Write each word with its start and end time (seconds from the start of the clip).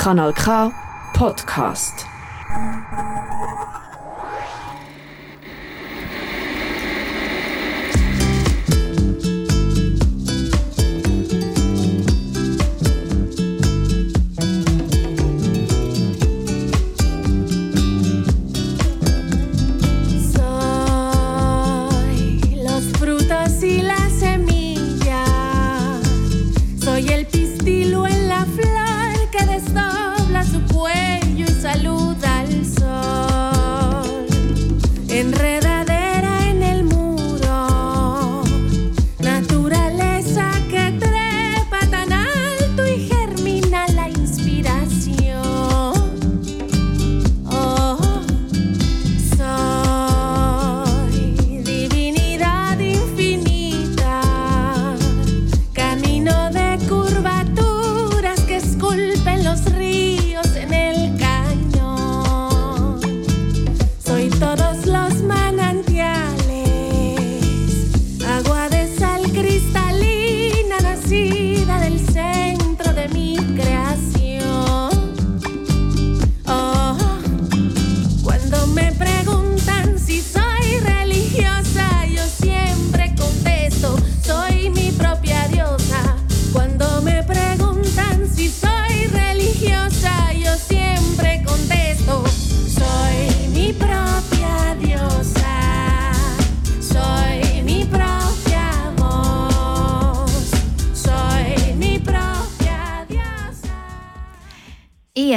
Kanal 0.00 0.32
K 0.32 0.72
Podcast. 1.12 2.06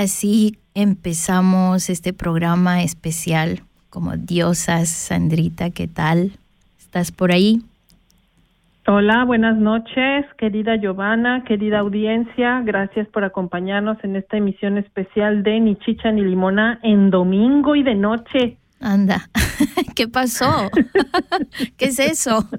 Así 0.03 0.57
empezamos 0.75 1.89
este 1.89 2.13
programa 2.13 2.83
especial 2.83 3.61
como 3.89 4.17
diosas. 4.17 4.89
Sandrita, 4.89 5.69
¿qué 5.69 5.87
tal? 5.87 6.33
¿Estás 6.79 7.11
por 7.11 7.31
ahí? 7.31 7.61
Hola, 8.85 9.23
buenas 9.23 9.57
noches, 9.57 10.25
querida 10.37 10.75
Giovanna, 10.75 11.45
querida 11.45 11.79
audiencia. 11.79 12.61
Gracias 12.65 13.07
por 13.07 13.23
acompañarnos 13.23 13.97
en 14.03 14.17
esta 14.17 14.35
emisión 14.35 14.77
especial 14.77 15.41
de 15.41 15.61
Ni 15.61 15.77
Chicha 15.77 16.11
ni 16.11 16.21
Limona 16.21 16.79
en 16.83 17.09
domingo 17.09 17.75
y 17.77 17.83
de 17.83 17.95
noche. 17.95 18.57
Anda, 18.81 19.29
¿qué 19.95 20.09
pasó? 20.09 20.69
¿Qué 21.77 21.85
es 21.85 21.99
eso? 21.99 22.49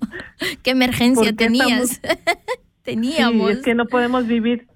¿Qué 0.63 0.71
emergencia 0.71 1.35
tenías? 1.35 2.01
Teníamos. 2.85 3.51
es 3.51 3.63
que 3.63 3.75
no 3.75 3.87
podemos 3.87 4.27
vivir 4.27 4.67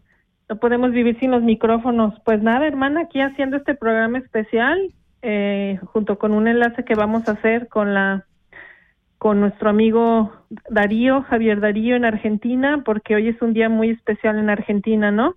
no 0.48 0.56
podemos 0.56 0.92
vivir 0.92 1.18
sin 1.20 1.30
los 1.30 1.42
micrófonos. 1.42 2.14
Pues 2.24 2.42
nada, 2.42 2.66
hermana, 2.66 3.02
aquí 3.02 3.20
haciendo 3.20 3.56
este 3.56 3.74
programa 3.74 4.18
especial, 4.18 4.78
eh, 5.22 5.78
junto 5.92 6.18
con 6.18 6.32
un 6.32 6.48
enlace 6.48 6.84
que 6.84 6.94
vamos 6.94 7.28
a 7.28 7.32
hacer 7.32 7.68
con 7.68 7.94
la 7.94 8.24
con 9.18 9.40
nuestro 9.40 9.68
amigo 9.68 10.32
Darío, 10.70 11.22
Javier 11.22 11.60
Darío 11.60 11.96
en 11.96 12.04
Argentina, 12.04 12.82
porque 12.84 13.16
hoy 13.16 13.26
es 13.26 13.42
un 13.42 13.52
día 13.52 13.68
muy 13.68 13.90
especial 13.90 14.38
en 14.38 14.48
Argentina, 14.48 15.10
¿no? 15.10 15.34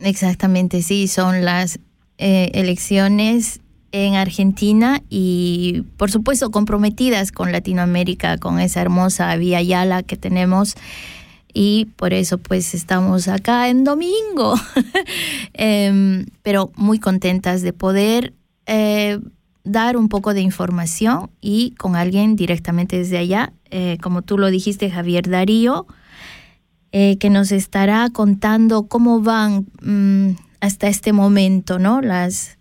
Exactamente, 0.00 0.82
sí, 0.82 1.06
son 1.06 1.44
las 1.44 1.78
eh, 2.18 2.50
elecciones 2.54 3.60
en 3.92 4.14
Argentina 4.14 5.00
y 5.08 5.84
por 5.96 6.10
supuesto 6.10 6.50
comprometidas 6.50 7.30
con 7.32 7.52
Latinoamérica, 7.52 8.38
con 8.38 8.58
esa 8.60 8.80
hermosa 8.82 9.34
Vía 9.36 9.62
Yala 9.62 10.02
que 10.02 10.16
tenemos 10.16 10.74
y 11.52 11.86
por 11.96 12.12
eso 12.12 12.38
pues 12.38 12.74
estamos 12.74 13.28
acá 13.28 13.68
en 13.68 13.84
domingo, 13.84 14.54
em, 15.52 16.26
pero 16.42 16.70
muy 16.76 16.98
contentas 16.98 17.62
de 17.62 17.72
poder 17.72 18.34
eh, 18.66 19.18
dar 19.64 19.96
un 19.96 20.08
poco 20.08 20.32
de 20.34 20.40
información 20.40 21.30
y 21.40 21.72
con 21.72 21.96
alguien 21.96 22.36
directamente 22.36 22.98
desde 22.98 23.18
allá, 23.18 23.52
eh, 23.70 23.98
como 24.02 24.22
tú 24.22 24.38
lo 24.38 24.50
dijiste, 24.50 24.90
Javier 24.90 25.28
Darío, 25.28 25.86
eh, 26.92 27.18
que 27.18 27.30
nos 27.30 27.52
estará 27.52 28.08
contando 28.10 28.86
cómo 28.86 29.20
van 29.20 29.66
mm, 29.82 30.36
hasta 30.60 30.88
este 30.88 31.12
momento, 31.12 31.78
¿no? 31.78 32.00
Las, 32.00 32.58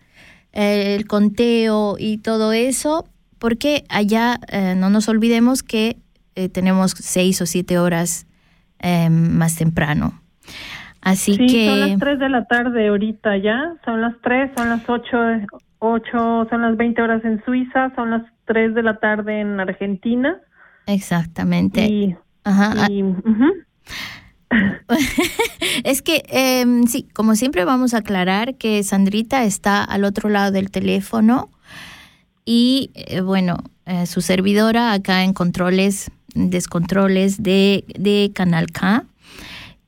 el 0.52 1.08
conteo 1.08 1.96
y 1.98 2.18
todo 2.18 2.54
eso, 2.54 3.08
porque 3.38 3.86
allá 3.90 4.40
no 4.76 4.90
nos 4.90 5.08
olvidemos 5.08 5.64
que 5.64 5.98
tenemos 6.52 6.96
seis 6.98 7.42
o 7.42 7.46
siete 7.46 7.78
horas 7.78 8.26
Em, 8.80 9.38
más 9.38 9.58
temprano. 9.58 10.14
Así 11.02 11.36
sí, 11.36 11.48
que... 11.48 11.68
Son 11.68 11.80
las 11.80 12.00
3 12.00 12.20
de 12.20 12.30
la 12.30 12.46
tarde 12.46 12.88
ahorita 12.88 13.38
ya, 13.38 13.74
son 13.86 14.02
las 14.02 14.14
3, 14.22 14.52
son 14.56 14.70
las 14.70 14.88
8, 14.88 15.18
8, 15.80 16.48
son 16.50 16.62
las 16.62 16.78
20 16.78 17.02
horas 17.02 17.24
en 17.26 17.44
Suiza, 17.44 17.94
son 17.96 18.12
las 18.12 18.24
3 18.46 18.74
de 18.76 18.84
la 18.84 19.00
tarde 19.00 19.42
en 19.42 19.60
Argentina. 19.60 20.38
Exactamente. 20.88 21.86
Y, 21.86 22.16
Ajá. 22.44 22.88
es 25.84 26.02
que 26.02 26.24
em, 26.30 26.86
sí, 26.88 27.08
como 27.14 27.36
siempre 27.36 27.66
vamos 27.66 27.94
a 27.94 27.98
aclarar 27.98 28.56
que 28.56 28.82
Sandrita 28.84 29.44
está 29.44 29.84
al 29.84 30.04
otro 30.06 30.30
lado 30.30 30.52
del 30.52 30.72
teléfono 30.72 31.50
y 32.46 32.92
eh, 32.96 33.22
bueno, 33.22 33.58
eh, 33.86 34.06
su 34.08 34.22
servidora 34.22 34.94
acá 34.94 35.24
en 35.24 35.34
controles 35.34 36.12
descontroles 36.36 37.42
de, 37.42 37.86
de 37.98 38.32
Canal 38.34 38.68
K, 38.72 39.06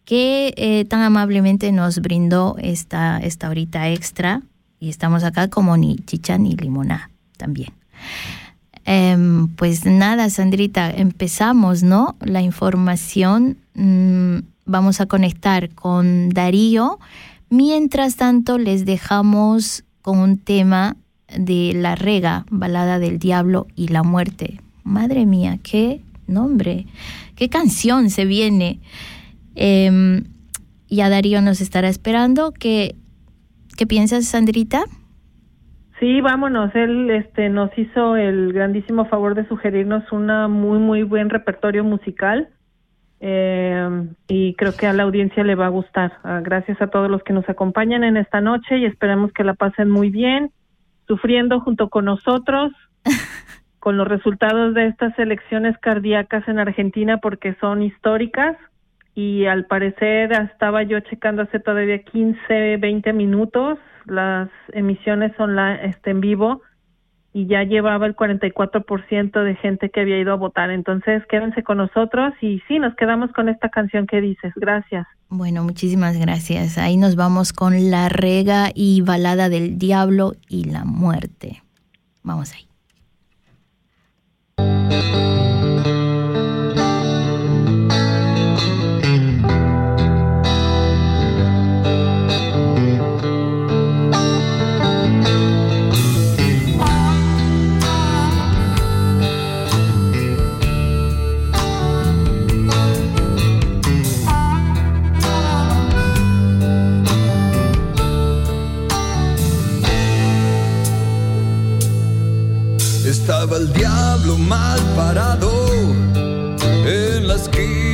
que 0.05 0.53
eh, 0.57 0.85
tan 0.85 1.01
amablemente 1.01 1.71
nos 1.71 1.99
brindó 1.99 2.55
esta, 2.59 3.19
esta 3.19 3.49
horita 3.49 3.89
extra 3.89 4.41
y 4.79 4.89
estamos 4.89 5.23
acá 5.23 5.47
como 5.47 5.77
ni 5.77 5.97
chicha 5.97 6.37
ni 6.37 6.55
limoná 6.55 7.11
también. 7.37 7.71
Em, 8.83 9.47
pues 9.47 9.85
nada, 9.85 10.29
Sandrita, 10.29 10.91
empezamos, 10.91 11.83
¿no? 11.83 12.15
La 12.19 12.41
información, 12.41 13.57
mm, 13.75 14.37
vamos 14.65 14.99
a 15.01 15.05
conectar 15.05 15.69
con 15.69 16.29
Darío. 16.29 16.99
Mientras 17.49 18.15
tanto, 18.15 18.57
les 18.57 18.85
dejamos 18.85 19.83
con 20.01 20.17
un 20.17 20.37
tema 20.37 20.95
de 21.37 21.73
La 21.75 21.95
Rega, 21.95 22.45
Balada 22.49 22.99
del 22.99 23.19
Diablo 23.19 23.67
y 23.75 23.89
la 23.89 24.03
Muerte. 24.03 24.59
Madre 24.83 25.25
mía, 25.25 25.59
qué 25.61 26.01
nombre, 26.31 26.85
qué 27.35 27.49
canción 27.49 28.09
se 28.09 28.25
viene. 28.25 28.79
Eh, 29.55 30.23
ya 30.91 31.09
Darío 31.09 31.41
nos 31.41 31.61
estará 31.61 31.87
esperando. 31.87 32.51
¿Qué, 32.51 32.95
qué 33.77 33.87
piensas, 33.87 34.25
Sandrita? 34.25 34.83
Sí, 35.99 36.19
vámonos. 36.19 36.73
Él 36.75 37.09
este, 37.11 37.49
nos 37.49 37.69
hizo 37.77 38.15
el 38.17 38.53
grandísimo 38.53 39.05
favor 39.05 39.35
de 39.35 39.47
sugerirnos 39.47 40.11
una 40.11 40.47
muy, 40.47 40.79
muy 40.79 41.03
buen 41.03 41.29
repertorio 41.29 41.83
musical. 41.83 42.49
Eh, 43.21 44.09
y 44.27 44.55
creo 44.55 44.75
que 44.75 44.87
a 44.87 44.93
la 44.93 45.03
audiencia 45.03 45.43
le 45.43 45.55
va 45.55 45.67
a 45.67 45.69
gustar. 45.69 46.13
Ah, 46.23 46.41
gracias 46.43 46.81
a 46.81 46.87
todos 46.87 47.09
los 47.09 47.23
que 47.23 47.33
nos 47.33 47.47
acompañan 47.47 48.03
en 48.03 48.17
esta 48.17 48.41
noche 48.41 48.79
y 48.79 48.85
esperemos 48.85 49.31
que 49.31 49.43
la 49.43 49.53
pasen 49.53 49.91
muy 49.91 50.09
bien, 50.09 50.51
sufriendo 51.07 51.61
junto 51.61 51.89
con 51.89 52.05
nosotros. 52.05 52.71
con 53.81 53.97
los 53.97 54.07
resultados 54.07 54.75
de 54.75 54.85
estas 54.85 55.17
elecciones 55.17 55.75
cardíacas 55.79 56.47
en 56.47 56.59
Argentina 56.59 57.17
porque 57.17 57.55
son 57.59 57.81
históricas 57.81 58.55
y 59.15 59.47
al 59.47 59.65
parecer 59.65 60.31
estaba 60.31 60.83
yo 60.83 60.99
checando 60.99 61.41
hace 61.41 61.59
todavía 61.59 62.03
15, 62.03 62.77
20 62.77 63.11
minutos 63.13 63.79
las 64.05 64.49
emisiones 64.73 65.37
online, 65.39 65.79
este, 65.83 66.11
en 66.11 66.21
vivo 66.21 66.61
y 67.33 67.47
ya 67.47 67.63
llevaba 67.63 68.05
el 68.05 68.15
44% 68.15 69.43
de 69.43 69.55
gente 69.55 69.89
que 69.89 70.01
había 70.01 70.19
ido 70.19 70.33
a 70.33 70.35
votar. 70.35 70.69
Entonces, 70.69 71.23
quédense 71.27 71.63
con 71.63 71.77
nosotros 71.77 72.33
y 72.39 72.61
sí, 72.67 72.77
nos 72.77 72.95
quedamos 72.95 73.31
con 73.31 73.49
esta 73.49 73.69
canción 73.69 74.05
que 74.05 74.21
dices. 74.21 74.53
Gracias. 74.55 75.07
Bueno, 75.29 75.63
muchísimas 75.63 76.19
gracias. 76.19 76.77
Ahí 76.77 76.97
nos 76.97 77.15
vamos 77.15 77.51
con 77.51 77.89
La 77.89 78.09
Rega 78.09 78.69
y 78.75 79.01
Balada 79.01 79.49
del 79.49 79.79
Diablo 79.79 80.33
y 80.47 80.65
la 80.65 80.83
Muerte. 80.83 81.63
Vamos 82.21 82.53
ahí. 82.53 82.70
Música 84.61 85.60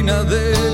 another 0.07 0.67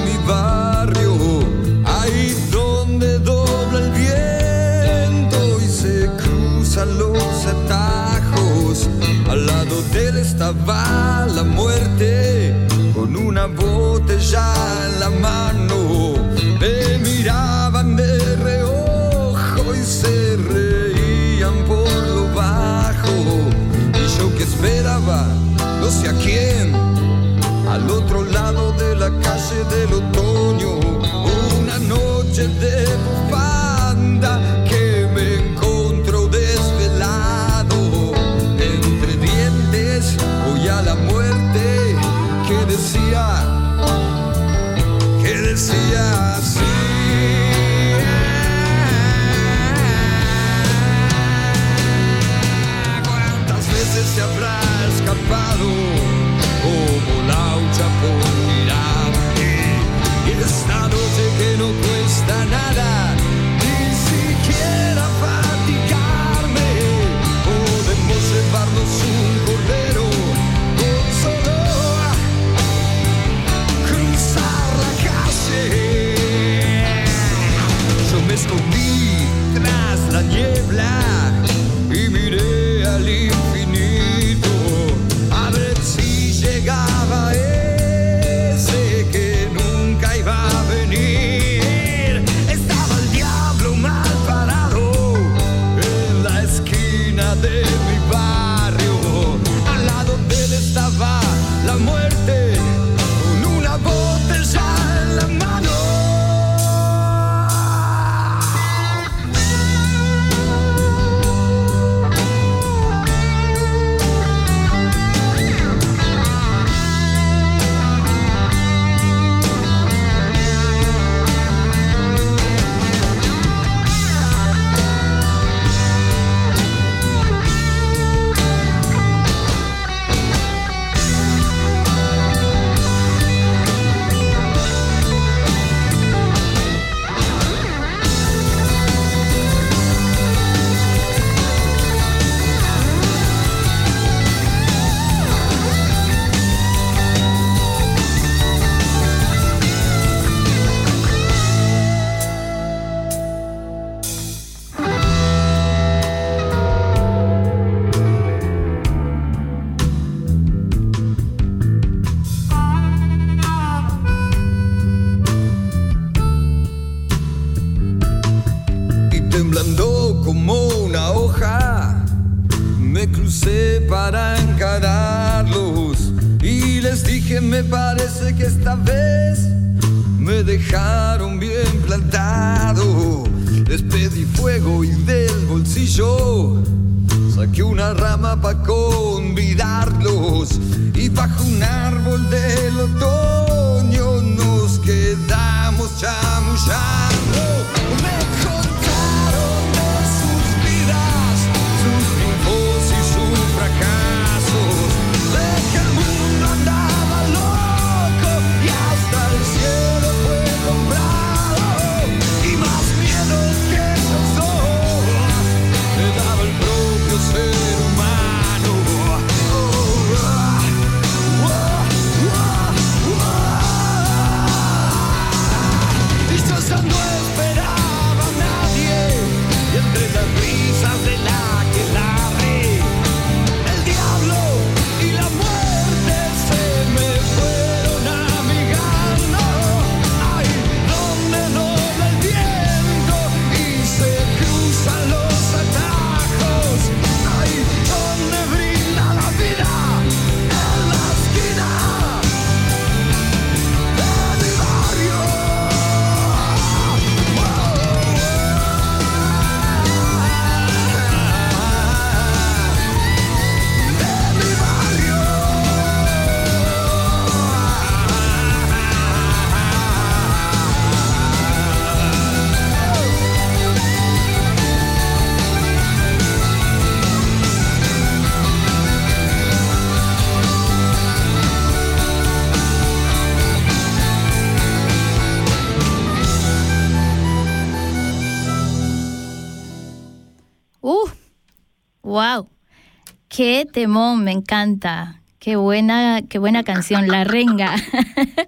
Qué 293.36 293.66
temón, 293.66 294.24
me 294.24 294.32
encanta. 294.32 295.20
Qué 295.40 295.56
buena, 295.56 296.22
qué 296.30 296.38
buena 296.38 296.64
canción, 296.64 297.08
La 297.08 297.24
Renga. 297.24 297.74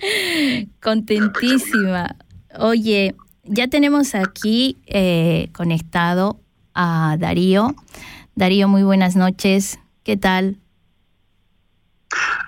Contentísima. 0.80 2.16
Oye, 2.60 3.16
ya 3.46 3.68
tenemos 3.68 4.14
aquí 4.14 4.78
eh, 4.86 5.50
conectado 5.54 6.40
a 6.76 7.18
Darío. 7.18 7.74
Darío, 8.36 8.68
muy 8.68 8.84
buenas 8.84 9.16
noches. 9.16 9.80
¿Qué 10.04 10.18
tal? 10.18 10.60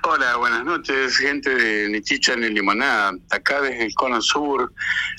Hola, 0.03 0.37
buenas 0.37 0.63
noches, 0.63 1.17
gente 1.17 1.53
de 1.53 1.89
Nichicha 1.89 2.33
en 2.33 2.53
Limonada. 2.53 3.11
Acá 3.31 3.61
desde 3.61 3.85
el 3.85 3.93
Cono 3.95 4.21
Sur, 4.21 4.73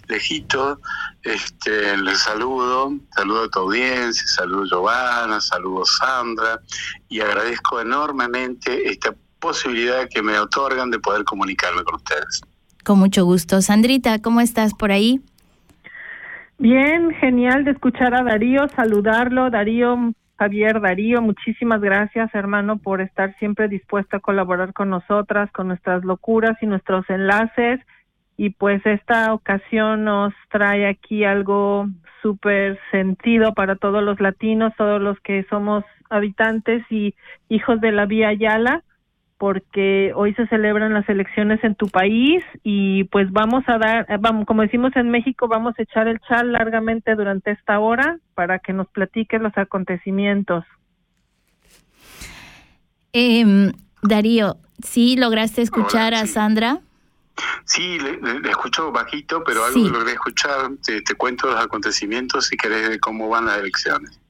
lejito, 0.08 0.80
este, 1.22 1.96
les 1.98 2.18
saludo, 2.18 2.94
saludo 3.14 3.44
a 3.44 3.48
tu 3.48 3.58
audiencia, 3.60 4.26
saludo 4.26 4.64
Giovanna, 4.64 5.40
saludo 5.40 5.84
Sandra 5.84 6.60
y 7.08 7.20
agradezco 7.20 7.80
enormemente 7.80 8.88
esta 8.88 9.14
posibilidad 9.38 10.08
que 10.08 10.22
me 10.22 10.38
otorgan 10.38 10.90
de 10.90 10.98
poder 10.98 11.24
comunicarme 11.24 11.82
con 11.84 11.96
ustedes. 11.96 12.40
Con 12.84 12.98
mucho 12.98 13.24
gusto. 13.24 13.60
Sandrita, 13.60 14.20
¿cómo 14.20 14.40
estás 14.40 14.72
por 14.74 14.92
ahí? 14.92 15.20
Bien, 16.58 17.10
genial 17.20 17.64
de 17.64 17.72
escuchar 17.72 18.14
a 18.14 18.22
Darío, 18.24 18.68
saludarlo. 18.74 19.50
Darío, 19.50 20.12
Javier, 20.38 20.80
Darío, 20.80 21.20
muchísimas 21.20 21.80
gracias, 21.80 22.32
hermano, 22.32 22.78
por 22.78 23.00
estar 23.00 23.36
siempre 23.38 23.66
dispuesto 23.66 24.16
a 24.16 24.20
colaborar 24.20 24.72
con 24.72 24.88
nosotras, 24.88 25.50
con 25.50 25.66
nuestras 25.66 26.04
locuras 26.04 26.56
y 26.62 26.66
nuestros 26.66 27.08
enlaces. 27.10 27.80
Y 28.36 28.50
pues 28.50 28.84
esta 28.86 29.34
ocasión 29.34 30.04
nos 30.04 30.32
trae 30.48 30.86
aquí 30.86 31.24
algo 31.24 31.88
súper 32.22 32.78
sentido 32.92 33.52
para 33.52 33.74
todos 33.74 34.00
los 34.00 34.20
latinos, 34.20 34.72
todos 34.76 35.02
los 35.02 35.18
que 35.20 35.44
somos 35.50 35.84
habitantes 36.08 36.84
y 36.88 37.16
hijos 37.48 37.80
de 37.80 37.90
la 37.90 38.06
Vía 38.06 38.32
Yala 38.32 38.84
porque 39.38 40.12
hoy 40.16 40.34
se 40.34 40.46
celebran 40.48 40.92
las 40.92 41.08
elecciones 41.08 41.62
en 41.62 41.76
tu 41.76 41.88
país 41.88 42.42
y 42.64 43.04
pues 43.04 43.30
vamos 43.30 43.62
a 43.68 43.78
dar, 43.78 44.06
eh, 44.08 44.16
vamos, 44.20 44.46
como 44.46 44.62
decimos 44.62 44.94
en 44.96 45.10
México, 45.10 45.46
vamos 45.46 45.74
a 45.78 45.82
echar 45.82 46.08
el 46.08 46.18
chal 46.20 46.52
largamente 46.52 47.14
durante 47.14 47.52
esta 47.52 47.78
hora 47.78 48.18
para 48.34 48.58
que 48.58 48.72
nos 48.72 48.88
platiques 48.88 49.40
los 49.40 49.56
acontecimientos. 49.56 50.64
Eh, 53.12 53.72
Darío, 54.02 54.56
¿sí 54.84 55.16
lograste 55.16 55.62
escuchar 55.62 56.14
a 56.14 56.26
Sandra? 56.26 56.80
Sí, 57.64 57.98
le, 58.00 58.50
escucho 58.50 58.90
bajito, 58.90 59.44
pero 59.44 59.64
algo 59.64 59.88
logré 59.88 60.12
escuchar. 60.12 60.70
Te, 60.84 61.00
te, 61.02 61.14
cuento 61.14 61.46
los 61.46 61.64
acontecimientos 61.64 62.46
si 62.46 62.56
querés 62.56 62.88
de 62.90 62.98
cómo 62.98 63.28
van 63.28 63.46
las 63.46 63.58
elecciones. 63.58 64.20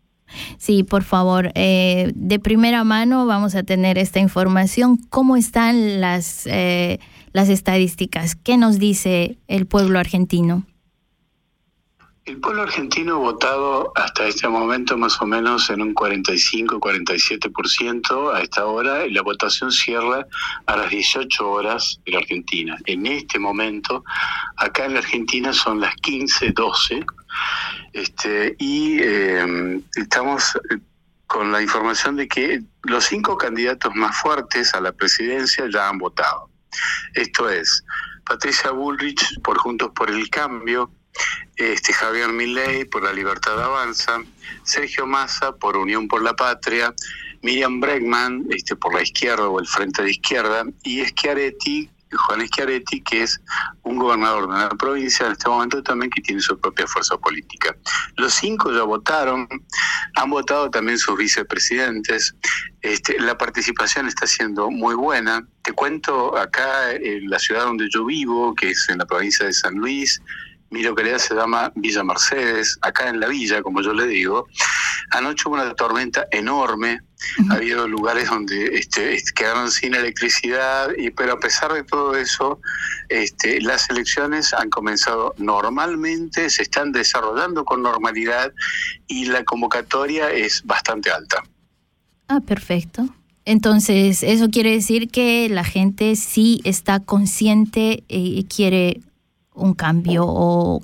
Sí, 0.58 0.82
por 0.82 1.02
favor. 1.02 1.52
Eh, 1.54 2.12
de 2.14 2.38
primera 2.38 2.84
mano 2.84 3.26
vamos 3.26 3.54
a 3.54 3.62
tener 3.62 3.98
esta 3.98 4.20
información. 4.20 4.98
¿Cómo 5.08 5.36
están 5.36 6.00
las, 6.00 6.46
eh, 6.46 6.98
las 7.32 7.48
estadísticas? 7.48 8.34
¿Qué 8.34 8.56
nos 8.56 8.78
dice 8.78 9.38
el 9.48 9.66
pueblo 9.66 9.98
argentino? 9.98 10.64
El 12.28 12.38
pueblo 12.40 12.62
argentino 12.64 13.14
ha 13.14 13.18
votado 13.18 13.92
hasta 13.96 14.26
este 14.26 14.46
momento 14.48 14.98
más 14.98 15.18
o 15.22 15.26
menos 15.26 15.70
en 15.70 15.80
un 15.80 15.94
45-47% 15.94 18.34
a 18.34 18.42
esta 18.42 18.66
hora 18.66 19.06
y 19.06 19.12
la 19.12 19.22
votación 19.22 19.72
cierra 19.72 20.26
a 20.66 20.76
las 20.76 20.90
18 20.90 21.50
horas 21.50 21.98
de 22.04 22.12
la 22.12 22.18
Argentina. 22.18 22.76
En 22.84 23.06
este 23.06 23.38
momento, 23.38 24.04
acá 24.58 24.84
en 24.84 24.92
la 24.92 24.98
Argentina 24.98 25.54
son 25.54 25.80
las 25.80 25.94
15-12 25.96 27.06
este, 27.94 28.54
y 28.58 28.98
eh, 29.00 29.80
estamos 29.96 30.54
eh, 30.70 30.76
con 31.26 31.50
la 31.50 31.62
información 31.62 32.16
de 32.16 32.28
que 32.28 32.60
los 32.82 33.04
cinco 33.04 33.38
candidatos 33.38 33.94
más 33.94 34.14
fuertes 34.20 34.74
a 34.74 34.82
la 34.82 34.92
presidencia 34.92 35.64
ya 35.72 35.88
han 35.88 35.96
votado. 35.96 36.50
Esto 37.14 37.48
es 37.48 37.82
Patricia 38.26 38.70
Bullrich 38.70 39.40
por 39.40 39.56
Juntos 39.56 39.92
por 39.94 40.10
el 40.10 40.28
Cambio, 40.28 40.90
este 41.56 41.92
Javier 41.92 42.28
Milei 42.28 42.84
por 42.84 43.02
La 43.02 43.12
Libertad 43.12 43.62
Avanza, 43.62 44.22
Sergio 44.62 45.06
Massa 45.06 45.52
por 45.52 45.76
Unión 45.76 46.08
por 46.08 46.22
la 46.22 46.34
Patria, 46.34 46.94
Miriam 47.42 47.80
Bregman 47.80 48.46
este, 48.50 48.76
por 48.76 48.94
la 48.94 49.02
izquierda 49.02 49.48
o 49.48 49.60
el 49.60 49.66
Frente 49.66 50.02
de 50.02 50.10
Izquierda 50.10 50.64
y 50.82 51.04
Schiaretti, 51.04 51.90
Juan 52.10 52.46
Schiaretti, 52.46 53.02
que 53.02 53.22
es 53.22 53.40
un 53.82 53.98
gobernador 53.98 54.48
de 54.48 54.54
una 54.54 54.68
provincia 54.70 55.26
en 55.26 55.32
este 55.32 55.48
momento 55.48 55.82
también 55.82 56.10
que 56.10 56.22
tiene 56.22 56.40
su 56.40 56.58
propia 56.58 56.86
fuerza 56.86 57.16
política. 57.18 57.76
Los 58.16 58.34
cinco 58.34 58.72
ya 58.72 58.82
votaron, 58.82 59.46
han 60.14 60.30
votado 60.30 60.70
también 60.70 60.98
sus 60.98 61.16
vicepresidentes, 61.18 62.34
este, 62.80 63.18
la 63.20 63.36
participación 63.36 64.06
está 64.06 64.26
siendo 64.26 64.70
muy 64.70 64.94
buena. 64.94 65.46
Te 65.62 65.72
cuento 65.72 66.36
acá 66.36 66.92
en 66.92 67.28
la 67.28 67.38
ciudad 67.38 67.64
donde 67.64 67.88
yo 67.92 68.04
vivo, 68.04 68.54
que 68.54 68.70
es 68.70 68.88
en 68.88 68.98
la 68.98 69.06
provincia 69.06 69.44
de 69.46 69.52
San 69.52 69.74
Luis, 69.74 70.22
mi 70.70 70.82
localidad 70.82 71.18
se 71.18 71.34
llama 71.34 71.72
Villa 71.74 72.04
Mercedes, 72.04 72.78
acá 72.82 73.08
en 73.08 73.20
la 73.20 73.28
villa, 73.28 73.62
como 73.62 73.80
yo 73.80 73.92
le 73.92 74.06
digo. 74.06 74.46
Anoche 75.10 75.44
hubo 75.46 75.54
una 75.54 75.74
tormenta 75.74 76.26
enorme, 76.30 77.00
ha 77.50 77.54
habido 77.54 77.88
lugares 77.88 78.28
donde 78.28 78.66
este, 78.78 79.20
quedaron 79.34 79.70
sin 79.70 79.94
electricidad, 79.94 80.90
y, 80.96 81.10
pero 81.10 81.34
a 81.34 81.40
pesar 81.40 81.72
de 81.72 81.84
todo 81.84 82.14
eso, 82.16 82.60
este, 83.08 83.60
las 83.60 83.88
elecciones 83.90 84.52
han 84.52 84.68
comenzado 84.68 85.34
normalmente, 85.38 86.50
se 86.50 86.62
están 86.62 86.92
desarrollando 86.92 87.64
con 87.64 87.82
normalidad 87.82 88.52
y 89.06 89.24
la 89.24 89.44
convocatoria 89.44 90.30
es 90.30 90.62
bastante 90.64 91.10
alta. 91.10 91.42
Ah, 92.28 92.40
perfecto. 92.40 93.08
Entonces, 93.46 94.22
eso 94.22 94.50
quiere 94.50 94.72
decir 94.72 95.08
que 95.10 95.48
la 95.48 95.64
gente 95.64 96.16
sí 96.16 96.60
está 96.64 97.00
consciente 97.00 98.04
y 98.06 98.44
quiere 98.44 99.00
un 99.58 99.74
cambio 99.74 100.24
o 100.26 100.80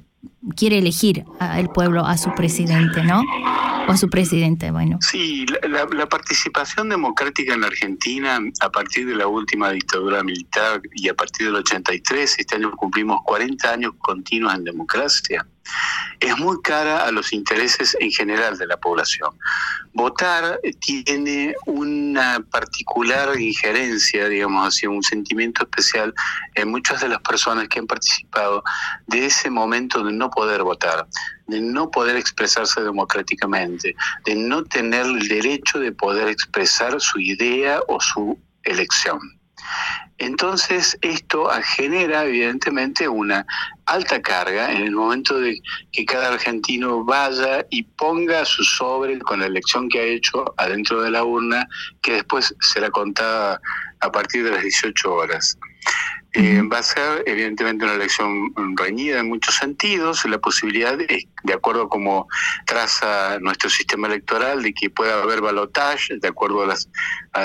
quiere 0.56 0.78
elegir 0.78 1.24
al 1.38 1.70
pueblo 1.70 2.04
a 2.04 2.16
su 2.16 2.34
presidente, 2.34 3.02
¿no? 3.02 3.22
O 3.86 3.92
a 3.92 3.96
su 3.96 4.08
presidente, 4.08 4.70
bueno. 4.70 4.98
Sí, 5.00 5.46
la, 5.68 5.86
la, 5.86 6.06
participación 6.06 6.88
democrática 6.88 7.54
en 7.54 7.60
la 7.60 7.66
Argentina 7.66 8.40
a 8.60 8.70
partir 8.70 9.06
de 9.06 9.14
la 9.14 9.26
última 9.26 9.70
dictadura 9.70 10.22
militar 10.22 10.80
y 10.94 11.08
a 11.08 11.14
partir 11.14 11.46
del 11.46 11.56
83, 11.56 12.36
este 12.38 12.56
año 12.56 12.72
cumplimos 12.72 13.20
40 13.24 13.70
años 13.70 13.92
continuos 13.98 14.54
en 14.54 14.64
democracia, 14.64 15.46
es 16.20 16.38
muy 16.38 16.60
cara 16.62 17.04
a 17.04 17.10
los 17.10 17.32
intereses 17.32 17.96
en 18.00 18.10
general 18.10 18.56
de 18.58 18.66
la 18.66 18.76
población. 18.76 19.30
Votar 19.92 20.60
tiene 20.80 21.54
una 21.66 22.40
particular 22.50 23.38
injerencia, 23.38 24.28
digamos 24.28 24.68
así, 24.68 24.86
un 24.86 25.02
sentimiento 25.02 25.64
especial 25.64 26.14
en 26.54 26.70
muchas 26.70 27.00
de 27.00 27.08
las 27.08 27.20
personas 27.20 27.68
que 27.68 27.78
han 27.78 27.86
participado 27.86 28.62
de 29.06 29.26
ese 29.26 29.50
momento 29.50 30.02
de 30.02 30.12
no 30.12 30.30
poder 30.30 30.62
votar, 30.62 31.06
de 31.46 31.60
no 31.60 31.90
poder 31.90 32.16
expresarse 32.16 32.82
democráticamente, 32.82 33.94
de 34.24 34.34
no 34.34 34.64
tener 34.64 35.06
el 35.06 35.28
derecho 35.28 35.78
de 35.78 35.92
poder 35.92 36.28
expresar 36.28 37.00
su 37.00 37.18
idea 37.20 37.80
o 37.88 38.00
su 38.00 38.38
elección. 38.64 39.20
Entonces 40.18 40.96
esto 41.02 41.50
genera 41.76 42.24
evidentemente 42.24 43.08
una 43.08 43.44
alta 43.86 44.22
carga 44.22 44.72
en 44.72 44.82
el 44.82 44.92
momento 44.92 45.38
de 45.38 45.60
que 45.92 46.04
cada 46.04 46.28
argentino 46.28 47.04
vaya 47.04 47.66
y 47.70 47.82
ponga 47.82 48.44
su 48.44 48.62
sobre 48.64 49.18
con 49.18 49.40
la 49.40 49.46
elección 49.46 49.88
que 49.88 50.00
ha 50.00 50.04
hecho 50.04 50.54
adentro 50.56 51.02
de 51.02 51.10
la 51.10 51.24
urna, 51.24 51.66
que 52.00 52.14
después 52.14 52.54
será 52.60 52.90
contada 52.90 53.60
a 54.00 54.12
partir 54.12 54.44
de 54.44 54.50
las 54.52 54.62
18 54.62 55.12
horas. 55.12 55.58
Eh, 56.36 56.62
va 56.62 56.78
a 56.78 56.82
ser 56.82 57.22
evidentemente 57.26 57.84
una 57.84 57.94
elección 57.94 58.52
reñida 58.76 59.20
en 59.20 59.28
muchos 59.28 59.54
sentidos. 59.54 60.24
La 60.24 60.38
posibilidad, 60.38 61.00
es, 61.00 61.26
de 61.44 61.52
acuerdo 61.52 61.88
como 61.88 62.26
traza 62.66 63.38
nuestro 63.40 63.70
sistema 63.70 64.08
electoral, 64.08 64.62
de 64.62 64.74
que 64.74 64.90
pueda 64.90 65.22
haber 65.22 65.40
balotage, 65.40 66.16
de 66.18 66.26
acuerdo 66.26 66.64
a, 66.64 66.66
las, 66.66 66.88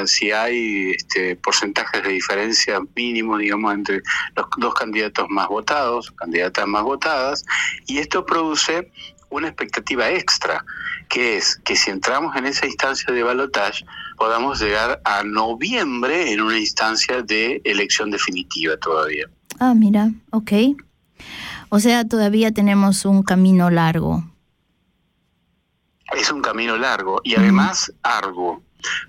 si 0.05 0.31
hay 0.31 0.91
este, 0.91 1.35
porcentajes 1.35 2.01
de 2.01 2.13
diferencia 2.13 2.79
mínimo, 2.95 3.37
digamos, 3.37 3.75
entre 3.75 4.01
los 4.35 4.47
dos 4.57 4.73
candidatos 4.73 5.27
más 5.29 5.47
votados, 5.47 6.11
candidatas 6.17 6.65
más 6.65 6.81
votadas, 6.81 7.45
y 7.85 7.99
esto 7.99 8.25
produce 8.25 8.91
una 9.29 9.47
expectativa 9.47 10.09
extra, 10.09 10.63
que 11.07 11.37
es 11.37 11.59
que 11.63 11.75
si 11.75 11.89
entramos 11.89 12.35
en 12.35 12.45
esa 12.45 12.65
instancia 12.65 13.13
de 13.13 13.23
balotage, 13.23 13.85
podamos 14.17 14.59
llegar 14.59 15.01
a 15.05 15.23
noviembre 15.23 16.31
en 16.31 16.41
una 16.41 16.57
instancia 16.57 17.21
de 17.21 17.61
elección 17.63 18.11
definitiva 18.11 18.77
todavía. 18.77 19.27
Ah, 19.59 19.73
mira, 19.73 20.11
ok. 20.31 20.51
O 21.69 21.79
sea, 21.79 22.07
todavía 22.07 22.51
tenemos 22.51 23.05
un 23.05 23.23
camino 23.23 23.69
largo. 23.69 24.23
Es 26.15 26.31
un 26.31 26.41
camino 26.41 26.77
largo 26.77 27.21
y 27.23 27.35
además 27.35 27.93
arduo, 28.01 28.63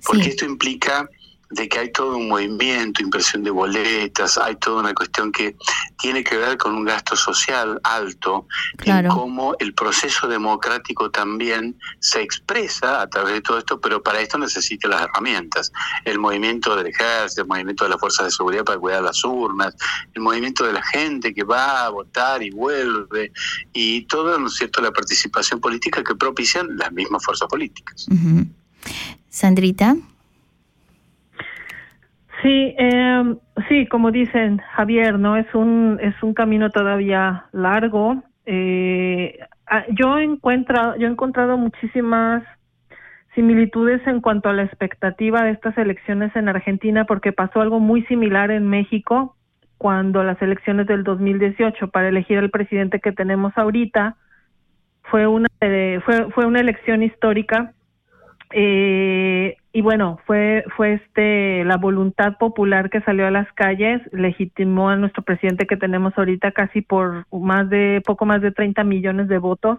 porque 0.05 0.29
esto 0.29 0.45
implica 0.45 1.09
de 1.51 1.69
que 1.69 1.79
hay 1.81 1.93
todo 1.93 2.17
un 2.17 2.29
movimiento, 2.29 3.03
impresión 3.03 3.43
de 3.43 3.51
boletas, 3.51 4.39
hay 4.39 4.55
toda 4.57 4.81
una 4.81 4.95
cuestión 4.95 5.33
que 5.33 5.57
tiene 5.99 6.23
que 6.23 6.37
ver 6.37 6.57
con 6.57 6.75
un 6.75 6.85
gasto 6.85 7.17
social 7.17 7.81
alto, 7.83 8.47
Claro. 8.77 9.09
en 9.11 9.15
cómo 9.15 9.55
el 9.59 9.75
proceso 9.75 10.29
democrático 10.29 11.11
también 11.11 11.77
se 11.99 12.23
expresa 12.23 13.03
a 13.03 13.09
través 13.09 13.35
de 13.35 13.41
todo 13.41 13.59
esto, 13.59 13.81
pero 13.81 14.03
para 14.03 14.21
esto 14.21 14.39
necesita 14.39 14.87
las 14.89 15.03
herramientas. 15.03 15.73
El 16.05 16.19
movimiento 16.21 16.77
del 16.77 16.87
ejército, 16.87 17.43
el 17.43 17.49
movimiento 17.49 17.85
de 17.85 17.91
las 17.91 18.01
fuerzas 18.01 18.27
de 18.27 18.31
seguridad 18.31 18.65
para 18.65 18.79
cuidar 18.79 19.03
las 19.03 19.25
urnas, 19.25 19.75
el 20.15 20.23
movimiento 20.23 20.65
de 20.65 20.73
la 20.73 20.83
gente 20.85 21.35
que 21.35 21.43
va 21.43 21.87
a 21.87 21.89
votar 21.91 22.43
y 22.43 22.51
vuelve, 22.51 23.33
y 23.73 24.03
todo, 24.03 24.39
¿no 24.39 24.47
es 24.47 24.55
cierto?, 24.55 24.81
la 24.81 24.93
participación 24.93 25.61
política 25.61 26.05
que 26.05 26.15
propician 26.15 26.77
las 26.77 26.93
mismas 26.93 27.25
fuerzas 27.25 27.49
políticas. 27.49 28.07
Sandrita. 29.29 29.97
Sí, 32.43 32.75
eh, 32.79 33.35
sí, 33.69 33.87
como 33.87 34.11
dicen 34.11 34.59
Javier, 34.75 35.19
no 35.19 35.37
es 35.37 35.53
un 35.55 35.99
es 36.01 36.15
un 36.23 36.33
camino 36.35 36.71
todavía 36.71 37.47
largo. 37.53 38.23
Eh, 38.47 39.39
yo 39.91 40.19
encuentro 40.19 40.97
yo 40.97 41.07
he 41.07 41.11
encontrado 41.11 41.59
muchísimas 41.59 42.43
similitudes 43.35 44.05
en 44.07 44.21
cuanto 44.21 44.49
a 44.49 44.53
la 44.53 44.65
expectativa 44.65 45.43
de 45.45 45.51
estas 45.51 45.77
elecciones 45.79 46.35
en 46.35 46.49
Argentina, 46.49 47.05
porque 47.05 47.33
pasó 47.33 47.61
algo 47.61 47.79
muy 47.79 48.03
similar 48.07 48.51
en 48.51 48.69
México 48.69 49.37
cuando 49.79 50.25
las 50.25 50.41
elecciones 50.43 50.87
del 50.87 51.05
2018 51.05 51.89
para 51.89 52.09
elegir 52.09 52.39
al 52.39 52.51
presidente 52.51 53.01
que 53.01 53.13
tenemos 53.13 53.57
ahorita 53.57 54.17
fue 55.05 55.27
una 55.27 55.49
eh, 55.61 56.01
fue 56.05 56.31
fue 56.33 56.47
una 56.47 56.61
elección 56.61 57.03
histórica 57.03 57.73
eh, 58.53 59.57
y 59.73 59.83
bueno, 59.83 60.19
fue 60.27 60.65
fue 60.77 60.95
este 60.95 61.65
la 61.65 61.77
voluntad 61.77 62.37
popular 62.39 62.91
que 62.91 63.01
salió 63.03 63.27
a 63.27 63.31
las 63.31 63.51
calles, 63.53 64.01
legitimó 64.13 64.89
a 64.89 64.97
nuestro 64.97 65.23
presidente 65.23 65.67
que 65.67 65.77
tenemos 65.77 66.13
ahorita 66.17 66.51
casi 66.51 66.83
por 66.83 67.27
más 67.31 67.71
de 67.71 68.03
poco 68.05 68.27
más 68.27 68.43
de 68.43 68.51
30 68.51 68.83
millones 68.83 69.29
de 69.29 69.39
votos. 69.39 69.79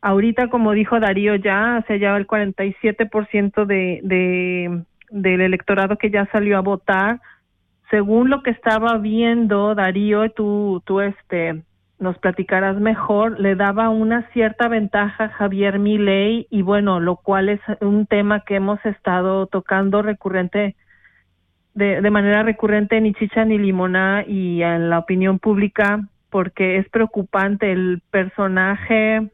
Ahorita, 0.00 0.48
como 0.48 0.72
dijo 0.72 0.98
Darío, 0.98 1.34
ya 1.36 1.84
se 1.86 1.98
lleva 1.98 2.16
el 2.16 2.26
47% 2.26 3.66
de, 3.66 4.00
de 4.02 4.82
del 5.10 5.40
electorado 5.42 5.98
que 5.98 6.10
ya 6.10 6.26
salió 6.32 6.56
a 6.56 6.62
votar. 6.62 7.20
Según 7.90 8.30
lo 8.30 8.42
que 8.42 8.50
estaba 8.50 8.96
viendo 8.96 9.74
Darío, 9.74 10.30
tú 10.30 10.82
tú 10.86 11.02
este 11.02 11.62
nos 12.02 12.18
platicarás 12.18 12.76
mejor, 12.78 13.38
le 13.40 13.54
daba 13.54 13.88
una 13.88 14.28
cierta 14.32 14.68
ventaja 14.68 15.24
a 15.24 15.28
Javier 15.28 15.78
Milei 15.78 16.46
y 16.50 16.62
bueno, 16.62 17.00
lo 17.00 17.16
cual 17.16 17.48
es 17.48 17.60
un 17.80 18.06
tema 18.06 18.40
que 18.40 18.56
hemos 18.56 18.84
estado 18.84 19.46
tocando 19.46 20.02
recurrente 20.02 20.74
de, 21.74 22.02
de 22.02 22.10
manera 22.10 22.42
recurrente 22.42 23.00
ni 23.00 23.14
chicha 23.14 23.44
ni 23.44 23.56
limoná 23.56 24.24
y 24.26 24.62
en 24.62 24.90
la 24.90 24.98
opinión 24.98 25.38
pública 25.38 26.00
porque 26.28 26.78
es 26.78 26.88
preocupante 26.88 27.72
el 27.72 28.02
personaje 28.10 29.30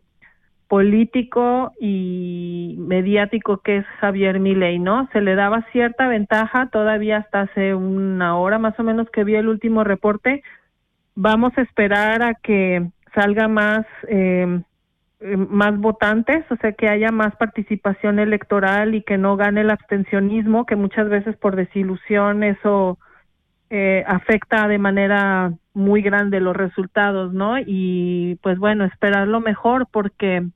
político 0.69 1.73
y 1.81 2.77
mediático 2.79 3.59
que 3.59 3.79
es 3.79 3.87
Javier 4.01 4.39
Milei, 4.39 4.79
¿no? 4.79 5.09
Se 5.13 5.23
le 5.23 5.35
daba 5.35 5.65
cierta 5.73 6.07
ventaja 6.07 6.69
todavía 6.71 7.19
hasta 7.19 7.43
hace 7.43 7.75
una 7.75 8.37
hora 8.37 8.59
más 8.59 8.79
o 8.79 8.83
menos 8.83 9.09
que 9.11 9.25
vi 9.25 9.35
el 9.35 9.49
último 9.49 9.83
reporte, 9.83 10.43
vamos 11.21 11.53
a 11.57 11.63
esperar 11.63 12.23
a 12.23 12.35
que 12.35 12.89
salga 13.13 13.49
más 13.49 13.85
eh, 14.07 14.63
más 15.21 15.77
votantes, 15.77 16.45
o 16.49 16.57
sea 16.59 16.73
que 16.73 16.89
haya 16.89 17.11
más 17.11 17.35
participación 17.35 18.21
electoral 18.21 18.95
y 18.95 19.03
que 19.03 19.19
no 19.19 19.37
gane 19.37 19.63
el 19.63 19.71
abstencionismo, 19.71 20.65
que 20.65 20.77
muchas 20.77 21.09
veces 21.09 21.37
por 21.37 21.57
desilusión 21.57 22.45
eso 22.45 22.99
eh, 23.69 24.05
afecta 24.07 24.69
de 24.69 24.79
manera 24.79 25.53
muy 25.75 26.03
grande 26.03 26.39
los 26.39 26.57
resultados, 26.57 27.33
¿no? 27.33 27.57
Y 27.59 28.39
pues 28.41 28.59
bueno, 28.59 28.85
esperar 28.85 29.27
lo 29.27 29.41
mejor 29.41 29.89
porque 29.91 30.47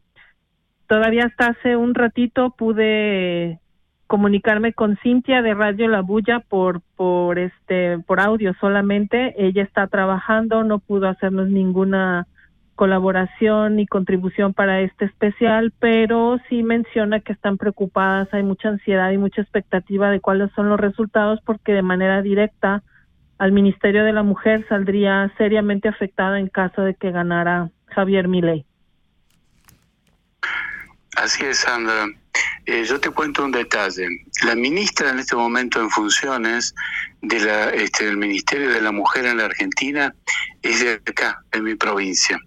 todavía 0.86 1.24
hasta 1.24 1.48
hace 1.48 1.76
un 1.76 1.94
ratito 1.96 2.50
pude 2.50 3.58
comunicarme 4.12 4.74
con 4.74 4.98
Cintia 4.98 5.40
de 5.40 5.54
Radio 5.54 5.88
La 5.88 6.02
Bulla 6.02 6.40
por 6.40 6.82
por 6.96 7.38
este 7.38 7.98
por 8.00 8.20
audio 8.20 8.52
solamente. 8.60 9.34
Ella 9.38 9.62
está 9.62 9.86
trabajando, 9.86 10.64
no 10.64 10.80
pudo 10.80 11.08
hacernos 11.08 11.48
ninguna 11.48 12.26
colaboración 12.74 13.76
ni 13.76 13.86
contribución 13.86 14.52
para 14.52 14.82
este 14.82 15.06
especial, 15.06 15.72
pero 15.78 16.38
sí 16.50 16.62
menciona 16.62 17.20
que 17.20 17.32
están 17.32 17.56
preocupadas, 17.56 18.28
hay 18.34 18.42
mucha 18.42 18.68
ansiedad 18.68 19.10
y 19.12 19.16
mucha 19.16 19.40
expectativa 19.40 20.10
de 20.10 20.20
cuáles 20.20 20.52
son 20.52 20.68
los 20.68 20.78
resultados 20.78 21.40
porque 21.46 21.72
de 21.72 21.80
manera 21.80 22.20
directa 22.20 22.82
al 23.38 23.52
Ministerio 23.52 24.04
de 24.04 24.12
la 24.12 24.22
Mujer 24.22 24.66
saldría 24.68 25.32
seriamente 25.38 25.88
afectada 25.88 26.38
en 26.38 26.48
caso 26.48 26.82
de 26.82 26.94
que 26.96 27.12
ganara 27.12 27.70
Javier 27.86 28.28
Milei. 28.28 28.66
Así 31.16 31.46
es, 31.46 31.60
Sandra. 31.60 32.08
Eh, 32.64 32.84
yo 32.84 33.00
te 33.00 33.10
cuento 33.10 33.44
un 33.44 33.52
detalle. 33.52 34.06
La 34.44 34.54
ministra 34.54 35.10
en 35.10 35.18
este 35.18 35.36
momento 35.36 35.80
en 35.80 35.90
funciones 35.90 36.74
de 37.20 37.40
la, 37.40 37.70
este, 37.70 38.06
del 38.06 38.16
Ministerio 38.16 38.70
de 38.70 38.80
la 38.80 38.92
Mujer 38.92 39.26
en 39.26 39.38
la 39.38 39.46
Argentina 39.46 40.14
es 40.62 40.80
de 40.80 40.92
acá, 40.92 41.42
en 41.52 41.64
mi 41.64 41.74
provincia. 41.74 42.38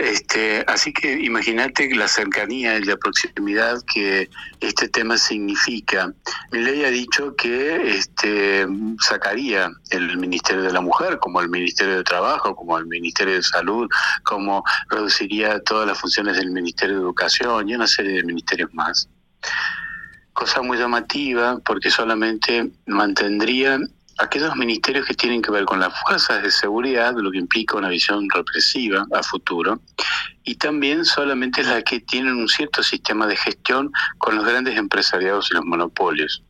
Este, 0.00 0.64
así 0.66 0.94
que 0.94 1.12
imagínate 1.12 1.94
la 1.94 2.08
cercanía 2.08 2.78
y 2.78 2.84
la 2.84 2.96
proximidad 2.96 3.82
que 3.92 4.30
este 4.60 4.88
tema 4.88 5.18
significa. 5.18 6.10
ley 6.52 6.84
ha 6.84 6.90
dicho 6.90 7.36
que 7.36 7.98
este, 7.98 8.66
sacaría 8.98 9.70
el 9.90 10.16
Ministerio 10.16 10.62
de 10.62 10.72
la 10.72 10.80
Mujer, 10.80 11.18
como 11.18 11.42
el 11.42 11.50
Ministerio 11.50 11.98
de 11.98 12.02
Trabajo, 12.02 12.56
como 12.56 12.78
el 12.78 12.86
Ministerio 12.86 13.34
de 13.34 13.42
Salud, 13.42 13.86
como 14.24 14.64
reduciría 14.88 15.62
todas 15.64 15.86
las 15.86 16.00
funciones 16.00 16.38
del 16.38 16.50
Ministerio 16.50 16.96
de 16.96 17.02
Educación 17.02 17.68
y 17.68 17.74
una 17.74 17.86
serie 17.86 18.14
de 18.14 18.22
ministerios 18.22 18.72
más. 18.72 19.06
Cosa 20.32 20.62
muy 20.62 20.78
llamativa 20.78 21.58
porque 21.58 21.90
solamente 21.90 22.70
mantendrían 22.86 23.86
aquellos 24.20 24.54
ministerios 24.54 25.06
que 25.06 25.14
tienen 25.14 25.40
que 25.42 25.50
ver 25.50 25.64
con 25.64 25.80
las 25.80 25.98
fuerzas 26.02 26.42
de 26.42 26.50
seguridad, 26.50 27.14
lo 27.16 27.30
que 27.30 27.38
implica 27.38 27.76
una 27.76 27.88
visión 27.88 28.28
represiva 28.32 29.06
a 29.12 29.22
futuro, 29.22 29.80
y 30.44 30.56
también 30.56 31.04
solamente 31.04 31.62
las 31.62 31.82
que 31.84 32.00
tienen 32.00 32.34
un 32.34 32.48
cierto 32.48 32.82
sistema 32.82 33.26
de 33.26 33.36
gestión 33.36 33.90
con 34.18 34.36
los 34.36 34.44
grandes 34.44 34.76
empresariados 34.76 35.50
y 35.50 35.54
los 35.54 35.64
monopolios. 35.64 36.42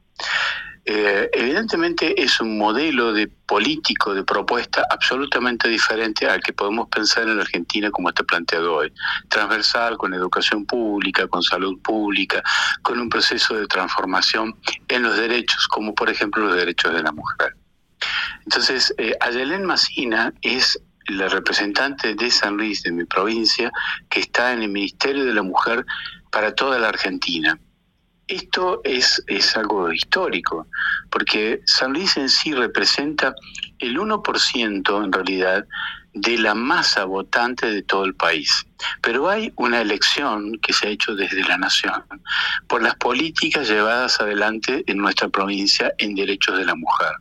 Eh, 0.87 1.29
evidentemente 1.35 2.21
es 2.21 2.41
un 2.41 2.59
modelo 2.59 3.13
de 3.13 3.29
político, 3.29 4.15
de 4.15 4.25
propuesta 4.25 4.85
absolutamente 4.91 5.69
diferente 5.69 6.27
al 6.27 6.43
que 6.43 6.53
podemos 6.53 6.89
pensar 6.89 7.25
en 7.25 7.37
la 7.37 7.43
Argentina 7.43 7.91
como 7.91 8.09
está 8.09 8.25
planteado 8.25 8.75
hoy. 8.75 8.93
Transversal, 9.29 9.97
con 9.99 10.15
educación 10.15 10.67
pública, 10.67 11.29
con 11.29 11.43
salud 11.43 11.79
pública, 11.83 12.43
con 12.83 12.99
un 12.99 13.09
proceso 13.09 13.55
de 13.55 13.67
transformación 13.67 14.57
en 14.89 15.03
los 15.03 15.17
derechos, 15.17 15.69
como 15.69 15.95
por 15.95 16.11
ejemplo 16.11 16.47
los 16.47 16.57
derechos 16.57 16.93
de 16.93 17.03
la 17.03 17.13
mujer. 17.13 17.55
Entonces, 18.45 18.95
eh, 18.99 19.15
Ayelén 19.21 19.65
Macina 19.65 20.33
es 20.43 20.81
la 21.09 21.29
representante 21.29 22.15
de 22.15 22.31
San 22.31 22.57
Luis, 22.57 22.83
de 22.83 22.93
mi 22.93 23.05
provincia, 23.05 23.71
que 24.09 24.21
está 24.21 24.53
en 24.53 24.63
el 24.63 24.69
Ministerio 24.71 25.25
de 25.25 25.35
la 25.35 25.43
Mujer 25.43 25.85
para 26.31 26.55
toda 26.55 26.79
la 26.79 26.89
Argentina. 26.89 27.59
Esto 28.27 28.81
es, 28.85 29.23
es 29.27 29.57
algo 29.57 29.93
histórico, 29.93 30.69
porque 31.11 31.61
San 31.67 31.93
Luis 31.93 32.17
en 32.17 32.29
sí 32.29 32.55
representa 32.55 33.35
el 33.81 33.99
1% 33.99 35.05
en 35.05 35.13
realidad 35.13 35.67
de 36.13 36.39
la 36.39 36.55
masa 36.55 37.05
votante 37.05 37.67
de 37.67 37.83
todo 37.83 38.05
el 38.05 38.15
país. 38.15 38.65
Pero 39.03 39.29
hay 39.29 39.53
una 39.57 39.81
elección 39.81 40.59
que 40.63 40.73
se 40.73 40.87
ha 40.87 40.91
hecho 40.91 41.15
desde 41.15 41.43
la 41.43 41.59
nación 41.59 42.05
por 42.69 42.83
las 42.83 42.95
políticas 42.97 43.69
llevadas 43.69 44.21
adelante 44.21 44.85
en 44.87 44.99
nuestra 44.99 45.29
provincia 45.29 45.93
en 45.99 46.15
derechos 46.15 46.57
de 46.59 46.65
la 46.65 46.75
mujer 46.75 47.17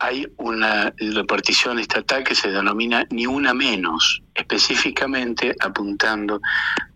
hay 0.00 0.26
una 0.36 0.92
repartición 0.96 1.78
estatal 1.80 2.22
que 2.22 2.36
se 2.36 2.50
denomina 2.50 3.04
ni 3.10 3.26
una 3.26 3.52
menos, 3.52 4.22
específicamente 4.34 5.56
apuntando 5.58 6.40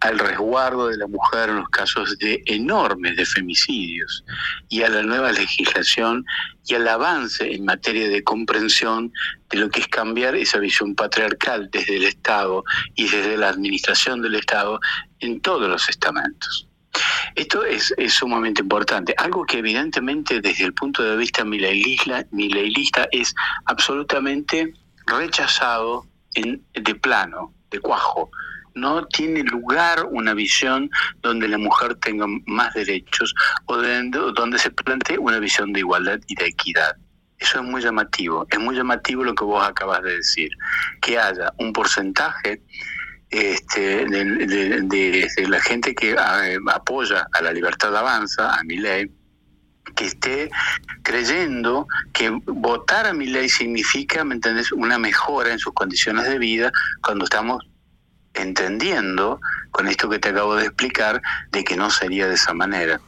al 0.00 0.18
resguardo 0.18 0.86
de 0.86 0.96
la 0.98 1.08
mujer 1.08 1.50
en 1.50 1.56
los 1.56 1.68
casos 1.68 2.16
de 2.18 2.42
enormes 2.46 3.16
de 3.16 3.26
femicidios 3.26 4.24
y 4.68 4.82
a 4.82 4.88
la 4.88 5.02
nueva 5.02 5.32
legislación 5.32 6.24
y 6.64 6.74
al 6.74 6.86
avance 6.86 7.52
en 7.52 7.64
materia 7.64 8.08
de 8.08 8.22
comprensión 8.22 9.12
de 9.50 9.58
lo 9.58 9.68
que 9.68 9.80
es 9.80 9.88
cambiar 9.88 10.36
esa 10.36 10.58
visión 10.58 10.94
patriarcal 10.94 11.68
desde 11.72 11.96
el 11.96 12.04
Estado 12.04 12.62
y 12.94 13.08
desde 13.08 13.36
la 13.36 13.48
administración 13.48 14.22
del 14.22 14.36
Estado 14.36 14.78
en 15.18 15.40
todos 15.40 15.68
los 15.68 15.88
estamentos. 15.88 16.68
Esto 17.34 17.64
es, 17.64 17.94
es, 17.96 18.12
sumamente 18.14 18.62
importante. 18.62 19.14
Algo 19.18 19.44
que 19.44 19.58
evidentemente 19.58 20.40
desde 20.40 20.64
el 20.64 20.74
punto 20.74 21.02
de 21.02 21.16
vista 21.16 21.44
mileilista 21.44 23.08
es 23.10 23.34
absolutamente 23.66 24.72
rechazado 25.06 26.06
en, 26.34 26.62
de 26.74 26.94
plano 26.94 27.54
de 27.70 27.80
cuajo. 27.80 28.30
No 28.74 29.06
tiene 29.06 29.42
lugar 29.42 30.06
una 30.10 30.34
visión 30.34 30.90
donde 31.20 31.48
la 31.48 31.58
mujer 31.58 31.94
tenga 31.96 32.26
más 32.46 32.72
derechos 32.74 33.34
o 33.66 33.76
donde 33.76 34.58
se 34.58 34.70
plantee 34.70 35.18
una 35.18 35.38
visión 35.38 35.72
de 35.72 35.80
igualdad 35.80 36.20
y 36.26 36.34
de 36.34 36.46
equidad. 36.46 36.96
Eso 37.38 37.58
es 37.58 37.64
muy 37.64 37.82
llamativo. 37.82 38.46
Es 38.50 38.58
muy 38.58 38.76
llamativo 38.76 39.24
lo 39.24 39.34
que 39.34 39.44
vos 39.44 39.66
acabas 39.66 40.02
de 40.02 40.16
decir, 40.16 40.50
que 41.00 41.18
haya 41.18 41.52
un 41.58 41.72
porcentaje 41.72 42.62
este, 43.32 44.04
de, 44.04 45.28
la 45.48 45.60
gente 45.60 45.94
que 45.94 46.14
ah, 46.18 46.42
apoya 46.72 47.26
a 47.32 47.42
la 47.42 47.52
libertad 47.52 47.96
avanza, 47.96 48.54
a 48.54 48.62
mi 48.62 48.76
ley, 48.76 49.10
que 49.96 50.04
esté 50.04 50.50
creyendo 51.02 51.86
que 52.12 52.30
votar 52.46 53.06
a 53.06 53.14
mi 53.14 53.26
ley 53.26 53.48
significa, 53.48 54.22
¿me 54.22 54.34
entendés?, 54.34 54.70
una 54.70 54.98
mejora 54.98 55.50
en 55.50 55.58
sus 55.58 55.72
condiciones 55.72 56.28
de 56.28 56.38
vida 56.38 56.70
cuando 57.02 57.24
estamos 57.24 57.66
entendiendo 58.34 59.40
con 59.70 59.88
esto 59.88 60.08
que 60.08 60.18
te 60.18 60.30
acabo 60.30 60.54
de 60.54 60.66
explicar 60.66 61.20
de 61.50 61.64
que 61.64 61.76
no 61.76 61.90
sería 61.90 62.28
de 62.28 62.34
esa 62.34 62.54
manera. 62.54 63.00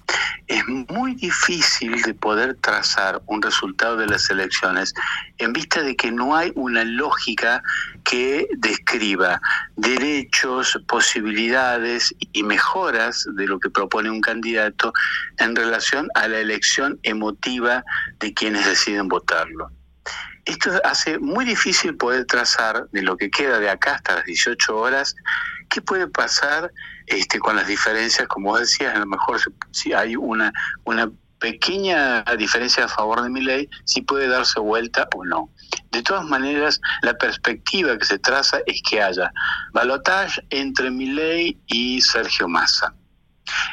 Es 0.47 0.67
muy 0.67 1.15
difícil 1.15 2.01
de 2.03 2.15
poder 2.15 2.57
trazar 2.61 3.23
un 3.27 3.41
resultado 3.43 3.97
de 3.97 4.07
las 4.07 4.29
elecciones 4.31 4.95
en 5.39 5.53
vista 5.53 5.83
de 5.83 5.97
que 5.97 6.11
no 6.11 6.37
hay 6.37 6.53
una 6.55 6.85
lógica 6.85 7.63
que 8.05 8.47
describa 8.59 9.41
derechos, 9.77 10.79
posibilidades 10.87 12.15
y 12.33 12.43
mejoras 12.43 13.27
de 13.35 13.47
lo 13.47 13.59
que 13.59 13.71
propone 13.71 14.11
un 14.11 14.21
candidato 14.21 14.93
en 15.39 15.57
relación 15.57 16.09
a 16.15 16.29
la 16.29 16.39
elección 16.39 17.01
emotiva 17.03 17.85
de 18.21 18.35
quienes 18.35 18.67
deciden 18.67 19.09
votarlo. 19.09 19.71
Esto 20.45 20.71
hace 20.85 21.19
muy 21.19 21.47
difícil 21.47 21.97
poder 21.97 22.27
trazar 22.27 22.87
de 22.93 23.03
lo 23.03 23.17
que 23.17 23.31
queda 23.31 23.59
de 23.59 23.71
acá 23.71 23.95
hasta 23.95 24.17
las 24.17 24.25
18 24.27 24.77
horas 24.77 25.17
qué 25.71 25.81
puede 25.83 26.07
pasar 26.07 26.71
este, 27.07 27.39
con 27.39 27.57
las 27.57 27.67
diferencias, 27.67 28.29
como 28.29 28.57
decías, 28.57 28.95
a 28.95 29.01
lo 29.01 29.07
mejor 29.07 29.41
si 29.73 29.93
hay 29.93 30.15
una, 30.17 30.53
una 30.85 31.11
pequeña 31.41 32.23
diferencia 32.39 32.85
a 32.85 32.89
favor 32.89 33.23
de 33.23 33.31
mi 33.31 33.43
ley, 33.43 33.69
si 33.85 34.03
puede 34.03 34.29
darse 34.29 34.61
vuelta 34.61 35.09
o 35.17 35.25
no. 35.25 35.51
De 35.91 36.03
todas 36.03 36.25
maneras, 36.25 36.81
la 37.03 37.15
perspectiva 37.15 37.97
que 37.97 38.05
se 38.05 38.19
traza 38.19 38.59
es 38.67 38.83
que 38.83 39.01
haya 39.01 39.33
balotage 39.73 40.43
entre 40.51 40.91
mi 40.91 41.07
ley 41.07 41.59
y 41.67 42.01
Sergio 42.01 42.49
Massa. 42.49 42.95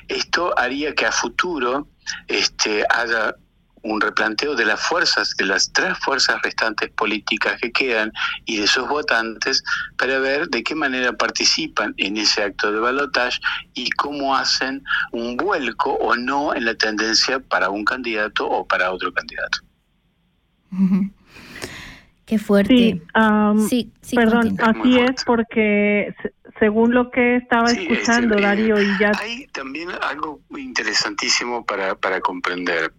Esto 0.08 0.58
haría 0.58 0.93
que 0.93 1.06
a 1.06 1.12
futuro 1.12 1.88
este, 2.27 2.86
haya 2.89 3.36
un 3.84 3.99
replanteo 3.99 4.56
de 4.56 4.65
las 4.65 4.80
fuerzas, 4.80 5.36
de 5.38 5.45
las 5.45 5.71
tres 5.73 5.97
fuerzas 5.99 6.41
restantes 6.43 6.91
políticas 6.91 7.60
que 7.60 7.71
quedan 7.71 8.12
y 8.45 8.58
de 8.58 8.67
sus 8.67 8.88
votantes 8.88 9.63
para 9.97 10.19
ver 10.19 10.47
de 10.49 10.63
qué 10.63 10.75
manera 10.75 11.13
participan 11.13 11.93
en 11.97 12.17
ese 12.17 12.43
acto 12.43 12.71
de 12.71 12.80
balotaje 12.80 13.39
y 13.73 13.89
cómo 13.91 14.36
hacen 14.36 14.84
un 15.12 15.38
vuelco 15.38 15.93
o 15.93 16.15
no 16.15 16.54
en 16.54 16.65
la 16.65 16.75
tendencia 16.75 17.39
para 17.39 17.69
un 17.69 17.84
candidato 17.84 18.47
o 18.47 18.67
para 18.67 18.91
otro 18.91 19.12
candidato. 19.12 19.60
Qué 22.31 22.39
fuerte. 22.39 23.01
Sí, 23.67 23.91
perdón, 24.15 24.55
así 24.61 24.97
es 24.97 25.25
porque 25.25 26.15
según 26.59 26.93
lo 26.93 27.11
que 27.11 27.35
estaba 27.35 27.69
escuchando 27.69 28.39
Darío 28.39 28.81
y 28.81 28.87
ya... 28.97 29.11
Hay 29.19 29.47
también 29.47 29.89
algo 30.01 30.39
interesantísimo 30.55 31.65
para, 31.65 31.93
para 31.95 32.21
comprender. 32.21 32.93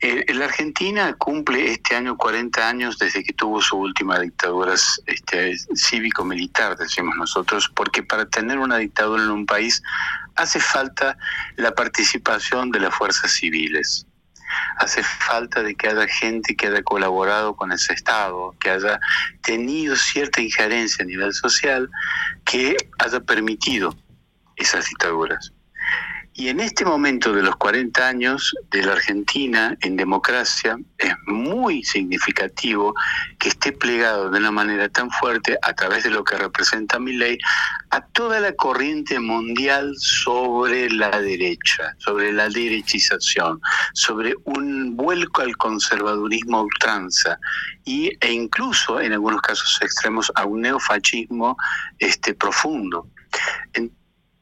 Eh, 0.00 0.24
la 0.32 0.46
Argentina 0.46 1.12
cumple 1.12 1.72
este 1.72 1.94
año 1.94 2.16
40 2.16 2.66
años 2.66 2.96
desde 2.96 3.22
que 3.22 3.34
tuvo 3.34 3.60
su 3.60 3.76
última 3.76 4.18
dictadura 4.18 4.72
este, 4.72 5.58
cívico-militar, 5.74 6.78
decimos 6.78 7.14
nosotros, 7.18 7.70
porque 7.76 8.02
para 8.02 8.24
tener 8.30 8.58
una 8.58 8.78
dictadura 8.78 9.24
en 9.24 9.30
un 9.30 9.44
país 9.44 9.82
hace 10.36 10.58
falta 10.58 11.18
la 11.56 11.72
participación 11.72 12.70
de 12.70 12.80
las 12.80 12.94
fuerzas 12.94 13.30
civiles 13.30 14.06
hace 14.78 15.02
falta 15.02 15.62
de 15.62 15.74
que 15.74 15.88
haya 15.88 16.06
gente 16.06 16.56
que 16.56 16.68
haya 16.68 16.82
colaborado 16.82 17.54
con 17.54 17.72
ese 17.72 17.92
Estado, 17.92 18.54
que 18.60 18.70
haya 18.70 19.00
tenido 19.42 19.96
cierta 19.96 20.40
injerencia 20.40 21.04
a 21.04 21.06
nivel 21.06 21.32
social, 21.32 21.88
que 22.44 22.76
haya 22.98 23.20
permitido 23.20 23.94
esas 24.56 24.86
dictaduras. 24.86 25.52
Y 26.40 26.48
en 26.48 26.58
este 26.58 26.86
momento 26.86 27.34
de 27.34 27.42
los 27.42 27.54
40 27.56 28.08
años 28.08 28.54
de 28.70 28.82
la 28.82 28.92
Argentina 28.92 29.76
en 29.82 29.94
democracia 29.94 30.78
es 30.96 31.12
muy 31.26 31.84
significativo 31.84 32.94
que 33.38 33.50
esté 33.50 33.72
plegado 33.72 34.30
de 34.30 34.38
una 34.38 34.50
manera 34.50 34.88
tan 34.88 35.10
fuerte 35.10 35.58
a 35.60 35.74
través 35.74 36.04
de 36.04 36.08
lo 36.08 36.24
que 36.24 36.38
representa 36.38 36.98
mi 36.98 37.12
ley 37.12 37.36
a 37.90 38.00
toda 38.00 38.40
la 38.40 38.54
corriente 38.54 39.20
mundial 39.20 39.92
sobre 39.98 40.88
la 40.88 41.10
derecha, 41.20 41.94
sobre 41.98 42.32
la 42.32 42.48
derechización, 42.48 43.60
sobre 43.92 44.34
un 44.44 44.96
vuelco 44.96 45.42
al 45.42 45.54
conservadurismo 45.58 46.62
ultranza 46.62 47.38
y, 47.84 48.12
e 48.18 48.32
incluso 48.32 48.98
en 48.98 49.12
algunos 49.12 49.42
casos 49.42 49.78
extremos 49.82 50.32
a 50.34 50.46
un 50.46 50.62
neofascismo 50.62 51.58
este, 51.98 52.32
profundo 52.32 53.10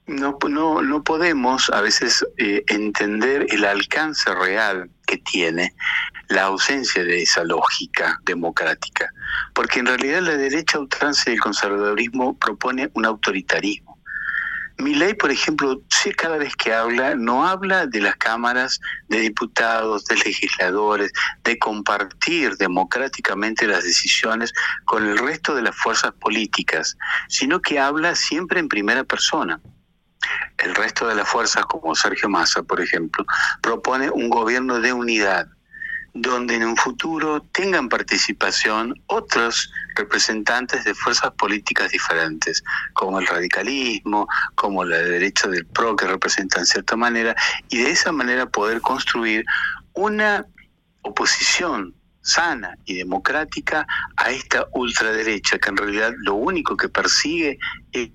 no, 0.09 0.39
no, 0.49 0.83
no 0.83 1.03
podemos 1.05 1.69
a 1.71 1.83
veces 1.83 2.27
eh, 2.39 2.65
entender 2.67 3.47
el 3.51 3.65
alcance 3.65 4.35
real 4.35 4.91
que 5.07 5.19
tiene 5.19 5.75
la 6.29 6.45
ausencia 6.45 7.05
de 7.05 7.23
esa 7.23 7.45
lógica 7.45 8.19
democrática, 8.25 9.13
porque 9.55 9.81
en 9.81 9.87
realidad 9.87 10.23
la 10.23 10.37
derecha 10.37 10.79
ultranza 10.79 11.31
y 11.31 11.35
el 11.35 11.41
conservadurismo 11.41 12.37
propone 12.39 12.91
un 12.95 13.05
autoritarismo. 13.05 13.99
Mi 14.79 14.95
ley, 14.95 15.15
por 15.15 15.31
ejemplo, 15.31 15.83
si 15.91 16.13
cada 16.13 16.37
vez 16.37 16.55
que 16.55 16.73
habla, 16.73 17.17
no 17.17 17.47
habla 17.47 17.87
de 17.87 18.01
las 18.01 18.15
cámaras 18.17 18.81
de 19.09 19.19
diputados, 19.19 20.05
de 20.05 20.17
legisladores, 20.17 21.13
de 21.43 21.59
compartir 21.59 22.57
democráticamente 22.57 23.67
las 23.67 23.83
decisiones 23.83 24.53
con 24.85 25.05
el 25.05 25.19
resto 25.19 25.55
de 25.57 25.63
las 25.63 25.75
fuerzas 25.75 26.13
políticas, 26.21 26.97
sino 27.29 27.61
que 27.61 27.81
habla 27.81 28.15
siempre 28.15 28.61
en 28.61 28.69
primera 28.69 29.03
persona. 29.03 29.61
El 30.59 30.75
resto 30.75 31.07
de 31.07 31.15
las 31.15 31.29
fuerzas, 31.29 31.65
como 31.67 31.95
Sergio 31.95 32.29
Massa, 32.29 32.63
por 32.63 32.81
ejemplo, 32.81 33.25
propone 33.61 34.11
un 34.11 34.29
gobierno 34.29 34.81
de 34.81 34.93
unidad, 34.93 35.49
donde 36.15 36.57
en 36.57 36.65
un 36.65 36.77
futuro 36.77 37.41
tengan 37.53 37.89
participación 37.89 38.95
otros 39.07 39.71
representantes 39.95 40.85
de 40.85 40.95
fuerzas 40.95 41.31
políticas 41.33 41.91
diferentes, 41.91 42.63
como 42.95 43.21
el 43.21 43.27
radicalismo, 43.27 44.27
como 44.55 44.85
la 44.85 44.99
derecha 44.99 45.49
del 45.49 45.67
PRO, 45.67 45.97
que 45.97 46.07
representan 46.07 46.67
cierta 46.67 46.97
manera, 46.97 47.37
y 47.69 47.83
de 47.83 47.91
esa 47.91 48.11
manera 48.11 48.47
poder 48.47 48.81
construir 48.81 49.45
una 49.93 50.45
oposición 51.03 51.95
sana 52.23 52.77
y 52.85 52.95
democrática 52.95 53.87
a 54.17 54.31
esta 54.31 54.67
ultraderecha, 54.73 55.59
que 55.59 55.71
en 55.71 55.77
realidad 55.77 56.13
lo 56.19 56.35
único 56.35 56.77
que 56.77 56.89
persigue 56.89 57.59
es 57.93 58.11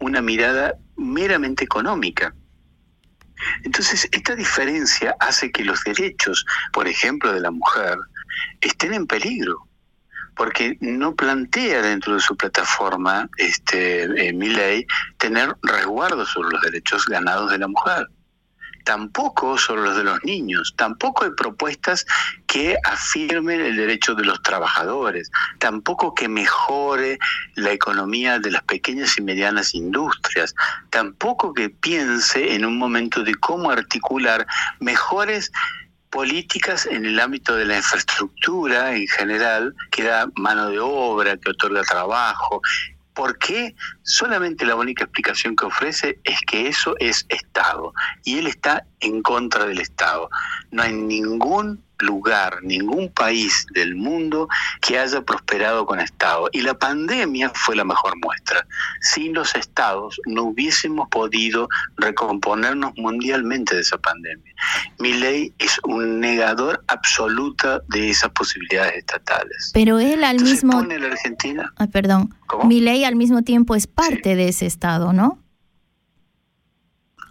una 0.00 0.20
mirada 0.20 0.74
meramente 0.96 1.64
económica. 1.64 2.34
Entonces, 3.64 4.08
esta 4.12 4.34
diferencia 4.34 5.16
hace 5.20 5.50
que 5.50 5.64
los 5.64 5.82
derechos, 5.84 6.44
por 6.72 6.86
ejemplo, 6.86 7.32
de 7.32 7.40
la 7.40 7.50
mujer, 7.50 7.98
estén 8.60 8.94
en 8.94 9.06
peligro, 9.06 9.66
porque 10.36 10.76
no 10.80 11.14
plantea 11.14 11.82
dentro 11.82 12.14
de 12.14 12.20
su 12.20 12.36
plataforma, 12.36 13.28
este, 13.36 14.04
eh, 14.04 14.32
mi 14.32 14.48
ley, 14.48 14.86
tener 15.18 15.56
resguardo 15.62 16.24
sobre 16.24 16.50
los 16.50 16.62
derechos 16.62 17.04
ganados 17.06 17.50
de 17.50 17.58
la 17.58 17.68
mujer 17.68 18.06
tampoco 18.84 19.58
sobre 19.58 19.82
los 19.82 19.96
de 19.96 20.04
los 20.04 20.22
niños, 20.24 20.74
tampoco 20.76 21.24
hay 21.24 21.30
propuestas 21.36 22.06
que 22.46 22.76
afirmen 22.84 23.60
el 23.60 23.76
derecho 23.76 24.14
de 24.14 24.24
los 24.24 24.42
trabajadores, 24.42 25.30
tampoco 25.58 26.14
que 26.14 26.28
mejore 26.28 27.18
la 27.54 27.72
economía 27.72 28.38
de 28.38 28.50
las 28.50 28.62
pequeñas 28.62 29.16
y 29.18 29.22
medianas 29.22 29.74
industrias, 29.74 30.54
tampoco 30.90 31.54
que 31.54 31.70
piense 31.70 32.54
en 32.54 32.64
un 32.64 32.78
momento 32.78 33.22
de 33.22 33.34
cómo 33.34 33.70
articular 33.70 34.46
mejores 34.80 35.50
políticas 36.12 36.84
en 36.84 37.06
el 37.06 37.18
ámbito 37.18 37.56
de 37.56 37.64
la 37.64 37.78
infraestructura 37.78 38.94
en 38.94 39.08
general, 39.08 39.74
que 39.90 40.04
da 40.04 40.28
mano 40.36 40.68
de 40.68 40.78
obra, 40.78 41.38
que 41.38 41.50
otorga 41.50 41.82
trabajo, 41.82 42.60
¿Por 43.14 43.38
qué? 43.38 43.74
Solamente 44.02 44.64
la 44.64 44.74
única 44.74 45.04
explicación 45.04 45.54
que 45.54 45.66
ofrece 45.66 46.18
es 46.24 46.40
que 46.46 46.68
eso 46.68 46.94
es 46.98 47.26
Estado 47.28 47.92
y 48.24 48.38
él 48.38 48.46
está 48.46 48.86
en 49.00 49.22
contra 49.22 49.66
del 49.66 49.80
Estado. 49.80 50.30
No 50.70 50.82
hay 50.82 50.92
ningún 50.92 51.84
lugar, 52.02 52.58
ningún 52.62 53.08
país 53.10 53.66
del 53.74 53.94
mundo 53.94 54.48
que 54.80 54.98
haya 54.98 55.22
prosperado 55.22 55.86
con 55.86 56.00
Estado. 56.00 56.48
Y 56.52 56.62
la 56.62 56.74
pandemia 56.74 57.50
fue 57.54 57.76
la 57.76 57.84
mejor 57.84 58.14
muestra. 58.22 58.66
Sin 59.00 59.34
los 59.34 59.54
Estados 59.54 60.20
no 60.26 60.44
hubiésemos 60.44 61.08
podido 61.08 61.68
recomponernos 61.96 62.92
mundialmente 62.96 63.74
de 63.74 63.80
esa 63.80 63.98
pandemia. 63.98 64.54
Mi 64.98 65.14
ley 65.14 65.52
es 65.58 65.78
un 65.84 66.20
negador 66.20 66.84
absoluto 66.88 67.82
de 67.88 68.10
esas 68.10 68.30
posibilidades 68.30 68.96
estatales. 68.96 69.70
Pero 69.74 69.98
él 69.98 70.24
al 70.24 70.40
mismo... 70.40 70.72
Pone 70.72 70.98
la 70.98 71.08
Argentina... 71.08 71.72
Ah, 71.76 71.86
perdón. 71.86 72.34
Mi 72.64 72.80
ley 72.80 73.04
al 73.04 73.16
mismo 73.16 73.42
tiempo 73.42 73.74
es 73.74 73.86
parte 73.86 74.36
de 74.36 74.48
ese 74.48 74.66
Estado, 74.66 75.12
¿no? 75.12 75.38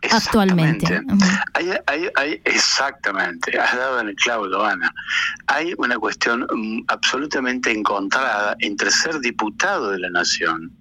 Actualmente. 0.10 1.02
Hay, 2.16 2.42
exactamente, 2.46 3.60
has 3.60 3.76
dado 3.76 4.00
en 4.00 4.10
el 4.10 4.16
clavo, 4.16 4.46
Ana. 4.64 4.94
Hay 5.48 5.74
una 5.78 5.98
cuestión 5.98 6.48
mm, 6.52 6.86
absolutamente 6.88 7.72
encontrada 7.72 8.56
entre 8.60 8.92
ser 8.92 9.20
diputado 9.20 9.92
de 9.92 10.00
la 10.00 10.10
nación 10.10 10.72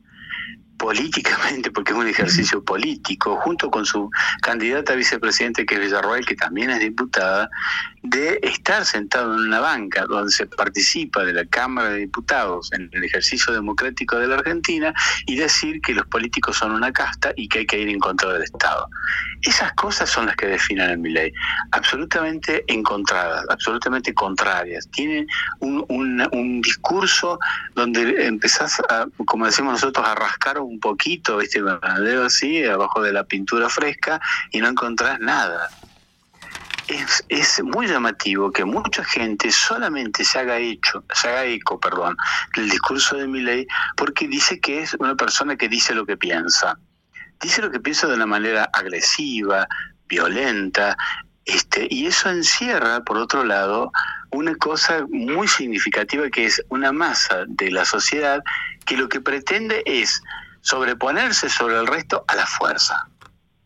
políticamente, 0.80 1.70
porque 1.70 1.92
es 1.92 1.98
un 1.98 2.08
ejercicio 2.08 2.64
político, 2.64 3.36
junto 3.36 3.70
con 3.70 3.84
su 3.84 4.10
candidata 4.40 4.94
a 4.94 4.96
vicepresidente, 4.96 5.66
que 5.66 5.74
es 5.74 5.80
Villarroel, 5.82 6.24
que 6.24 6.34
también 6.34 6.70
es 6.70 6.80
diputada, 6.80 7.50
de 8.02 8.40
estar 8.42 8.86
sentado 8.86 9.34
en 9.34 9.40
una 9.40 9.60
banca 9.60 10.06
donde 10.06 10.32
se 10.32 10.46
participa 10.46 11.22
de 11.22 11.34
la 11.34 11.44
Cámara 11.44 11.90
de 11.90 11.98
Diputados 11.98 12.72
en 12.72 12.88
el 12.92 13.04
ejercicio 13.04 13.52
democrático 13.52 14.16
de 14.16 14.26
la 14.26 14.36
Argentina 14.36 14.94
y 15.26 15.36
decir 15.36 15.82
que 15.82 15.92
los 15.92 16.06
políticos 16.06 16.56
son 16.56 16.72
una 16.72 16.92
casta 16.92 17.34
y 17.36 17.46
que 17.48 17.58
hay 17.58 17.66
que 17.66 17.78
ir 17.78 17.90
en 17.90 17.98
contra 17.98 18.32
del 18.32 18.42
Estado. 18.42 18.88
Esas 19.42 19.72
cosas 19.74 20.08
son 20.08 20.26
las 20.26 20.36
que 20.36 20.46
definen 20.46 20.90
en 20.90 21.02
mi 21.02 21.10
ley, 21.10 21.32
absolutamente 21.72 22.64
encontradas, 22.68 23.44
absolutamente 23.50 24.14
contrarias. 24.14 24.88
Tienen 24.92 25.26
un, 25.60 25.84
un, 25.88 26.60
discurso 26.62 27.38
donde 27.74 28.26
empezás, 28.26 28.80
a, 28.88 29.06
como 29.26 29.46
decimos 29.46 29.74
nosotros, 29.74 30.06
a 30.06 30.14
rascar 30.14 30.58
un 30.58 30.69
poquito, 30.78 31.38
¿viste? 31.38 31.60
con 31.60 31.80
el 32.06 32.22
así, 32.22 32.62
abajo 32.64 33.02
de 33.02 33.12
la 33.12 33.24
pintura 33.24 33.68
fresca 33.68 34.20
y 34.50 34.60
no 34.60 34.68
encontrás 34.68 35.18
nada. 35.18 35.68
Es, 36.86 37.24
es, 37.28 37.62
muy 37.62 37.86
llamativo 37.86 38.50
que 38.50 38.64
mucha 38.64 39.04
gente 39.04 39.50
solamente 39.50 40.24
se 40.24 40.40
haga 40.40 40.58
hecho, 40.58 41.04
se 41.14 41.28
haga 41.28 41.44
eco, 41.44 41.78
perdón, 41.78 42.16
del 42.56 42.68
discurso 42.68 43.16
de 43.16 43.28
Milley 43.28 43.66
porque 43.96 44.26
dice 44.26 44.60
que 44.60 44.82
es 44.82 44.94
una 44.94 45.14
persona 45.14 45.56
que 45.56 45.68
dice 45.68 45.94
lo 45.94 46.04
que 46.04 46.16
piensa. 46.16 46.78
Dice 47.40 47.62
lo 47.62 47.70
que 47.70 47.80
piensa 47.80 48.06
de 48.06 48.14
una 48.14 48.26
manera 48.26 48.68
agresiva, 48.72 49.66
violenta, 50.08 50.96
este, 51.46 51.88
y 51.90 52.06
eso 52.06 52.30
encierra, 52.30 53.02
por 53.02 53.16
otro 53.16 53.44
lado, 53.44 53.90
una 54.30 54.54
cosa 54.54 55.04
muy 55.10 55.48
significativa 55.48 56.28
que 56.30 56.44
es 56.44 56.62
una 56.68 56.92
masa 56.92 57.44
de 57.48 57.70
la 57.70 57.84
sociedad 57.84 58.42
que 58.86 58.96
lo 58.96 59.08
que 59.08 59.20
pretende 59.20 59.82
es 59.86 60.22
sobreponerse 60.60 61.48
sobre 61.48 61.78
el 61.78 61.86
resto 61.86 62.24
a 62.28 62.36
la 62.36 62.46
fuerza. 62.46 63.08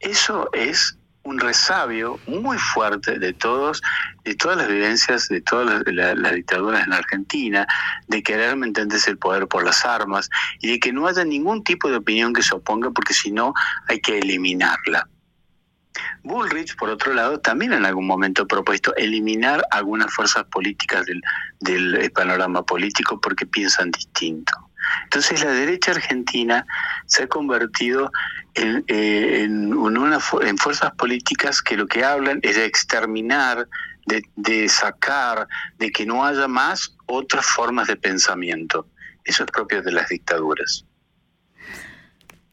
Eso 0.00 0.48
es 0.52 0.98
un 1.24 1.38
resabio 1.38 2.20
muy 2.26 2.58
fuerte 2.58 3.18
de 3.18 3.32
todos, 3.32 3.82
de 4.24 4.34
todas 4.34 4.58
las 4.58 4.68
vivencias, 4.68 5.28
de 5.28 5.40
todas 5.40 5.82
las, 5.86 6.34
dictaduras 6.34 6.86
en 6.86 6.92
Argentina, 6.92 7.66
de 8.08 8.22
querer, 8.22 8.56
¿me 8.56 8.70
el 8.74 9.18
poder 9.18 9.48
por 9.48 9.64
las 9.64 9.84
armas 9.84 10.28
y 10.60 10.72
de 10.72 10.78
que 10.78 10.92
no 10.92 11.06
haya 11.06 11.24
ningún 11.24 11.64
tipo 11.64 11.88
de 11.88 11.96
opinión 11.96 12.32
que 12.32 12.42
se 12.42 12.54
oponga 12.54 12.90
porque 12.90 13.14
si 13.14 13.32
no 13.32 13.54
hay 13.88 14.00
que 14.00 14.18
eliminarla. 14.18 15.08
Bullrich, 16.22 16.76
por 16.76 16.90
otro 16.90 17.14
lado, 17.14 17.38
también 17.40 17.72
en 17.72 17.86
algún 17.86 18.06
momento 18.06 18.42
ha 18.42 18.46
propuesto 18.46 18.94
eliminar 18.96 19.64
algunas 19.70 20.12
fuerzas 20.12 20.44
políticas 20.44 21.06
del, 21.06 21.20
del 21.60 22.10
panorama 22.12 22.62
político 22.62 23.20
porque 23.20 23.46
piensan 23.46 23.90
distinto. 23.90 24.63
Entonces 25.04 25.42
la 25.42 25.50
derecha 25.50 25.90
argentina 25.90 26.66
se 27.06 27.24
ha 27.24 27.26
convertido 27.28 28.10
en, 28.54 28.84
eh, 28.86 29.46
una, 29.48 30.18
en 30.42 30.58
fuerzas 30.58 30.92
políticas 30.92 31.60
que 31.60 31.76
lo 31.76 31.86
que 31.86 32.04
hablan 32.04 32.38
es 32.42 32.56
de 32.56 32.64
exterminar, 32.64 33.68
de, 34.06 34.22
de 34.36 34.68
sacar, 34.68 35.48
de 35.78 35.90
que 35.90 36.06
no 36.06 36.24
haya 36.24 36.48
más 36.48 36.96
otras 37.06 37.44
formas 37.46 37.88
de 37.88 37.96
pensamiento. 37.96 38.86
Eso 39.24 39.44
es 39.44 39.50
propio 39.50 39.82
de 39.82 39.92
las 39.92 40.08
dictaduras. 40.08 40.84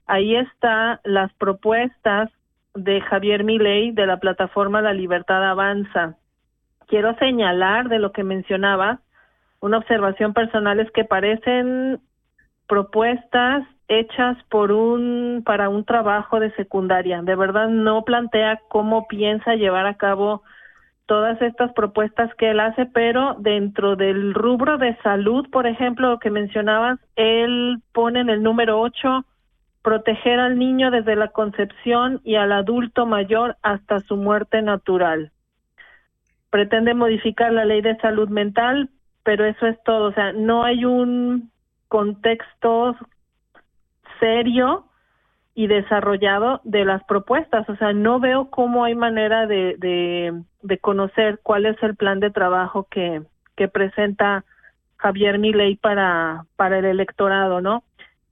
Ahí 0.06 0.36
están 0.36 1.00
las 1.04 1.32
propuestas 1.34 2.30
de 2.74 3.00
Javier 3.00 3.44
Milei 3.44 3.92
de 3.92 4.06
la 4.06 4.18
plataforma 4.18 4.82
La 4.82 4.92
Libertad 4.92 5.42
Avanza. 5.42 6.16
Quiero 6.86 7.16
señalar 7.16 7.88
de 7.88 7.98
lo 7.98 8.12
que 8.12 8.24
mencionaba 8.24 9.00
una 9.66 9.78
observación 9.78 10.32
personal 10.32 10.78
es 10.80 10.90
que 10.92 11.04
parecen 11.04 12.00
propuestas 12.68 13.64
hechas 13.88 14.36
por 14.48 14.72
un 14.72 15.42
para 15.44 15.68
un 15.68 15.84
trabajo 15.84 16.40
de 16.40 16.52
secundaria. 16.52 17.20
De 17.22 17.34
verdad 17.34 17.68
no 17.68 18.04
plantea 18.04 18.60
cómo 18.68 19.06
piensa 19.08 19.54
llevar 19.54 19.86
a 19.86 19.96
cabo 19.96 20.42
todas 21.06 21.40
estas 21.42 21.72
propuestas 21.72 22.32
que 22.34 22.50
él 22.50 22.60
hace, 22.60 22.86
pero 22.86 23.36
dentro 23.38 23.96
del 23.96 24.34
rubro 24.34 24.78
de 24.78 24.96
salud, 25.02 25.48
por 25.50 25.66
ejemplo, 25.66 26.10
lo 26.10 26.18
que 26.18 26.30
mencionabas, 26.30 26.98
él 27.14 27.78
pone 27.92 28.20
en 28.20 28.30
el 28.30 28.42
número 28.42 28.80
8 28.80 29.24
proteger 29.82 30.40
al 30.40 30.58
niño 30.58 30.90
desde 30.90 31.14
la 31.14 31.28
concepción 31.28 32.20
y 32.24 32.34
al 32.34 32.50
adulto 32.52 33.06
mayor 33.06 33.56
hasta 33.62 34.00
su 34.00 34.16
muerte 34.16 34.62
natural. 34.62 35.30
Pretende 36.50 36.94
modificar 36.94 37.52
la 37.52 37.64
ley 37.64 37.82
de 37.82 37.96
salud 37.98 38.28
mental 38.28 38.90
pero 39.26 39.44
eso 39.44 39.66
es 39.66 39.76
todo, 39.82 40.10
o 40.10 40.12
sea, 40.12 40.32
no 40.32 40.62
hay 40.62 40.84
un 40.84 41.50
contexto 41.88 42.94
serio 44.20 44.84
y 45.52 45.66
desarrollado 45.66 46.60
de 46.62 46.84
las 46.84 47.02
propuestas. 47.04 47.68
O 47.68 47.74
sea, 47.74 47.92
no 47.92 48.20
veo 48.20 48.50
cómo 48.50 48.84
hay 48.84 48.94
manera 48.94 49.48
de, 49.48 49.74
de, 50.62 50.78
conocer 50.78 51.40
cuál 51.42 51.66
es 51.66 51.76
el 51.82 51.96
plan 51.96 52.20
de 52.20 52.30
trabajo 52.30 52.86
que, 52.88 53.22
que 53.56 53.66
presenta 53.66 54.44
Javier 54.96 55.40
Milei 55.40 55.74
para, 55.74 56.44
para 56.54 56.78
el 56.78 56.84
electorado, 56.84 57.60
¿no? 57.60 57.82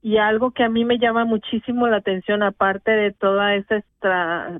Y 0.05 0.17
algo 0.17 0.51
que 0.51 0.63
a 0.63 0.69
mí 0.69 0.85
me 0.85 0.99
llama 0.99 1.25
muchísimo 1.25 1.87
la 1.87 1.97
atención, 1.97 2.43
aparte 2.43 2.91
de 2.91 3.11
toda 3.11 3.55
esa 3.55 3.81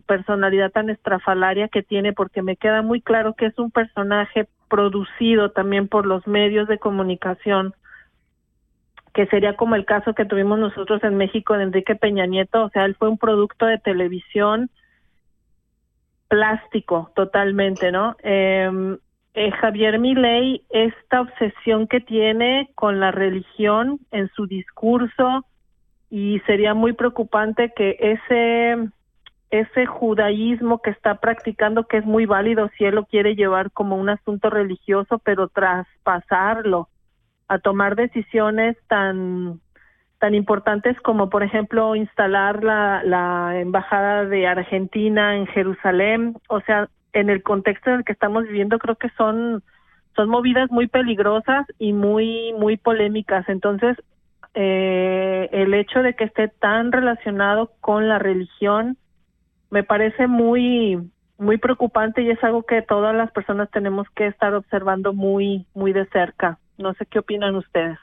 personalidad 0.08 0.72
tan 0.72 0.90
estrafalaria 0.90 1.68
que 1.68 1.84
tiene, 1.84 2.14
porque 2.14 2.42
me 2.42 2.56
queda 2.56 2.82
muy 2.82 3.00
claro 3.00 3.36
que 3.36 3.46
es 3.46 3.60
un 3.60 3.70
personaje 3.70 4.48
producido 4.72 5.52
también 5.52 5.88
por 5.88 6.08
los 6.08 6.26
medios 6.26 6.68
de 6.68 6.80
comunicación, 6.80 7.76
que 9.14 9.28
sería 9.28 9.56
como 9.56 9.76
el 9.76 9.86
caso 9.86 10.16
que 10.16 10.26
tuvimos 10.26 10.58
nosotros 10.58 11.04
en 11.04 11.16
México 11.16 11.56
de 11.56 11.66
Enrique 11.66 11.94
Peña 11.94 12.26
Nieto, 12.26 12.64
o 12.64 12.70
sea, 12.72 12.86
él 12.86 12.96
fue 12.96 13.08
un 13.08 13.20
producto 13.20 13.68
de 13.68 13.78
televisión 13.78 14.72
plástico 16.28 17.12
totalmente, 17.16 17.92
¿no? 17.92 18.16
Eh, 18.24 18.98
eh, 19.36 19.52
Javier 19.52 20.00
Milei, 20.00 20.64
esta 20.70 21.22
obsesión 21.22 21.88
que 21.88 22.00
tiene 22.00 22.70
con 22.76 23.00
la 23.00 23.12
religión 23.12 24.00
en 24.12 24.30
su 24.30 24.48
discurso 24.48 25.46
y 26.10 26.40
sería 26.46 26.74
muy 26.74 26.94
preocupante 26.94 27.74
que 27.76 27.98
ese 28.00 28.90
ese 29.52 29.86
judaísmo 29.86 30.82
que 30.82 30.90
está 30.90 31.16
practicando 31.20 31.88
que 31.88 31.98
es 31.98 32.06
muy 32.06 32.26
válido 32.26 32.70
si 32.78 32.86
él 32.86 32.96
lo 32.96 33.06
quiere 33.06 33.36
llevar 33.36 33.72
como 33.72 33.96
un 33.96 34.10
asunto 34.10 34.50
religioso, 34.50 35.20
pero 35.20 35.50
traspasarlo 35.50 36.90
a 37.48 37.60
tomar 37.60 37.96
decisiones 37.96 38.78
tan 38.88 39.60
tan 40.20 40.34
importantes 40.34 41.00
como 41.02 41.30
por 41.30 41.44
ejemplo 41.44 41.96
instalar 41.96 42.64
la, 42.64 43.04
la 43.04 43.60
embajada 43.60 44.26
de 44.26 44.48
Argentina 44.48 45.36
en 45.36 45.46
Jerusalén, 45.48 46.38
o 46.48 46.62
sea, 46.62 46.90
en 47.16 47.30
el 47.30 47.42
contexto 47.44 47.90
en 47.90 47.98
el 47.98 48.06
que 48.06 48.14
estamos 48.14 48.44
viviendo 48.44 48.78
creo 48.78 48.96
que 48.96 49.10
son 49.18 49.64
son 50.16 50.30
movidas 50.30 50.72
muy 50.72 50.88
peligrosas 50.88 51.66
y 51.80 51.94
muy 51.94 52.54
muy 52.54 52.78
polémicas, 52.78 53.48
entonces 53.50 53.98
eh, 54.54 55.50
el 55.52 55.74
hecho 55.74 56.02
de 56.02 56.14
que 56.14 56.26
esté 56.26 56.48
tan 56.48 56.92
relacionado 56.92 57.72
con 57.82 58.08
la 58.08 58.20
religión 58.20 58.98
me 59.70 59.84
parece 59.84 60.28
muy 60.28 61.00
muy 61.38 61.58
preocupante 61.58 62.22
y 62.22 62.30
es 62.30 62.42
algo 62.44 62.64
que 62.64 62.82
todas 62.82 63.16
las 63.16 63.32
personas 63.32 63.70
tenemos 63.72 64.08
que 64.16 64.28
estar 64.28 64.54
observando 64.54 65.14
muy 65.14 65.66
muy 65.74 65.92
de 65.94 66.06
cerca. 66.08 66.60
No 66.78 66.94
sé 66.94 67.06
qué 67.06 67.20
opinan 67.20 67.56
ustedes. 67.56 67.98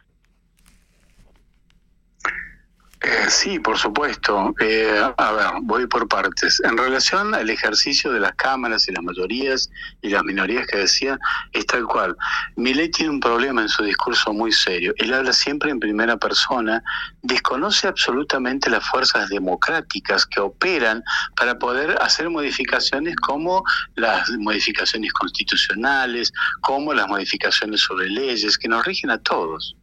Eh, 3.02 3.26
sí, 3.28 3.58
por 3.58 3.76
supuesto. 3.78 4.54
Eh, 4.60 5.02
a 5.16 5.32
ver, 5.32 5.46
voy 5.62 5.86
por 5.88 6.06
partes. 6.06 6.60
En 6.64 6.76
relación 6.78 7.34
al 7.34 7.50
ejercicio 7.50 8.12
de 8.12 8.20
las 8.20 8.32
cámaras 8.34 8.86
y 8.86 8.92
las 8.92 9.02
mayorías 9.02 9.68
y 10.02 10.10
las 10.10 10.22
minorías 10.22 10.66
que 10.68 10.78
decía, 10.78 11.18
es 11.52 11.66
tal 11.66 11.84
cual. 11.84 12.16
Millet 12.54 12.92
tiene 12.92 13.10
un 13.10 13.20
problema 13.20 13.62
en 13.62 13.68
su 13.68 13.82
discurso 13.82 14.32
muy 14.32 14.52
serio. 14.52 14.94
Él 14.98 15.12
habla 15.14 15.32
siempre 15.32 15.70
en 15.72 15.80
primera 15.80 16.16
persona, 16.16 16.80
desconoce 17.22 17.88
absolutamente 17.88 18.70
las 18.70 18.88
fuerzas 18.88 19.28
democráticas 19.28 20.24
que 20.24 20.40
operan 20.40 21.02
para 21.36 21.58
poder 21.58 21.98
hacer 22.02 22.30
modificaciones 22.30 23.16
como 23.16 23.64
las 23.96 24.30
modificaciones 24.38 25.12
constitucionales, 25.12 26.32
como 26.60 26.94
las 26.94 27.08
modificaciones 27.08 27.80
sobre 27.80 28.08
leyes 28.08 28.56
que 28.56 28.68
nos 28.68 28.84
rigen 28.84 29.10
a 29.10 29.18
todos. 29.18 29.76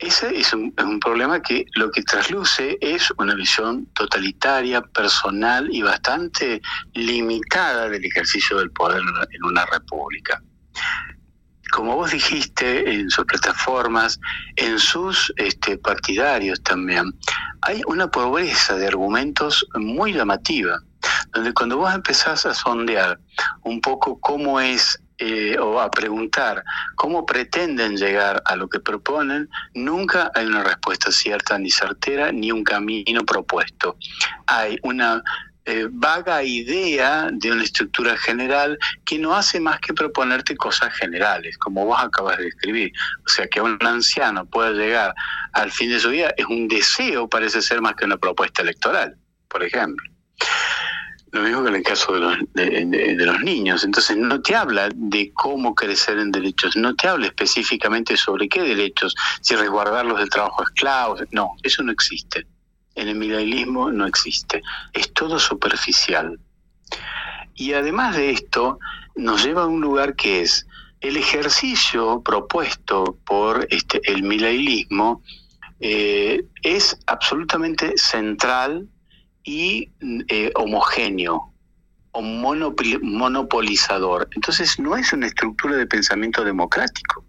Ese 0.00 0.34
es 0.34 0.54
un, 0.54 0.72
problema 0.98 1.42
que 1.42 1.66
lo 1.74 1.90
que 1.90 2.02
trasluce 2.02 2.78
es 2.80 3.10
una 3.18 3.34
visión 3.34 3.84
totalitaria, 3.92 4.80
personal 4.80 5.68
y 5.70 5.82
bastante 5.82 6.62
limitada 6.94 7.90
del 7.90 8.02
ejercicio 8.06 8.58
del 8.58 8.70
poder 8.70 9.02
en 9.30 9.44
una 9.44 9.66
república. 9.66 10.42
Como 11.70 11.96
vos 11.96 12.12
dijiste 12.12 12.90
en 12.90 13.10
sus 13.10 13.26
plataformas, 13.26 14.18
en 14.56 14.78
sus 14.78 15.30
este, 15.36 15.76
partidarios 15.76 16.62
también, 16.62 17.12
hay 17.60 17.82
una 17.86 18.10
pobreza 18.10 18.76
de 18.76 18.86
argumentos 18.86 19.66
muy 19.74 20.14
llamativa, 20.14 20.78
donde 21.34 21.52
cuando 21.52 21.76
vos 21.76 21.94
empezás 21.94 22.46
a 22.46 22.54
sondear 22.54 23.20
un 23.64 23.82
poco 23.82 24.18
cómo 24.18 24.60
es 24.60 24.98
eh, 25.22 25.58
o 25.58 25.78
a 25.78 25.90
preguntar 25.90 26.64
cómo 26.96 27.26
pretenden 27.26 27.96
llegar 27.96 28.42
a 28.46 28.56
lo 28.56 28.68
que 28.70 28.80
proponen, 28.80 29.50
nunca 29.74 30.30
hay 30.34 30.46
una 30.46 30.64
respuesta 30.64 31.12
cierta 31.12 31.58
ni 31.58 31.70
certera 31.70 32.32
ni 32.32 32.50
un 32.50 32.64
camino 32.64 33.22
propuesto. 33.26 33.96
Hay 34.46 34.78
una 34.82 35.22
eh, 35.66 35.88
vaga 35.90 36.42
idea 36.42 37.28
de 37.30 37.52
una 37.52 37.64
estructura 37.64 38.16
general 38.16 38.78
que 39.04 39.18
no 39.18 39.36
hace 39.36 39.60
más 39.60 39.78
que 39.80 39.92
proponerte 39.92 40.56
cosas 40.56 40.94
generales, 40.94 41.58
como 41.58 41.84
vos 41.84 42.02
acabas 42.02 42.38
de 42.38 42.44
describir. 42.44 42.90
O 43.26 43.28
sea, 43.28 43.46
que 43.46 43.60
un 43.60 43.76
anciano 43.82 44.46
pueda 44.46 44.70
llegar 44.70 45.14
al 45.52 45.70
fin 45.70 45.90
de 45.90 46.00
su 46.00 46.08
vida 46.08 46.32
es 46.38 46.46
un 46.46 46.66
deseo, 46.66 47.28
parece 47.28 47.60
ser 47.60 47.82
más 47.82 47.94
que 47.94 48.06
una 48.06 48.16
propuesta 48.16 48.62
electoral, 48.62 49.14
por 49.48 49.62
ejemplo. 49.62 50.10
Lo 51.32 51.42
mismo 51.42 51.62
que 51.62 51.68
en 51.68 51.74
el 51.76 51.82
caso 51.82 52.12
de 52.12 52.20
los, 52.20 52.38
de, 52.54 53.14
los 53.24 53.40
niños. 53.40 53.84
Entonces 53.84 54.16
no 54.16 54.40
te 54.42 54.56
habla 54.56 54.88
de 54.92 55.32
cómo 55.32 55.74
crecer 55.74 56.18
en 56.18 56.32
derechos, 56.32 56.76
no 56.76 56.94
te 56.96 57.06
habla 57.06 57.26
específicamente 57.26 58.16
sobre 58.16 58.48
qué 58.48 58.62
derechos, 58.62 59.14
si 59.40 59.54
resguardarlos 59.54 60.18
del 60.18 60.28
trabajo 60.28 60.64
esclavo. 60.64 61.16
No, 61.30 61.52
eso 61.62 61.82
no 61.82 61.92
existe. 61.92 62.46
En 62.96 63.08
el 63.08 63.14
milenialismo 63.14 63.92
no 63.92 64.06
existe. 64.06 64.60
Es 64.92 65.12
todo 65.12 65.38
superficial. 65.38 66.38
Y 67.54 67.74
además 67.74 68.16
de 68.16 68.30
esto, 68.30 68.78
nos 69.14 69.44
lleva 69.44 69.62
a 69.62 69.66
un 69.66 69.80
lugar 69.80 70.16
que 70.16 70.42
es 70.42 70.66
el 71.00 71.16
ejercicio 71.16 72.22
propuesto 72.22 73.16
por 73.24 73.66
este, 73.70 74.00
el 74.04 74.22
milailismo 74.22 75.22
eh, 75.80 76.44
es 76.62 76.98
absolutamente 77.06 77.94
central 77.96 78.86
y 79.44 79.90
eh, 80.28 80.52
homogéneo 80.54 81.52
o 82.12 82.22
monopolizador. 82.22 84.28
Entonces 84.34 84.78
no 84.78 84.96
es 84.96 85.12
una 85.12 85.26
estructura 85.26 85.76
de 85.76 85.86
pensamiento 85.86 86.44
democrático. 86.44 87.24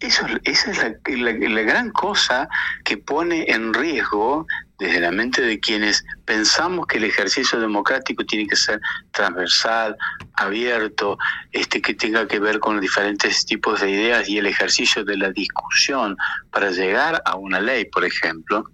Eso, 0.00 0.26
esa 0.44 0.70
es 0.70 0.78
la, 1.18 1.32
la, 1.32 1.62
gran 1.62 1.90
cosa 1.90 2.48
que 2.84 2.98
pone 2.98 3.46
en 3.48 3.74
riesgo 3.74 4.46
desde 4.78 5.00
la 5.00 5.10
mente 5.10 5.42
de 5.42 5.58
quienes 5.58 6.04
pensamos 6.24 6.86
que 6.86 6.98
el 6.98 7.04
ejercicio 7.04 7.58
democrático 7.58 8.24
tiene 8.24 8.46
que 8.46 8.54
ser 8.54 8.80
transversal, 9.10 9.96
abierto, 10.34 11.18
este 11.50 11.82
que 11.82 11.94
tenga 11.94 12.28
que 12.28 12.38
ver 12.38 12.60
con 12.60 12.80
diferentes 12.80 13.44
tipos 13.44 13.80
de 13.80 13.90
ideas 13.90 14.28
y 14.28 14.38
el 14.38 14.46
ejercicio 14.46 15.04
de 15.04 15.16
la 15.16 15.32
discusión 15.32 16.16
para 16.52 16.70
llegar 16.70 17.20
a 17.24 17.34
una 17.34 17.60
ley, 17.60 17.86
por 17.86 18.04
ejemplo, 18.04 18.64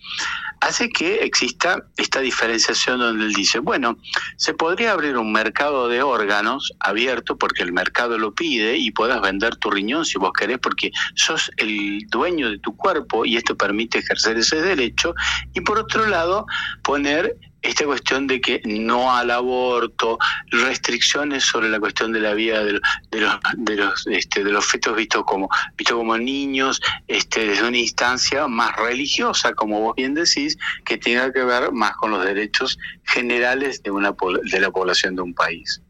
hace 0.61 0.89
que 0.89 1.17
exista 1.25 1.85
esta 1.97 2.21
diferenciación 2.21 2.99
donde 2.99 3.27
él 3.27 3.33
dice, 3.33 3.59
bueno, 3.59 3.99
se 4.37 4.55
podría 4.55 4.93
abrir 4.93 5.17
un 5.17 5.33
mercado 5.33 5.89
de 5.89 6.03
órganos 6.03 6.73
abierto 6.81 7.37
porque 7.37 7.63
el 7.63 7.73
mercado 7.73 8.19
lo 8.19 8.35
pide 8.35 8.77
y 8.77 8.91
puedas 8.91 9.21
vender 9.21 9.57
tu 9.57 9.71
riñón 9.71 10.05
si 10.05 10.19
vos 10.19 10.33
querés 10.33 10.59
porque 10.59 10.91
sos 11.15 11.51
el 11.57 12.01
dueño 12.11 12.51
de 12.51 12.59
tu 12.59 12.77
cuerpo 12.77 13.25
y 13.25 13.37
esto 13.37 13.57
permite 13.57 13.99
ejercer 13.99 14.39
ese 14.39 14.61
derecho. 14.63 15.15
Y 15.53 15.61
por 15.61 15.79
otro 15.79 16.07
lado 16.07 16.47
poner 16.83 17.37
esta 17.65 17.87
cuestión 17.87 18.27
de 18.27 18.41
que 18.41 18.61
no 18.67 19.17
al 19.17 19.31
aborto, 19.31 20.19
restricciones 20.51 21.45
sobre 21.45 21.71
la 21.71 21.81
cuestión 21.81 22.13
de 22.13 22.21
la 22.21 22.35
vida 22.35 22.63
de, 22.63 22.73
los 22.73 23.39
de 23.57 23.77
los 23.77 24.07
este, 24.07 24.45
de 24.45 24.53
los 24.53 24.67
fetos 24.67 24.95
vistos 24.95 25.25
como 25.25 25.49
visto 25.77 25.97
como 25.97 26.17
niños, 26.19 26.81
este, 27.09 27.47
desde 27.47 27.67
una 27.67 27.79
instancia 27.79 28.47
más 28.47 28.77
religiosa, 28.77 29.55
como 29.55 29.81
vos 29.81 29.97
bien 29.97 30.13
decís, 30.13 30.59
que 30.85 30.99
tenga 30.99 31.33
que 31.33 31.43
ver 31.43 31.73
más 31.73 31.97
con 31.97 32.11
los 32.11 32.23
derechos 32.23 32.79
generales 33.05 33.83
de 33.83 33.91
una 33.91 34.15
de 34.43 34.61
la 34.61 34.71
población 34.71 35.17
de 35.17 35.23
un 35.23 35.35
país. 35.35 35.81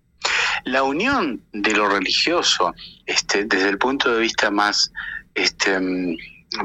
La 0.65 0.85
unión 0.85 1.43
de 1.53 1.73
lo 1.73 1.89
religioso, 1.89 2.73
este, 3.05 3.45
desde 3.45 3.69
el 3.69 3.79
punto 3.79 4.15
de 4.15 4.21
vista 4.21 4.51
más 4.51 4.93
este, 5.35 5.81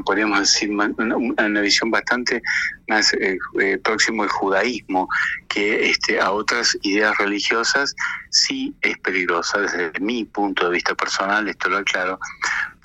podríamos 0.04 0.40
decir, 0.40 0.70
una, 0.70 1.60
visión 1.60 1.90
bastante 1.90 2.42
más 2.88 3.12
eh, 3.14 3.38
eh, 3.60 3.78
próximo 3.78 4.22
al 4.22 4.28
judaísmo 4.28 5.08
que 5.48 5.90
este, 5.90 6.20
a 6.20 6.30
otras 6.30 6.76
ideas 6.82 7.16
religiosas, 7.18 7.94
sí 8.30 8.74
es 8.82 8.98
peligrosa 8.98 9.60
desde 9.60 9.92
mi 10.00 10.24
punto 10.24 10.66
de 10.66 10.74
vista 10.74 10.94
personal, 10.94 11.48
esto 11.48 11.68
lo 11.68 11.78
aclaro. 11.78 12.18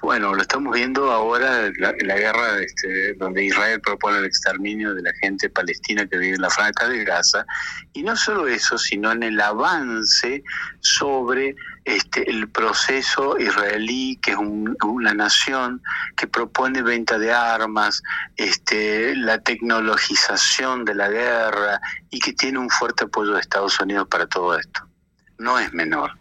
Bueno, 0.01 0.35
lo 0.35 0.41
estamos 0.41 0.75
viendo 0.75 1.11
ahora 1.11 1.65
en 1.65 1.73
la, 1.79 1.91
guerra 1.93 2.59
este, 2.61 3.13
donde 3.15 3.45
Israel 3.45 3.81
propone 3.81 4.19
el 4.19 4.25
exterminio 4.25 4.93
de 4.93 5.01
la 5.01 5.11
gente 5.21 5.49
palestina 5.49 6.05
que 6.05 6.17
vive 6.17 6.35
en 6.35 6.41
la 6.41 6.49
franja 6.49 6.87
de 6.87 7.03
Gaza, 7.03 7.45
y 7.93 8.03
no 8.03 8.15
solo 8.15 8.47
eso, 8.47 8.77
sino 8.77 9.11
en 9.11 9.23
el 9.23 9.39
avance 9.39 10.43
sobre 10.81 11.55
este, 11.85 12.27
el 12.29 12.49
proceso 12.49 13.37
israelí, 13.37 14.17
que 14.21 14.31
es 14.31 14.37
una 14.37 15.13
nación 15.13 15.83
que 16.17 16.25
propone 16.25 16.81
venta 16.81 17.19
de 17.19 17.31
armas, 17.31 18.01
este, 18.35 19.15
la 19.15 19.39
tecnologización 19.39 20.83
de 20.83 20.95
la 20.95 21.09
guerra 21.09 21.79
y 22.09 22.19
que 22.19 22.33
tiene 22.33 22.57
un 22.57 22.71
fuerte 22.71 23.03
apoyo 23.05 23.33
de 23.33 23.41
Estados 23.41 23.79
Unidos 23.79 24.07
para 24.09 24.25
todo 24.25 24.57
esto. 24.57 24.81
No 25.37 25.59
es 25.59 25.71
menor. 25.73 26.17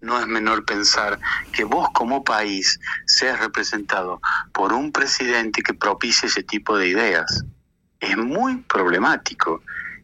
No 0.00 0.18
es 0.18 0.26
menor 0.26 0.64
pensar 0.64 1.20
que 1.52 1.62
vos 1.62 1.88
como 1.92 2.24
país 2.24 2.80
seas 3.06 3.38
representado 3.38 4.20
por 4.52 4.72
un 4.72 4.90
presidente 4.90 5.62
que 5.62 5.74
propicie 5.74 6.26
ese 6.28 6.42
tipo 6.42 6.76
de 6.76 6.88
ideas. 6.88 7.44
Es 8.00 8.16
muy 8.16 8.56
problemático 8.62 9.62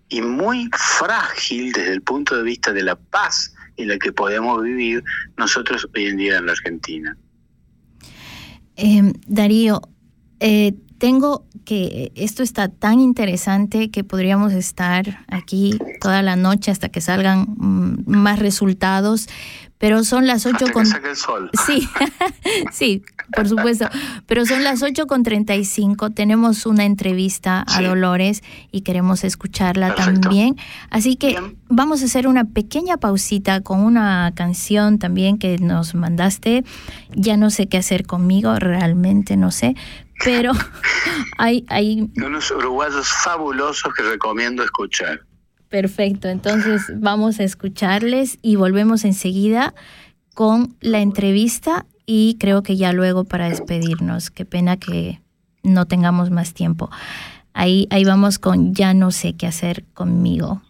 y 0.08 0.20
muy 0.20 0.70
frágil 0.72 1.72
desde 1.72 1.94
el 1.94 2.02
punto 2.02 2.36
de 2.36 2.42
vista 2.42 2.72
de 2.72 2.82
la 2.82 2.94
paz 2.94 3.54
en 3.78 3.88
la 3.88 3.98
que 3.98 4.12
podemos 4.12 4.62
vivir 4.62 5.02
nosotros 5.36 5.88
hoy 5.94 6.06
en 6.06 6.16
día 6.18 6.38
en 6.38 6.46
la 6.46 6.52
Argentina. 6.52 7.16
Em, 8.76 9.12
Darío, 9.26 9.80
eh, 10.40 10.74
tengo 10.98 11.46
que 11.64 12.12
esto 12.16 12.42
está 12.42 12.68
tan 12.68 13.00
interesante 13.00 13.90
que 13.90 14.04
podríamos 14.04 14.52
estar 14.52 15.24
aquí 15.28 15.78
toda 16.00 16.22
la 16.22 16.36
noche 16.36 16.70
hasta 16.70 16.88
que 16.88 17.00
salgan 17.00 17.46
mm, 17.56 18.04
más 18.06 18.38
resultados, 18.38 19.28
pero 19.78 20.02
son 20.02 20.26
las 20.26 20.44
8 20.44 20.66
con... 20.72 20.86
el 20.86 21.16
sol. 21.16 21.50
Sí, 21.66 21.88
sí, 22.72 23.02
por 23.34 23.48
supuesto. 23.48 23.88
Pero 24.26 24.46
son 24.46 24.64
las 24.64 24.82
8 24.82 25.06
con 25.06 25.22
35. 25.22 26.10
Tenemos 26.10 26.66
una 26.66 26.84
entrevista 26.84 27.64
a 27.66 27.82
Dolores 27.82 28.42
y 28.72 28.82
queremos 28.82 29.24
escucharla 29.24 29.94
también. 29.94 30.56
Así 30.90 31.16
que 31.16 31.38
vamos 31.68 32.02
a 32.02 32.06
hacer 32.06 32.26
una 32.26 32.44
pequeña 32.44 32.96
pausita 32.96 33.60
con 33.60 33.80
una 33.80 34.32
canción 34.34 34.98
también 34.98 35.38
que 35.38 35.58
nos 35.58 35.94
mandaste. 35.94 36.64
Ya 37.14 37.36
no 37.36 37.50
sé 37.50 37.68
qué 37.68 37.78
hacer 37.78 38.06
conmigo, 38.06 38.54
realmente 38.56 39.36
no 39.36 39.50
sé. 39.50 39.74
Pero 40.24 40.52
hay, 41.38 41.64
hay... 41.68 42.10
Unos 42.16 42.50
uruguayos 42.50 43.08
fabulosos 43.08 43.92
que 43.94 44.02
recomiendo 44.02 44.62
escuchar. 44.62 45.20
Perfecto, 45.68 46.28
entonces 46.28 46.82
vamos 46.96 47.40
a 47.40 47.44
escucharles 47.44 48.38
y 48.40 48.56
volvemos 48.56 49.04
enseguida 49.04 49.74
con 50.34 50.76
la 50.80 51.00
entrevista 51.00 51.84
y 52.10 52.36
creo 52.40 52.62
que 52.62 52.78
ya 52.78 52.94
luego 52.94 53.24
para 53.24 53.50
despedirnos. 53.50 54.30
Qué 54.30 54.46
pena 54.46 54.78
que 54.78 55.20
no 55.62 55.84
tengamos 55.84 56.30
más 56.30 56.54
tiempo. 56.54 56.88
Ahí, 57.52 57.86
ahí 57.90 58.02
vamos 58.04 58.38
con 58.38 58.74
ya 58.74 58.94
no 58.94 59.10
sé 59.10 59.34
qué 59.34 59.46
hacer 59.46 59.84
conmigo. 59.92 60.62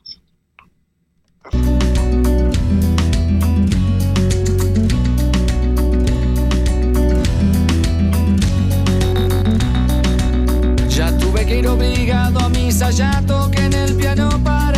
Ya 10.88 11.16
tuve 11.18 11.46
que 11.46 11.60
ir 11.60 11.68
obligado 11.68 12.40
a 12.40 12.48
misa, 12.48 12.90
ya 12.90 13.22
toqué 13.28 13.64
en 13.64 13.74
el 13.74 13.94
piano 13.94 14.28
para 14.42 14.77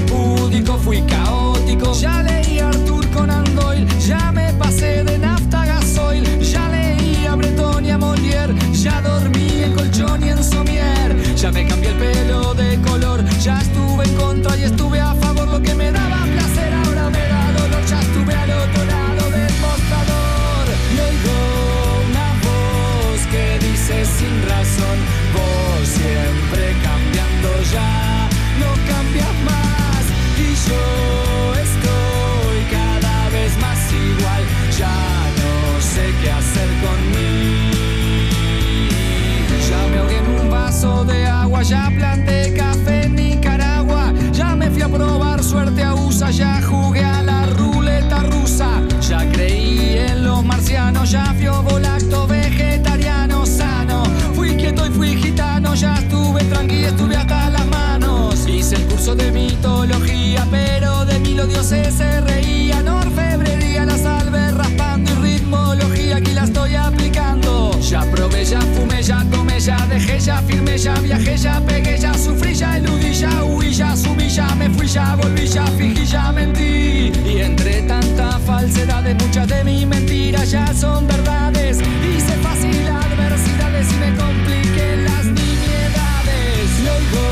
ya 70.25 70.41
dejé, 70.41 70.77
ya 70.77 70.93
viajé, 70.95 71.37
ya 71.37 71.59
pegué, 71.61 71.97
ya 71.97 72.13
sufrí, 72.13 72.53
ya 72.53 72.77
eludí, 72.77 73.13
ya 73.13 73.43
huí, 73.43 73.73
ya 73.73 73.95
subí, 73.95 74.29
ya 74.29 74.53
me 74.55 74.69
fui, 74.69 74.87
ya 74.87 75.15
volví, 75.15 75.47
ya 75.47 75.65
fingí, 75.77 76.05
ya 76.05 76.31
mentí. 76.31 77.11
Y 77.25 77.39
entre 77.41 77.81
tanta 77.83 78.39
falsedad 78.39 79.03
de 79.03 79.15
muchas 79.15 79.47
de 79.47 79.63
mis 79.63 79.85
mentiras 79.87 80.51
ya 80.51 80.73
son 80.73 81.07
verdades. 81.07 81.79
Hice 81.79 82.35
fácil 82.43 82.87
adversidades 82.87 83.87
y 83.91 83.95
me 83.95 84.15
compliqué 84.15 84.97
las 85.07 85.25
nimiedades. 85.25 86.69
Y 86.83 86.87
oigo 86.97 87.25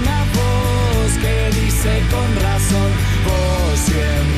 una 0.00 0.20
voz 0.36 1.12
que 1.22 1.60
dice 1.60 2.02
con 2.10 2.28
razón, 2.42 2.90
vos 3.26 3.78
siempre 3.80 4.33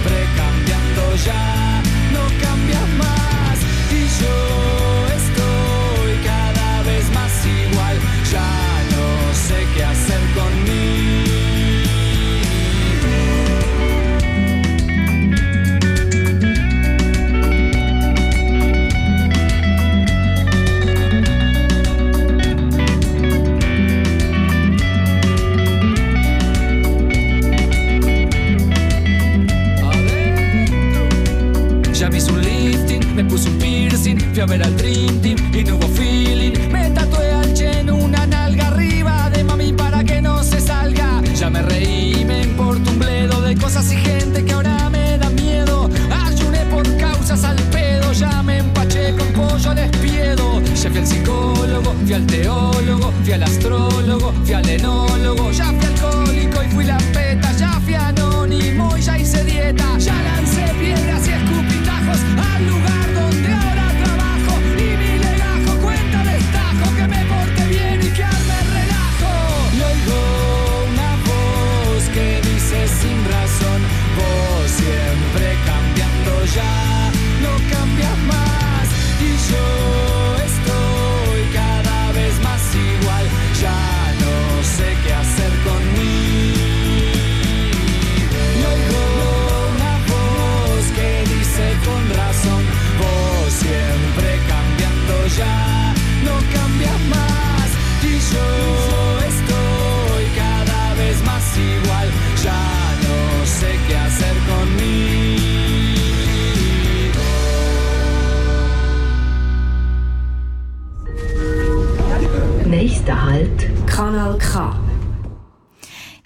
Kanal 114.07 114.38
K. 114.38 114.72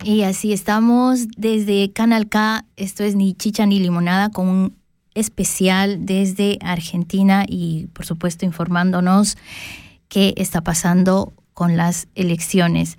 Y 0.05 0.21
así 0.25 0.53
estamos 0.53 1.29
desde 1.39 1.91
Canal 1.95 2.29
K. 2.29 2.67
Esto 2.77 3.05
es 3.05 3.17
ni 3.17 3.33
chicha 3.33 3.65
ni 3.65 3.81
limonada 3.81 4.29
con 4.29 4.49
un 4.49 4.77
especial 5.15 6.05
desde 6.05 6.59
Argentina 6.61 7.47
y 7.49 7.87
por 7.95 8.05
supuesto 8.05 8.45
informándonos 8.45 9.39
qué 10.11 10.35
está 10.37 10.61
pasando 10.61 11.33
con 11.55 11.79
las 11.79 12.07
elecciones. 12.15 12.99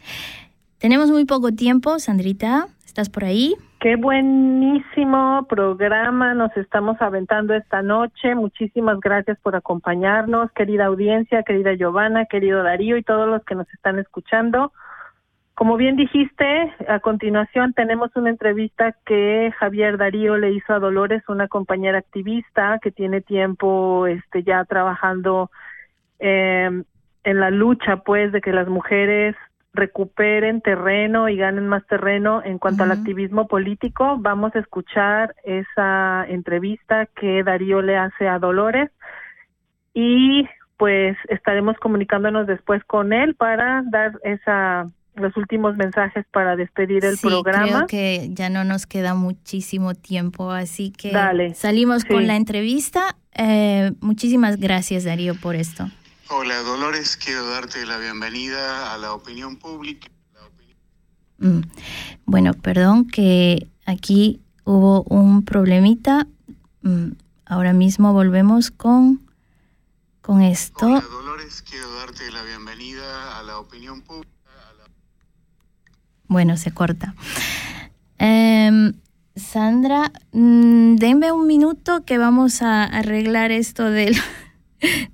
Tenemos 0.80 1.12
muy 1.12 1.26
poco 1.26 1.52
tiempo, 1.52 2.00
Sandrita, 2.00 2.68
¿estás 2.84 3.10
por 3.10 3.26
ahí? 3.26 3.54
Qué 3.82 3.96
buenísimo 3.96 5.48
programa 5.50 6.36
nos 6.36 6.56
estamos 6.56 7.02
aventando 7.02 7.56
esta 7.56 7.82
noche. 7.82 8.36
Muchísimas 8.36 9.00
gracias 9.00 9.40
por 9.40 9.56
acompañarnos, 9.56 10.52
querida 10.52 10.86
audiencia, 10.86 11.42
querida 11.42 11.74
Giovanna, 11.74 12.28
querido 12.28 12.62
Darío 12.62 12.96
y 12.96 13.02
todos 13.02 13.28
los 13.28 13.44
que 13.44 13.56
nos 13.56 13.68
están 13.74 13.98
escuchando. 13.98 14.72
Como 15.56 15.78
bien 15.78 15.96
dijiste, 15.96 16.72
a 16.88 17.00
continuación 17.00 17.74
tenemos 17.74 18.16
una 18.16 18.30
entrevista 18.30 18.96
que 19.04 19.52
Javier 19.58 19.98
Darío 19.98 20.38
le 20.38 20.52
hizo 20.52 20.76
a 20.76 20.80
Dolores, 20.80 21.24
una 21.28 21.48
compañera 21.48 21.98
activista 21.98 22.78
que 22.84 22.92
tiene 22.92 23.22
tiempo 23.22 24.06
este, 24.06 24.44
ya 24.44 24.64
trabajando 24.66 25.50
eh, 26.20 26.84
en 27.24 27.40
la 27.40 27.50
lucha, 27.50 27.98
pues, 28.06 28.32
de 28.32 28.42
que 28.42 28.54
las 28.54 28.68
mujeres 28.68 29.36
recuperen 29.74 30.62
terreno 30.62 31.30
y 31.30 31.38
ganen 31.38 31.68
más 31.68 31.86
terreno 31.88 32.42
en 32.44 32.58
cuanto 32.58 32.84
al 32.84 32.92
activismo 32.92 33.48
político. 33.48 34.18
Vamos 34.20 34.54
a 34.56 34.60
escuchar 34.60 35.34
esa 35.44 36.26
entrevista 36.28 37.06
que 37.06 37.44
Darío 37.44 37.82
le 37.82 37.98
hace 37.98 38.28
a 38.28 38.40
Dolores 38.40 38.92
y 39.94 40.46
pues 40.78 41.16
estaremos 41.30 41.78
comunicándonos 41.78 42.48
después 42.48 42.84
con 42.86 43.14
él 43.14 43.36
para 43.36 43.84
dar 43.90 44.20
esa 44.24 44.88
los 45.16 45.36
últimos 45.36 45.76
mensajes 45.76 46.26
para 46.32 46.56
despedir 46.56 47.04
el 47.04 47.18
sí, 47.18 47.28
programa. 47.28 47.86
Creo 47.86 47.88
que 47.88 48.30
ya 48.32 48.50
no 48.50 48.64
nos 48.64 48.88
queda 48.88 49.14
muchísimo 49.14 49.94
tiempo, 49.94 50.52
así 50.52 50.92
que 50.92 51.12
Dale, 51.12 51.54
salimos 51.54 52.04
sí. 52.04 52.08
con 52.08 52.28
la 52.28 52.36
entrevista. 52.36 53.16
Eh, 53.36 53.92
muchísimas 54.00 54.58
gracias, 54.58 55.04
Darío, 55.04 55.36
por 55.36 55.56
esto. 55.56 55.88
Hola 56.34 56.64
Dolores, 56.64 57.18
quiero 57.18 57.46
darte 57.46 57.86
la 57.86 57.98
bienvenida 57.98 58.94
a 58.94 58.98
la 58.98 59.14
opinión 59.14 59.58
pública. 59.58 60.08
Mm. 61.40 61.60
Bueno, 62.26 62.54
perdón 62.54 63.06
que 63.06 63.68
aquí 63.86 64.40
hubo 64.64 65.04
un 65.04 65.44
problemita. 65.44 66.28
Mm, 66.84 67.12
Ahora 67.46 67.74
mismo 67.74 68.14
volvemos 68.14 68.72
con, 68.72 69.30
con 70.22 70.42
esto. 70.42 70.86
Hola 70.86 71.02
Dolores, 71.02 71.62
quiero 71.70 71.94
darte 71.96 72.32
la 72.32 72.44
bienvenida 72.44 73.38
a 73.38 73.44
la 73.44 73.60
opinión 73.60 74.02
pública. 74.02 74.32
Bueno, 76.30 76.56
se 76.56 76.72
corta. 76.72 77.14
Em, 78.20 78.94
Sandra, 79.36 80.14
mm, 80.32 80.96
denme 80.96 81.34
un 81.34 81.46
minuto 81.46 82.06
que 82.06 82.18
vamos 82.18 82.62
a 82.62 82.86
arreglar 82.86 83.52
esto 83.52 83.92
del, 83.92 84.16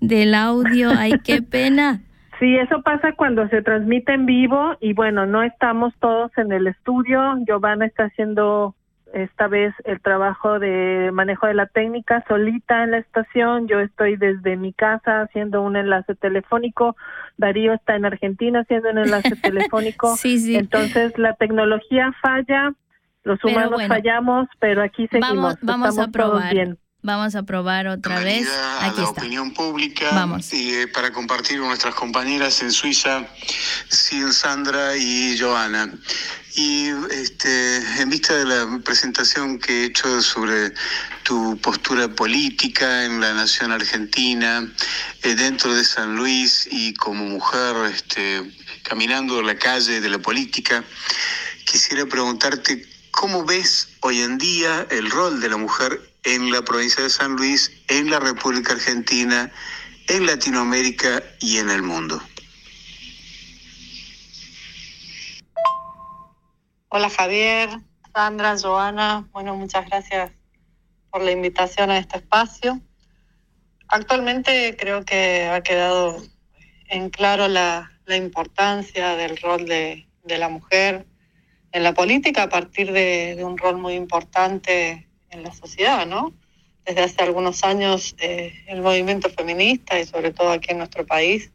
del 0.02 0.34
audio. 0.34 0.90
Ay, 0.96 1.14
qué 1.24 1.42
pena. 1.42 2.02
Sí, 2.40 2.56
eso 2.56 2.82
pasa 2.84 3.14
cuando 3.14 3.48
se 3.50 3.62
transmite 3.64 4.14
en 4.14 4.26
vivo 4.28 4.78
y 4.80 4.94
bueno, 4.94 5.26
no 5.26 5.42
estamos 5.42 5.94
todos 6.00 6.32
en 6.38 6.52
el 6.52 6.68
estudio. 6.68 7.20
Giovanna 7.48 7.86
está 7.88 8.04
haciendo 8.06 8.76
esta 9.14 9.48
vez 9.48 9.74
el 9.86 10.02
trabajo 10.02 10.60
de 10.60 11.10
manejo 11.14 11.48
de 11.48 11.54
la 11.56 11.66
técnica 11.66 12.24
solita 12.28 12.84
en 12.84 12.92
la 12.92 12.98
estación. 13.00 13.68
Yo 13.68 13.80
estoy 13.80 14.18
desde 14.18 14.56
mi 14.56 14.72
casa 14.74 15.22
haciendo 15.22 15.62
un 15.64 15.78
enlace 15.78 16.14
telefónico. 16.14 16.96
Darío 17.38 17.74
está 17.74 17.96
en 17.96 18.06
Argentina 18.06 18.60
haciendo 18.60 18.92
un 18.92 19.00
enlace 19.00 19.36
telefónico. 19.42 20.16
Sí, 20.18 20.38
sí. 20.38 20.56
Entonces 20.58 21.18
la 21.18 21.34
tecnología 21.36 22.14
falla, 22.22 22.74
los 23.24 23.40
Pero 23.42 23.54
humanos 23.54 23.72
bueno. 23.76 23.88
fallamos, 23.96 24.48
pero 24.60 24.84
aquí 24.84 25.08
seguimos. 25.08 25.36
Vamos, 25.36 25.58
vamos 25.64 25.98
a 25.98 26.12
todos 26.12 26.12
probar. 26.12 26.54
bien. 26.54 26.78
Vamos 27.04 27.36
a 27.36 27.44
probar 27.44 27.88
otra 27.88 28.20
vez. 28.20 28.48
A 28.50 28.86
Aquí 28.88 28.98
la 29.02 29.08
está. 29.08 29.22
opinión 29.22 29.54
pública 29.54 30.10
Vamos. 30.12 30.52
y 30.52 30.74
eh, 30.74 30.88
para 30.88 31.14
compartir 31.14 31.60
con 31.60 31.68
nuestras 31.68 31.94
compañeras 31.96 32.62
en 32.62 32.72
Suiza, 32.72 33.26
Sandra 34.32 34.98
y 34.98 35.38
Joana. 35.40 35.94
Y 36.56 36.88
este, 37.12 37.78
en 38.02 38.10
vista 38.10 38.34
de 38.36 38.46
la 38.46 38.80
presentación 38.84 39.60
que 39.60 39.84
he 39.84 39.86
hecho 39.86 40.22
sobre 40.24 40.74
tu 41.22 41.58
postura 41.62 42.08
política 42.10 43.06
en 43.06 43.22
la 43.22 43.32
nación 43.34 43.72
argentina, 43.72 44.68
eh, 45.22 45.36
dentro 45.36 45.76
de 45.76 45.86
San 45.86 46.16
Luis 46.16 46.68
y 46.72 46.96
como 46.96 47.26
mujer 47.26 47.76
este, 47.94 48.42
caminando 48.84 49.42
la 49.44 49.56
calle 49.56 50.02
de 50.02 50.10
la 50.10 50.18
política, 50.18 50.84
quisiera 51.64 52.08
preguntarte 52.08 52.84
cómo 53.12 53.46
ves 53.46 53.90
hoy 54.02 54.22
en 54.22 54.40
día 54.40 54.88
el 54.90 55.12
rol 55.12 55.40
de 55.40 55.50
la 55.50 55.58
mujer 55.58 56.02
en 56.28 56.52
la 56.52 56.62
provincia 56.62 57.02
de 57.02 57.10
San 57.10 57.38
Luis, 57.38 57.72
en 57.88 58.10
la 58.10 58.20
República 58.20 58.74
Argentina, 58.74 59.50
en 60.10 60.26
Latinoamérica 60.26 61.24
y 61.40 61.58
en 61.58 61.70
el 61.70 61.82
mundo. 61.84 62.22
Hola 66.90 67.10
Javier, 67.10 67.70
Sandra, 68.14 68.58
Joana. 68.62 69.26
Bueno, 69.32 69.56
muchas 69.56 69.86
gracias 69.88 70.32
por 71.10 71.22
la 71.22 71.32
invitación 71.32 71.92
a 71.92 71.98
este 71.98 72.18
espacio. 72.18 72.82
Actualmente 73.88 74.76
creo 74.78 75.06
que 75.06 75.46
ha 75.46 75.62
quedado 75.64 76.22
en 76.90 77.10
claro 77.10 77.48
la, 77.48 77.90
importancia 78.10 79.16
del 79.16 79.38
rol 79.38 79.66
de, 79.66 80.08
la 80.26 80.50
mujer 80.50 81.06
en 81.72 81.84
la 81.84 81.94
política 81.94 82.44
a 82.44 82.50
partir 82.50 82.92
de, 82.92 83.38
un 83.46 83.58
rol 83.58 83.78
muy 83.78 83.94
importante 83.94 85.07
en 85.30 85.44
la 85.44 85.54
sociedad, 85.54 86.06
¿no? 86.06 86.34
Desde 86.86 87.04
hace 87.04 87.24
algunos 87.24 87.64
años 87.64 88.16
eh, 88.20 88.54
el 88.68 88.82
movimiento 88.82 89.30
feminista 89.30 90.00
y 90.00 90.06
sobre 90.06 90.32
todo 90.32 90.52
aquí 90.52 90.72
en 90.72 90.78
nuestro 90.78 91.06
país 91.06 91.52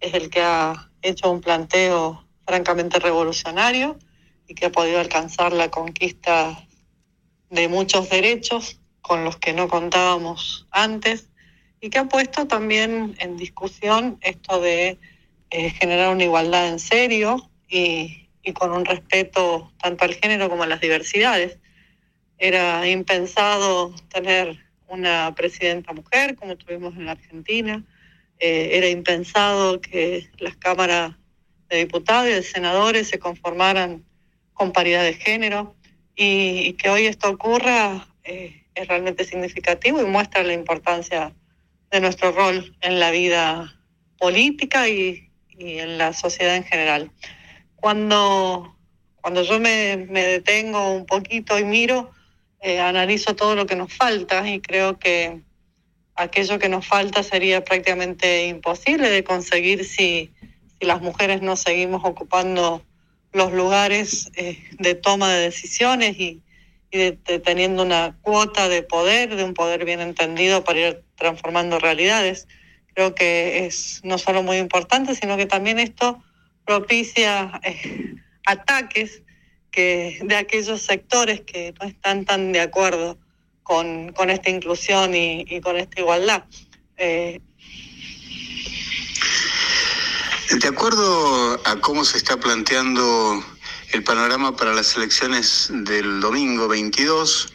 es 0.00 0.14
el 0.14 0.30
que 0.30 0.40
ha 0.40 0.90
hecho 1.02 1.30
un 1.30 1.40
planteo 1.40 2.24
francamente 2.46 2.98
revolucionario 2.98 3.98
y 4.48 4.54
que 4.54 4.66
ha 4.66 4.72
podido 4.72 4.98
alcanzar 4.98 5.52
la 5.52 5.70
conquista 5.70 6.66
de 7.50 7.68
muchos 7.68 8.08
derechos 8.08 8.80
con 9.00 9.24
los 9.24 9.36
que 9.36 9.52
no 9.52 9.68
contábamos 9.68 10.66
antes 10.70 11.28
y 11.80 11.90
que 11.90 11.98
ha 11.98 12.08
puesto 12.08 12.46
también 12.46 13.16
en 13.18 13.36
discusión 13.36 14.18
esto 14.20 14.60
de 14.60 14.98
eh, 15.50 15.70
generar 15.70 16.14
una 16.14 16.24
igualdad 16.24 16.68
en 16.68 16.78
serio 16.78 17.50
y, 17.68 18.28
y, 18.42 18.52
con 18.52 18.72
un 18.72 18.84
respeto 18.84 19.72
tanto 19.80 20.04
al 20.04 20.14
género 20.14 20.48
como 20.48 20.62
a 20.62 20.66
las 20.66 20.80
diversidades. 20.80 21.58
Era 22.42 22.88
impensado 22.88 23.94
tener 24.08 24.58
una 24.88 25.34
presidenta 25.34 25.92
mujer 25.92 26.36
como 26.36 26.56
tuvimos 26.56 26.96
en 26.96 27.04
la 27.04 27.12
Argentina, 27.12 27.84
eh, 28.38 28.70
era 28.72 28.88
impensado 28.88 29.82
que 29.82 30.30
las 30.38 30.56
cámaras 30.56 31.12
de 31.68 31.76
diputados 31.76 32.28
y 32.28 32.32
de 32.32 32.42
senadores 32.42 33.08
se 33.08 33.18
conformaran 33.18 34.06
con 34.54 34.72
paridad 34.72 35.04
de 35.04 35.12
género 35.12 35.76
y, 36.16 36.72
que 36.74 36.88
hoy 36.88 37.04
esto 37.04 37.28
ocurra 37.28 38.08
eh, 38.24 38.64
es 38.74 38.88
realmente 38.88 39.24
significativo 39.24 40.00
y 40.00 40.06
muestra 40.06 40.42
la 40.42 40.54
importancia 40.54 41.34
de 41.90 42.00
nuestro 42.00 42.32
rol 42.32 42.74
en 42.80 43.00
la 43.00 43.10
vida 43.10 43.78
política 44.18 44.88
y, 44.88 45.30
y 45.50 45.78
en 45.78 45.98
la 45.98 46.14
sociedad 46.14 46.56
en 46.56 46.64
general. 46.64 47.10
Cuando, 47.76 48.78
cuando 49.20 49.42
yo 49.42 49.60
me, 49.60 50.06
me 50.08 50.22
detengo 50.22 50.94
un 50.94 51.04
poquito 51.04 51.58
y 51.58 51.64
miro, 51.64 52.10
eh, 52.60 52.78
analizo 52.80 53.34
todo 53.34 53.54
lo 53.54 53.66
que 53.66 53.76
nos 53.76 53.92
falta 53.92 54.48
y 54.48 54.60
creo 54.60 54.98
que 54.98 55.40
aquello 56.14 56.58
que 56.58 56.68
nos 56.68 56.86
falta 56.86 57.22
sería 57.22 57.64
prácticamente 57.64 58.46
imposible 58.46 59.08
de 59.08 59.24
conseguir 59.24 59.84
si, 59.84 60.30
si 60.78 60.86
las 60.86 61.00
mujeres 61.00 61.40
no 61.40 61.56
seguimos 61.56 62.02
ocupando 62.04 62.82
los 63.32 63.52
lugares 63.52 64.30
eh, 64.36 64.62
de 64.78 64.94
toma 64.94 65.32
de 65.32 65.40
decisiones 65.40 66.18
y, 66.18 66.42
de, 66.90 67.12
teniendo 67.44 67.82
una 67.82 68.18
cuota 68.20 68.68
de 68.68 68.82
poder, 68.82 69.36
de 69.36 69.44
un 69.44 69.54
poder 69.54 69.84
bien 69.84 70.00
entendido 70.00 70.64
para 70.64 70.80
ir 70.80 71.04
transformando 71.14 71.78
realidades. 71.78 72.48
Creo 72.94 73.14
que 73.14 73.66
es 73.66 74.00
no 74.02 74.18
solo 74.18 74.42
muy 74.42 74.56
importante, 74.56 75.14
sino 75.14 75.36
que 75.36 75.46
también 75.46 75.78
esto 75.78 76.22
propicia 76.66 77.60
eh, 77.62 78.16
ataques 78.44 79.22
que 79.70 80.18
de 80.22 80.36
aquellos 80.36 80.82
sectores 80.82 81.40
que 81.42 81.74
no 81.80 81.86
están 81.86 82.24
tan 82.24 82.52
de 82.52 82.60
acuerdo 82.60 83.18
con, 83.62 84.12
con 84.12 84.30
esta 84.30 84.50
inclusión 84.50 85.14
y, 85.14 85.60
con 85.60 85.76
esta 85.76 86.00
igualdad. 86.00 86.44
Eh, 86.96 87.40
de 90.50 90.68
acuerdo 90.68 91.60
a 91.64 91.76
cómo 91.80 92.04
se 92.04 92.18
está 92.18 92.38
planteando 92.38 93.44
el 93.92 94.02
panorama 94.02 94.56
para 94.56 94.74
las 94.74 94.96
elecciones 94.96 95.68
del 95.70 96.20
domingo 96.20 96.66
22, 96.66 97.52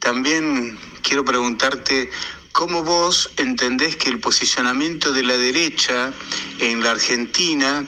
también 0.00 0.78
quiero 1.02 1.24
preguntarte 1.24 2.10
cómo 2.50 2.82
vos 2.82 3.30
entendés 3.36 3.96
que 3.96 4.10
el 4.10 4.20
posicionamiento 4.20 5.12
de 5.12 5.22
la 5.22 5.36
derecha 5.36 6.12
en 6.58 6.82
la 6.82 6.90
Argentina 6.92 7.86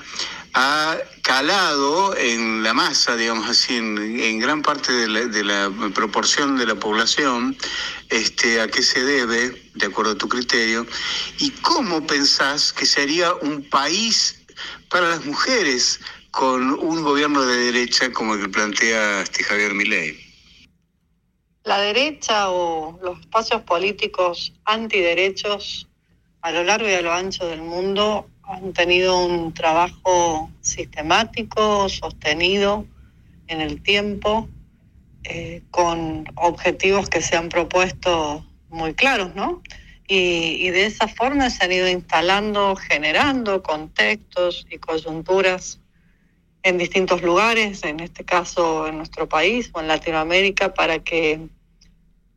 ha 0.55 0.96
calado 1.22 2.16
en 2.16 2.62
la 2.62 2.72
masa, 2.72 3.16
digamos 3.16 3.48
así, 3.48 3.76
en, 3.76 4.38
gran 4.38 4.62
parte 4.62 4.92
de 4.92 5.44
la, 5.44 5.70
proporción 5.92 6.57
de 6.57 6.66
la 6.66 6.76
población, 6.76 7.57
este, 8.09 8.61
a 8.61 8.68
qué 8.68 8.82
se 8.82 9.05
debe, 9.05 9.70
de 9.74 9.86
acuerdo 9.86 10.12
a 10.12 10.18
tu 10.18 10.28
criterio, 10.28 10.86
y 11.38 11.50
cómo 11.50 12.07
pensás 12.07 12.72
que 12.72 12.86
sería 12.86 13.34
un 13.34 13.68
país 13.68 14.44
para 14.88 15.09
las 15.09 15.24
mujeres 15.24 16.00
con 16.30 16.70
un 16.70 17.02
gobierno 17.02 17.42
de 17.42 17.57
derecha 17.72 18.12
como 18.12 18.34
el 18.34 18.42
que 18.42 18.48
plantea 18.48 19.22
este 19.22 19.42
Javier 19.42 19.74
Milei. 19.74 20.20
La 21.64 21.80
derecha 21.80 22.50
o 22.50 22.98
los 23.02 23.18
espacios 23.20 23.62
políticos 23.62 24.52
antiderechos 24.64 25.88
a 26.42 26.52
lo 26.52 26.62
largo 26.62 26.88
y 26.88 26.92
a 26.92 27.02
lo 27.02 27.12
ancho 27.12 27.46
del 27.46 27.62
mundo 27.62 28.28
han 28.47 28.72
tenido 28.72 29.24
un 29.24 29.53
trabajo 29.55 30.51
sistemático, 30.61 31.88
sostenido 31.88 32.86
en 33.47 33.61
el 33.61 33.82
tiempo, 33.82 34.49
eh, 35.24 35.62
con 35.70 36.26
objetivos 36.34 37.09
que 37.09 37.22
se 37.22 37.36
han 37.36 37.49
propuesto 37.49 38.45
muy 38.68 38.95
claros, 38.95 39.34
¿no? 39.34 39.62
Y, 40.07 40.66
y, 40.66 40.70
de 40.70 40.84
esa 40.84 41.09
forma 41.09 41.49
se 41.49 41.64
han 41.64 41.72
ido 41.72 41.88
instalando, 41.88 42.76
generando 42.76 43.62
contextos 43.62 44.66
y 44.70 44.76
coyunturas 44.76 45.80
en 46.62 46.76
distintos 46.76 47.22
lugares, 47.22 47.82
en 47.84 48.01
este 48.01 48.24
caso 48.24 48.86
en 48.86 48.99
nuestro 48.99 49.28
país 49.28 49.70
o 49.72 49.80
en 49.80 49.88
Latinoamérica, 49.88 50.74
para 50.74 50.99
que 50.99 51.49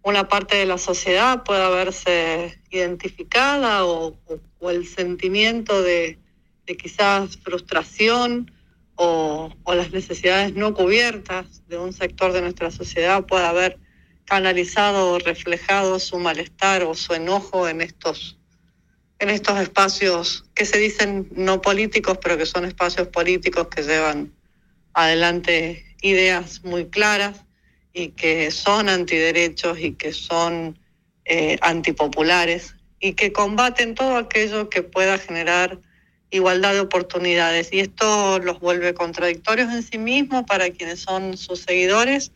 una 0.07 0.29
parte 0.29 0.55
de 0.55 0.65
la 0.65 0.77
sociedad 0.77 1.43
pueda 1.43 1.69
verse 1.69 2.61
identificada 2.69 3.85
o, 3.85 4.17
el 4.61 4.87
sentimiento 4.87 5.81
de, 5.81 6.17
de 6.65 6.77
quizás 6.77 7.35
frustración 7.43 8.49
o, 8.95 9.53
o, 9.63 9.75
las 9.75 9.91
necesidades 9.91 10.53
no 10.53 10.73
cubiertas 10.73 11.61
de 11.67 11.77
un 11.77 11.91
sector 11.91 12.31
de 12.31 12.39
nuestra 12.39 12.71
sociedad 12.71 13.25
pueda 13.25 13.49
haber 13.49 13.79
canalizado 14.23 15.11
o 15.11 15.19
reflejado 15.19 15.99
su 15.99 16.17
malestar 16.19 16.83
o 16.83 16.93
su 16.95 17.13
enojo 17.13 17.67
en 17.67 17.81
estos, 17.81 18.39
en 19.19 19.29
estos 19.29 19.59
espacios 19.59 20.45
que 20.55 20.63
se 20.63 20.77
dicen 20.77 21.27
no 21.35 21.61
políticos, 21.61 22.17
pero 22.23 22.37
que 22.37 22.45
son 22.45 22.63
espacios 22.63 23.09
políticos 23.09 23.67
que 23.67 23.83
llevan 23.83 24.31
adelante 24.93 25.85
ideas 26.01 26.63
muy 26.63 26.85
claras 26.85 27.46
y 27.97 28.09
que 28.09 28.51
son 28.51 28.89
antiderechos 28.89 29.79
y 29.79 29.93
que 29.93 30.13
son 30.13 30.77
eh, 31.25 31.57
antipopulares 31.61 32.75
y 32.99 33.13
que 33.13 33.33
combaten 33.33 33.95
todo 33.95 34.17
aquello 34.17 34.69
que 34.69 34.83
pueda 34.83 35.17
generar 35.17 35.79
igualdad 36.29 36.73
de 36.73 36.81
oportunidades. 36.81 37.73
Y 37.73 37.79
esto 37.79 38.37
los 38.37 38.59
vuelve 38.59 38.93
contradictorios 38.93 39.73
en 39.73 39.81
sí 39.81 39.97
mismos 39.97 40.43
para 40.43 40.69
quienes 40.69 40.99
son 40.99 41.37
sus 41.37 41.61
seguidores, 41.61 42.31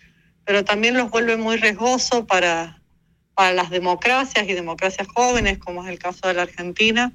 pero 0.45 0.65
también 0.65 0.97
los 0.97 1.11
vuelve 1.11 1.37
muy 1.37 1.57
riesgoso 1.57 2.25
para, 2.25 2.81
para 3.35 3.53
las 3.53 3.69
democracias 3.69 4.49
y 4.49 4.53
democracias 4.53 5.07
jóvenes, 5.13 5.59
como 5.59 5.83
es 5.83 5.91
el 5.91 5.99
caso 5.99 6.27
de 6.27 6.33
la 6.33 6.43
Argentina, 6.43 7.13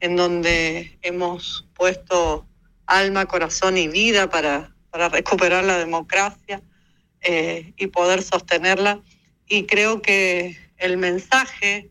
en 0.00 0.16
donde 0.16 0.98
hemos 1.02 1.68
puesto 1.74 2.46
alma, 2.86 3.26
corazón 3.26 3.76
y 3.76 3.86
vida 3.86 4.30
para, 4.30 4.74
para 4.90 5.10
recuperar 5.10 5.64
la 5.64 5.76
democracia 5.76 6.62
eh, 7.22 7.72
y 7.76 7.86
poder 7.88 8.22
sostenerla. 8.22 9.00
Y 9.46 9.66
creo 9.66 10.02
que 10.02 10.56
el 10.76 10.96
mensaje 10.96 11.90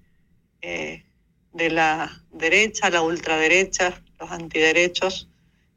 eh, 0.61 1.05
de 1.53 1.69
la 1.69 2.23
derecha, 2.31 2.89
la 2.89 3.01
ultraderecha, 3.01 4.01
los 4.19 4.31
antiderechos, 4.31 5.29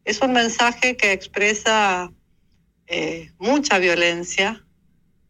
es 0.05 0.21
un 0.21 0.33
mensaje 0.33 0.97
que 0.97 1.13
expresa 1.13 2.13
eh, 2.87 3.31
mucha 3.39 3.79
violencia, 3.79 4.65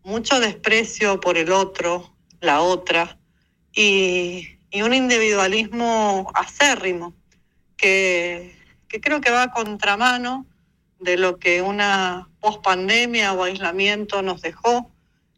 mucho 0.02 0.40
desprecio 0.40 1.20
por 1.20 1.38
el 1.38 1.52
otro, 1.52 2.14
la 2.40 2.60
otra, 2.60 3.18
y, 3.72 4.48
un 4.82 4.92
individualismo 4.92 6.32
acérrimo 6.34 7.14
que, 7.76 8.56
que 8.88 9.00
creo 9.00 9.20
que 9.20 9.30
va 9.30 9.44
a 9.44 9.52
contramano 9.52 10.46
de 11.04 11.18
lo 11.18 11.38
que 11.38 11.60
una 11.60 12.30
pospandemia 12.40 13.34
o 13.34 13.44
aislamiento 13.44 14.22
nos 14.22 14.40
dejó 14.40 14.90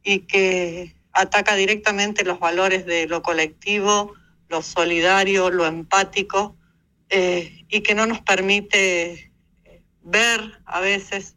y 0.04 0.20
que 0.20 0.94
ataca 1.12 1.56
directamente 1.56 2.24
los 2.24 2.38
valores 2.38 2.86
de 2.86 3.08
lo 3.08 3.20
colectivo, 3.22 4.14
lo 4.48 4.62
solidario, 4.62 5.50
lo 5.50 5.66
empático, 5.66 6.56
eh, 7.10 7.64
y 7.68 7.80
que 7.80 7.96
no 7.96 8.06
nos 8.06 8.20
permite 8.20 9.32
ver 10.02 10.40
a 10.66 10.78
veces 10.78 11.34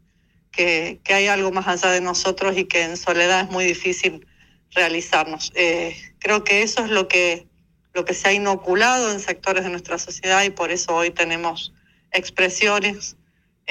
que, 0.52 1.00
que, 1.02 1.14
hay 1.14 1.26
algo 1.26 1.50
más 1.50 1.66
allá 1.66 1.90
de 1.92 2.00
nosotros 2.00 2.56
y 2.56 2.66
que 2.66 2.82
en 2.82 2.96
soledad 2.96 3.40
es 3.40 3.50
muy 3.50 3.64
difícil 3.64 4.26
realizarnos. 4.70 5.50
Eh, 5.56 5.96
creo 6.20 6.44
que 6.44 6.62
eso 6.62 6.84
es 6.84 6.90
lo 6.90 7.08
que, 7.08 7.48
lo 7.94 8.04
que 8.04 8.14
se 8.14 8.28
ha 8.28 8.32
inoculado 8.32 9.10
en 9.10 9.18
sectores 9.18 9.64
de 9.64 9.70
nuestra 9.70 9.98
sociedad 9.98 10.44
y 10.44 10.50
por 10.50 10.70
eso 10.70 10.94
hoy 10.94 11.10
tenemos 11.10 11.72
expresiones 12.12 13.16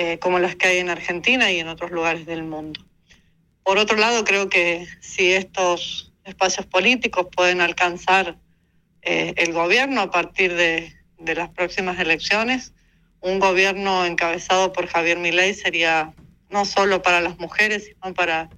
eh, 0.02 0.18
como 0.18 0.40
las 0.40 0.56
que 0.56 0.66
hay 0.66 0.78
en 0.78 0.90
Argentina 0.90 1.52
y 1.52 1.60
en 1.60 1.68
otros 1.68 1.92
lugares 1.92 2.26
del 2.26 2.44
mundo. 2.44 2.80
Por 3.64 3.78
otro 3.78 3.98
lado, 3.98 4.24
creo 4.24 4.48
que 4.48 4.88
si 5.02 5.34
estos 5.34 6.14
espacios 6.24 6.66
políticos 6.66 7.28
pueden 7.36 7.60
alcanzar 7.60 8.38
eh, 9.02 9.34
el 9.36 9.52
gobierno 9.52 10.00
a 10.00 10.10
partir 10.10 10.56
de, 10.56 10.96
las 11.18 11.50
próximas 11.50 12.00
elecciones, 12.00 12.72
un 13.20 13.40
gobierno 13.40 14.06
encabezado 14.06 14.72
por 14.72 14.88
Javier 14.88 15.18
Milei 15.18 15.54
sería 15.54 16.14
no 16.50 16.64
solo 16.64 17.02
para 17.02 17.20
las 17.20 17.38
mujeres, 17.38 17.88
sino 17.88 18.14
para 18.14 18.50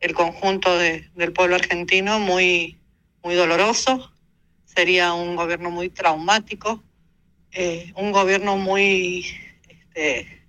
el 0.00 0.12
conjunto 0.12 0.76
de, 0.76 1.08
del 1.14 1.32
pueblo 1.32 1.54
argentino 1.54 2.18
muy, 2.18 2.80
muy 3.22 3.36
doloroso. 3.36 4.12
Sería 4.64 5.12
un 5.12 5.36
gobierno 5.36 5.70
muy 5.70 5.88
traumático, 5.88 6.82
eh, 7.52 7.92
un 7.94 8.10
gobierno 8.10 8.56
muy 8.56 9.24
este, 9.68 10.39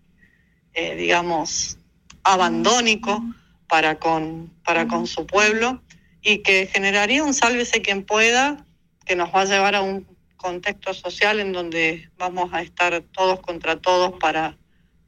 eh, 0.73 0.95
digamos, 0.95 1.77
abandónico 2.23 3.23
para 3.67 3.99
con, 3.99 4.51
para 4.63 4.87
con 4.87 5.07
su 5.07 5.25
pueblo 5.25 5.81
y 6.21 6.39
que 6.39 6.67
generaría 6.67 7.23
un 7.23 7.33
sálvese 7.33 7.81
quien 7.81 8.03
pueda, 8.03 8.65
que 9.05 9.15
nos 9.15 9.33
va 9.33 9.41
a 9.41 9.45
llevar 9.45 9.75
a 9.75 9.81
un 9.81 10.05
contexto 10.37 10.93
social 10.93 11.39
en 11.39 11.53
donde 11.53 12.09
vamos 12.17 12.53
a 12.53 12.61
estar 12.61 13.01
todos 13.11 13.39
contra 13.39 13.77
todos 13.77 14.13
para, 14.19 14.57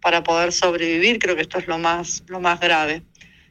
para 0.02 0.24
poder 0.24 0.52
sobrevivir. 0.52 1.20
Creo 1.20 1.36
que 1.36 1.42
esto 1.42 1.60
es 1.60 1.68
lo 1.68 1.78
más, 1.78 2.24
lo 2.28 2.40
más 2.40 2.60
grave. 2.60 3.04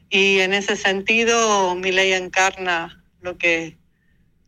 Y 0.09 0.39
en 0.39 0.53
ese 0.53 0.75
sentido, 0.75 1.75
mi 1.75 1.91
ley 1.91 2.13
encarna 2.13 3.03
lo 3.21 3.37
que 3.37 3.77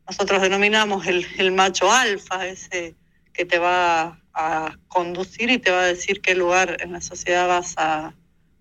nosotros 0.08 0.42
denominamos 0.42 1.08
el, 1.08 1.26
el 1.38 1.52
macho 1.52 1.92
alfa, 1.92 2.46
ese 2.46 2.96
que 3.34 3.46
te 3.46 3.60
va 3.60 4.20
a 4.36 4.78
conducir 4.90 5.50
y 5.50 5.58
te 5.58 5.72
va 5.72 5.82
a 5.82 5.88
decir 5.88 6.22
qué 6.22 6.36
lugar 6.36 6.78
en 6.82 6.92
la 6.92 7.02
sociedad 7.02 7.48
vas 7.48 7.74
a, 7.78 8.14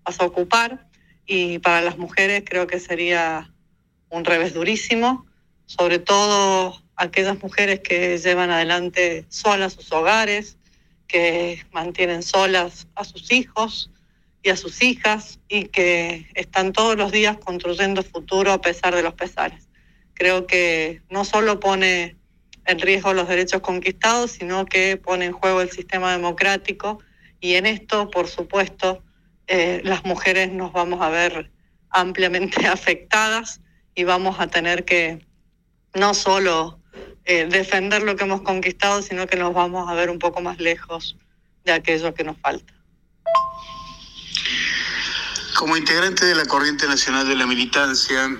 vas 0.03 0.19
a 0.19 0.25
ocupar. 0.25 0.87
Y 1.25 1.59
para 1.59 1.81
las 1.81 1.97
mujeres 1.97 2.43
creo 2.45 2.65
que 2.65 2.79
sería 2.79 3.51
un 4.09 4.23
revés 4.23 4.53
durísimo, 4.53 5.25
sobre 5.65 5.99
todo 5.99 6.81
aquellas 6.95 7.41
mujeres 7.41 7.81
que 7.81 8.17
llevan 8.17 8.51
adelante 8.51 9.25
solas 9.27 9.73
sus 9.73 9.91
hogares, 9.91 10.57
que 11.07 11.65
mantienen 11.71 12.23
solas 12.23 12.87
a 12.95 13.03
sus 13.03 13.31
hijos 13.31 13.91
y 14.41 14.49
a 14.49 14.55
sus 14.55 14.81
hijas 14.81 15.39
y 15.49 15.65
que 15.65 16.27
están 16.35 16.71
todos 16.71 16.95
los 16.95 17.11
días 17.11 17.37
construyendo 17.37 18.03
futuro 18.03 18.53
a 18.53 18.61
pesar 18.61 18.95
de 18.95 19.03
los 19.03 19.13
pesares. 19.13 19.67
Creo 20.13 20.47
que 20.47 21.01
no 21.09 21.25
solo 21.25 21.59
pone 21.59 22.15
en 22.65 22.79
riesgo 22.79 23.13
los 23.13 23.27
derechos 23.27 23.61
conquistados, 23.61 24.31
sino 24.31 24.65
que 24.65 24.97
pone 24.97 25.25
en 25.25 25.33
juego 25.33 25.61
el 25.61 25.71
sistema 25.71 26.11
democrático 26.11 26.99
y 27.39 27.55
en 27.55 27.65
esto, 27.65 28.09
por 28.09 28.27
supuesto, 28.27 29.03
eh, 29.47 29.81
las 29.83 30.03
mujeres 30.03 30.51
nos 30.51 30.73
vamos 30.73 31.01
a 31.01 31.09
ver 31.09 31.51
ampliamente 31.91 32.67
afectadas 32.67 33.61
y 33.93 34.03
vamos 34.03 34.39
a 34.39 34.47
tener 34.47 34.83
que 34.83 35.25
no 35.93 36.13
solo 36.13 36.79
eh, 37.23 37.47
defender 37.49 38.03
lo 38.03 38.15
que 38.15 38.23
hemos 38.23 38.41
conquistado, 38.41 39.01
sino 39.01 39.27
que 39.27 39.37
nos 39.37 39.53
vamos 39.53 39.89
a 39.89 39.93
ver 39.93 40.09
un 40.09 40.19
poco 40.19 40.41
más 40.41 40.59
lejos 40.59 41.17
de 41.63 41.71
aquello 41.71 42.13
que 42.13 42.23
nos 42.23 42.37
falta. 42.39 42.73
Como 45.55 45.77
integrante 45.77 46.25
de 46.25 46.35
la 46.35 46.45
Corriente 46.45 46.85
Nacional 46.87 47.27
de 47.27 47.35
la 47.35 47.47
Militancia, 47.47 48.37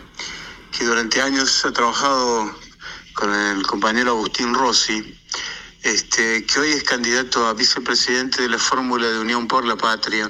que 0.78 0.84
durante 0.84 1.22
años 1.22 1.64
ha 1.64 1.72
trabajado 1.72 2.54
con 3.16 3.34
el 3.34 3.66
compañero 3.66 4.11
Agustín 4.11 4.53
Rossi, 4.53 5.01
este, 5.82 6.45
que 6.45 6.59
hoy 6.59 6.70
es 6.72 6.84
candidato 6.84 7.47
a 7.47 7.53
vicepresidente 7.53 8.41
de 8.43 8.49
la 8.49 8.59
Fórmula 8.59 9.07
de 9.07 9.20
Unión 9.20 9.47
por 9.47 9.66
la 9.66 9.78
Patria. 9.78 10.30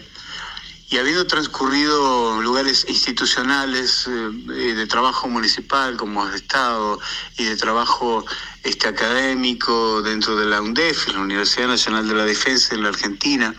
Y 0.89 0.97
habiendo 0.97 1.25
transcurrido 1.25 2.39
lugares 2.43 2.86
institucionales 2.88 4.07
eh, 4.07 4.11
de 4.75 4.86
trabajo 4.86 5.27
municipal 5.27 5.97
como 5.97 6.27
de 6.27 6.38
Estado 6.38 6.99
y 7.38 7.45
de 7.45 7.57
trabajo 7.57 8.23
este, 8.63 8.88
académico 8.88 10.03
dentro 10.03 10.36
de 10.36 10.45
la 10.45 10.61
UNDEF, 10.61 11.07
la 11.07 11.21
Universidad 11.21 11.67
Nacional 11.67 12.07
de 12.07 12.13
la 12.13 12.25
Defensa 12.25 12.75
en 12.75 12.83
la 12.83 12.89
Argentina, 12.89 13.55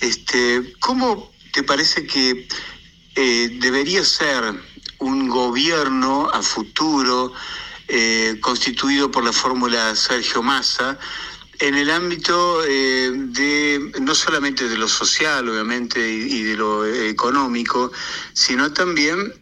Este, 0.00 0.74
¿Cómo 0.80 1.30
te 1.52 1.62
parece 1.62 2.04
que 2.06 2.48
eh, 3.14 3.58
debería 3.60 4.04
ser 4.04 4.42
un 4.98 5.28
gobierno 5.28 6.28
a 6.32 6.42
futuro 6.42 7.32
eh, 7.90 8.38
constituido 8.40 9.10
por 9.10 9.24
la 9.24 9.32
fórmula 9.32 9.94
Sergio 9.96 10.42
Massa 10.42 10.98
en 11.58 11.74
el 11.74 11.90
ámbito 11.90 12.64
eh, 12.64 13.10
de 13.12 13.92
no 14.00 14.14
solamente 14.14 14.68
de 14.68 14.78
lo 14.78 14.88
social, 14.88 15.48
obviamente, 15.48 16.00
y, 16.00 16.42
de 16.42 16.56
lo 16.56 16.86
económico, 16.86 17.92
sino 18.32 18.72
también 18.72 19.34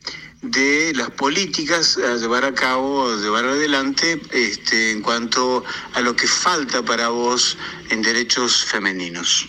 de 0.43 0.93
las 0.95 1.11
políticas 1.11 1.97
a 1.99 2.17
llevar 2.17 2.45
a 2.45 2.55
cabo, 2.55 3.11
a 3.11 3.17
llevar 3.17 3.45
adelante 3.45 4.21
este, 4.33 4.93
en 4.93 5.03
cuanto 5.03 5.65
a 5.95 6.01
lo 6.01 6.17
que 6.17 6.27
falta 6.27 6.83
para 6.83 7.09
vos 7.09 7.57
en 7.91 8.03
derechos 8.03 8.65
femeninos. 8.65 9.49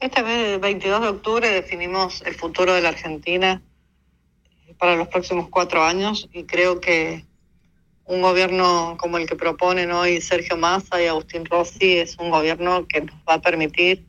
Este 0.00 0.58
22 0.58 1.00
de 1.00 1.08
octubre 1.08 1.48
definimos 1.48 2.22
el 2.24 2.34
futuro 2.34 2.74
de 2.74 2.82
la 2.82 2.90
Argentina 2.90 3.60
para 4.78 4.94
los 4.94 5.08
próximos 5.08 5.48
cuatro 5.50 5.82
años 5.82 6.28
y 6.32 6.44
creo 6.44 6.80
que 6.80 7.24
un 8.08 8.22
gobierno 8.22 8.96
como 8.98 9.18
el 9.18 9.26
que 9.26 9.36
proponen 9.36 9.92
hoy 9.92 10.22
Sergio 10.22 10.56
Massa 10.56 11.00
y 11.00 11.06
Agustín 11.06 11.44
Rossi 11.44 11.98
es 11.98 12.16
un 12.18 12.30
gobierno 12.30 12.86
que 12.88 13.02
nos 13.02 13.16
va 13.28 13.34
a 13.34 13.42
permitir 13.42 14.06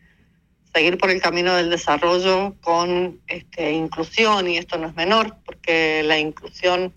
seguir 0.74 0.98
por 0.98 1.10
el 1.10 1.22
camino 1.22 1.54
del 1.56 1.70
desarrollo 1.70 2.56
con 2.62 3.20
este, 3.28 3.74
inclusión, 3.74 4.48
y 4.48 4.58
esto 4.58 4.78
no 4.78 4.88
es 4.88 4.96
menor, 4.96 5.36
porque 5.46 6.02
la 6.04 6.18
inclusión 6.18 6.94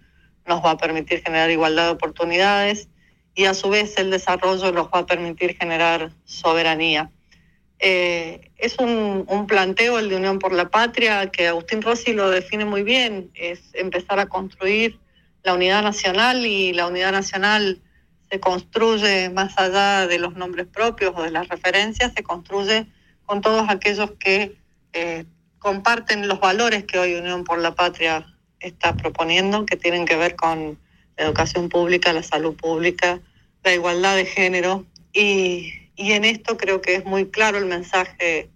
nos 0.47 0.65
va 0.65 0.73
a 0.73 0.77
permitir 0.77 1.23
generar 1.25 1.51
igualdad 1.51 1.87
de 1.87 1.93
oportunidades 1.93 2.89
y 3.35 3.47
a 3.47 3.55
su 3.55 3.69
vez 3.69 3.99
el 3.99 4.11
desarrollo 4.11 4.71
nos 4.71 4.87
va 4.87 5.01
a 5.01 5.07
permitir 5.07 5.57
generar 5.57 6.13
soberanía. 6.25 7.11
Eh, 7.81 8.53
es 8.59 8.79
un, 8.79 9.25
un, 9.27 9.49
planteo, 9.49 9.99
el 9.99 10.09
de 10.09 10.17
Unión 10.17 10.39
por 10.39 10.53
la 10.53 10.69
Patria, 10.69 11.27
que 11.33 11.49
Agustín 11.49 11.83
Rossi 11.83 12.13
lo 12.13 12.31
define 12.31 12.65
muy 12.65 12.85
bien, 12.85 13.33
es 13.35 13.75
empezar 13.75 14.21
a 14.21 14.27
construir 14.27 15.01
la 15.43 15.55
unidad 15.55 15.83
nacional 15.83 16.47
y 16.47 16.73
la 16.73 16.87
unidad 16.87 17.13
nacional 17.13 17.81
se 18.31 18.41
construye 18.41 19.29
más 19.31 19.59
allá 19.59 20.07
de 20.07 20.19
los 20.19 20.35
nombres 20.35 20.67
propios 20.67 21.13
o 21.17 21.23
de 21.23 21.31
las 21.31 21.49
referencias, 21.49 22.13
se 22.15 22.23
construye 22.23 22.87
con 23.27 23.41
todos 23.41 23.69
aquellos 23.69 24.13
que 24.13 24.57
eh, 24.93 25.25
comparten 25.59 26.29
los 26.29 26.41
valores 26.41 26.85
que 26.85 26.99
hoy 26.99 27.15
Unión 27.15 27.45
por 27.45 27.59
la 27.59 27.75
Patria 27.75 28.27
está 28.61 28.97
proponiendo, 28.97 29.67
que 29.67 29.77
tienen 29.77 30.07
que 30.07 30.17
ver 30.17 30.37
con 30.37 30.79
la 31.17 31.25
educación 31.25 31.69
pública, 31.69 32.13
la 32.13 32.23
salud 32.23 32.55
pública, 32.55 33.21
la 33.63 33.75
igualdad 33.75 34.17
de 34.17 34.27
género. 34.27 34.87
Y, 35.13 35.73
y 35.97 36.13
en 36.13 36.25
esto 36.25 36.57
creo 36.57 36.81
que 36.81 36.95
es 36.95 37.05
muy 37.05 37.27
claro 37.27 37.59
el 37.59 37.67
mensaje 37.67 38.51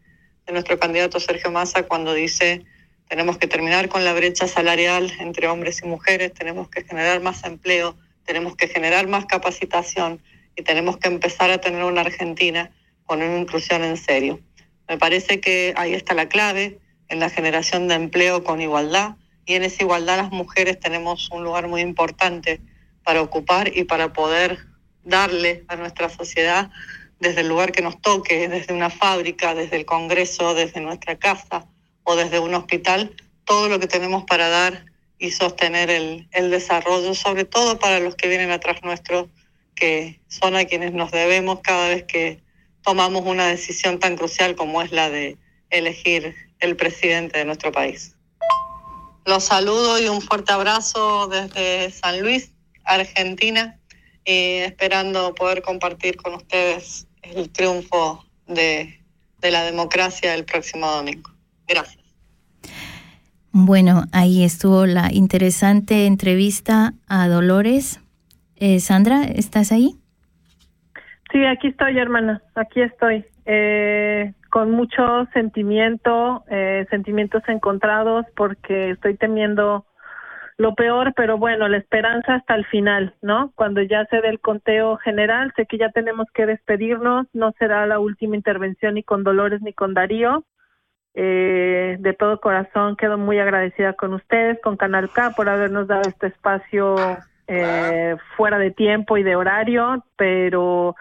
de 0.47 0.53
nuestro 0.53 0.79
candidato 0.79 1.21
Sergio 1.21 1.51
Massa 1.51 1.83
cuando 1.83 2.15
dice 2.15 2.65
tenemos 3.09 3.39
que 3.39 3.47
terminar 3.47 3.89
con 3.89 4.05
la 4.05 4.13
brecha 4.13 4.49
salarial 4.49 5.13
entre 5.21 5.49
hombres 5.49 5.81
y 5.83 5.87
mujeres, 5.87 6.33
tenemos 6.33 6.69
que 6.69 6.83
generar 6.83 7.21
más 7.21 7.45
empleo, 7.45 7.97
tenemos 8.25 8.57
que 8.57 8.69
generar 8.69 9.07
más 9.07 9.27
capacitación 9.27 10.21
y 10.57 10.63
tenemos 10.63 10.97
que 10.97 11.09
empezar 11.09 11.51
a 11.51 11.59
tener 11.59 11.85
una 11.85 12.01
Argentina 12.01 12.71
con 13.05 13.23
una 13.23 13.39
inclusión 13.39 13.85
en 13.85 13.97
serio. 13.97 14.41
Me 14.89 14.99
parece 14.99 15.41
que 15.41 15.73
ahí 15.77 15.95
está 15.95 16.15
la 16.15 16.29
clave 16.29 16.79
en 17.09 17.21
la 17.21 17.31
generación 17.31 17.87
de 17.87 17.95
empleo 17.95 18.43
con 18.43 18.61
igualdad 18.61 19.15
y 19.45 19.55
en 19.55 19.63
esa 19.63 19.85
igualdad 19.85 20.17
las 20.17 20.33
mujeres 20.33 20.81
tenemos 20.81 21.31
un 21.31 21.45
lugar 21.45 21.69
muy 21.69 21.83
importante 21.83 22.61
para 23.05 23.23
ocupar 23.23 23.77
y 23.77 23.85
para 23.85 24.13
poder 24.13 24.59
darle 25.05 25.65
a 25.69 25.77
nuestra 25.77 26.09
sociedad 26.09 26.71
desde 27.21 27.43
el 27.43 27.49
lugar 27.49 27.71
que 27.71 27.83
nos 27.83 28.01
toque, 28.01 28.49
desde 28.49 28.75
una 28.75 28.91
fábrica, 28.91 29.55
desde 29.55 29.77
el 29.77 29.87
Congreso, 29.87 30.55
desde 30.55 30.81
nuestra 30.81 31.17
casa 31.17 31.69
o 32.07 32.15
desde 32.15 32.39
un 32.39 32.55
hospital, 32.55 33.15
todo 33.45 33.69
lo 33.69 33.81
que 33.81 33.89
tenemos 33.89 34.25
para 34.25 34.49
dar 34.49 34.87
y 35.19 35.33
sostener 35.33 35.91
el, 35.91 36.29
el 36.31 36.51
desarrollo, 36.51 37.15
sobre 37.15 37.45
todo 37.45 37.79
para 37.79 37.99
los 37.99 38.15
que 38.15 38.29
vienen 38.29 38.53
atrás 38.53 38.83
nuestro, 38.85 39.29
que 39.75 40.21
son 40.29 40.55
a 40.55 40.65
quienes 40.65 40.93
nos 40.93 41.11
debemos 41.11 41.61
cada 41.61 41.89
vez 41.89 42.05
que 42.05 42.41
tomamos 42.83 43.27
una 43.27 43.49
decisión 43.49 43.99
tan 43.99 44.17
crucial 44.17 44.55
como 44.55 44.83
es 44.83 44.93
la 44.93 45.11
de 45.11 45.37
elegir 45.71 46.37
el 46.61 46.77
presidente 46.77 47.39
de 47.39 47.45
nuestro 47.45 47.73
país. 47.73 48.15
Los 49.25 49.45
saludo 49.45 49.99
y 49.99 50.07
un 50.07 50.23
fuerte 50.23 50.53
abrazo 50.53 51.27
desde 51.27 51.91
San 51.91 52.21
Luis, 52.21 52.53
Argentina, 52.85 53.81
y 54.25 54.59
esperando 54.59 55.35
poder 55.35 55.63
compartir 55.63 56.17
con 56.17 56.35
ustedes 56.35 57.09
el 57.23 57.51
triunfo 57.51 58.25
de, 58.47 59.01
de 59.41 59.51
la 59.51 59.65
democracia 59.65 60.35
el 60.35 60.45
próximo 60.45 60.89
domingo. 60.89 61.36
Gracias. 61.69 62.05
Bueno, 63.53 64.03
ahí 64.13 64.45
estuvo 64.45 64.85
la 64.87 65.09
interesante 65.13 66.07
entrevista 66.07 66.93
a 67.09 67.27
Dolores. 67.27 68.01
Eh, 68.57 68.81
Sandra, 68.81 69.23
¿estás 69.25 69.73
ahí? 69.73 69.95
Sí, 71.33 71.45
aquí 71.45 71.69
estoy, 71.69 71.99
hermana, 71.99 72.43
aquí 72.55 72.83
estoy. 72.83 73.25
Eh, 73.47 74.33
con 74.51 74.71
mucho 74.71 75.27
sentimiento, 75.33 76.45
eh, 76.49 76.87
sentimientos 76.91 77.43
encontrados, 77.49 78.27
porque 78.37 78.91
estoy 78.91 79.17
temiendo 79.17 79.87
lo 80.59 80.75
peor, 80.75 81.13
pero 81.15 81.37
bueno, 81.37 81.69
la 81.69 81.77
esperanza 81.77 82.37
hasta 82.37 82.55
el 82.55 82.65
final, 82.67 83.15
¿no? 83.21 83.53
Cuando 83.55 83.83
ya 83.83 84.07
se 84.07 84.21
dé 84.21 84.29
el 84.29 84.41
conteo 84.41 84.97
general, 84.97 85.53
sé 85.57 85.67
que 85.67 85.79
ya 85.79 85.91
tenemos 85.91 86.27
que 86.33 86.47
despedirnos, 86.47 87.27
no 87.35 87.53
será 87.59 87.87
la 87.87 87.99
última 87.99 88.37
intervención 88.37 88.95
ni 88.95 89.03
con 89.03 89.23
Dolores 89.23 89.61
ni 89.61 89.73
con 89.73 89.95
Darío. 89.95 90.45
Eh, 91.19 91.97
de 91.99 92.13
todo 92.13 92.41
corazón 92.41 92.95
quedo 92.97 93.17
muy 93.17 93.39
agradecida 93.39 93.95
con 93.95 94.13
ustedes, 94.13 94.59
con 94.63 94.77
Canal 94.77 95.11
K, 95.11 95.31
por 95.31 95.49
habernos 95.49 95.89
dado 95.89 96.03
este 96.07 96.27
espacio 96.27 96.95
eh, 97.49 98.17
fuera 98.37 98.59
de 98.59 98.71
tiempo 98.71 99.17
y 99.17 99.23
de 99.23 99.35
horario, 99.35 100.05
pero 100.17 100.95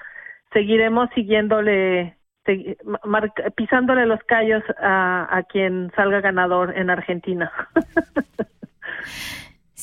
seguiremos 0.53 1.09
siguiéndole, 1.13 2.15
pisándole 3.55 4.05
los 4.05 4.21
callos 4.23 4.63
a, 4.81 5.27
a 5.29 5.43
quien 5.43 5.91
salga 5.97 6.21
ganador 6.21 6.77
en 6.77 6.89
Argentina. 6.89 7.51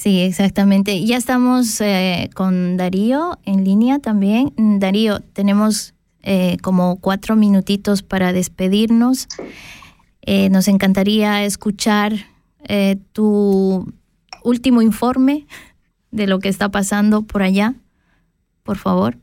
Sí, 0.02 0.20
exactamente. 0.20 1.04
Ya 1.04 1.16
estamos 1.16 1.80
eh, 1.80 2.28
con 2.34 2.76
Darío 2.76 3.38
en 3.44 3.62
línea 3.62 4.00
también. 4.00 4.52
Darío, 4.56 5.20
tenemos 5.20 5.94
eh, 6.24 6.56
como 6.60 6.98
cuatro 6.98 7.36
minutitos 7.36 8.02
para 8.02 8.32
despedirnos. 8.32 9.28
Eh, 10.24 10.48
nos 10.50 10.68
encantaría 10.68 11.44
escuchar 11.44 12.12
eh, 12.68 12.96
tu 13.12 13.92
último 14.44 14.82
informe 14.82 15.46
de 16.10 16.26
lo 16.26 16.38
que 16.38 16.48
está 16.48 16.70
pasando 16.70 17.22
por 17.22 17.42
allá, 17.42 17.74
por 18.62 18.78
favor. 18.78 19.18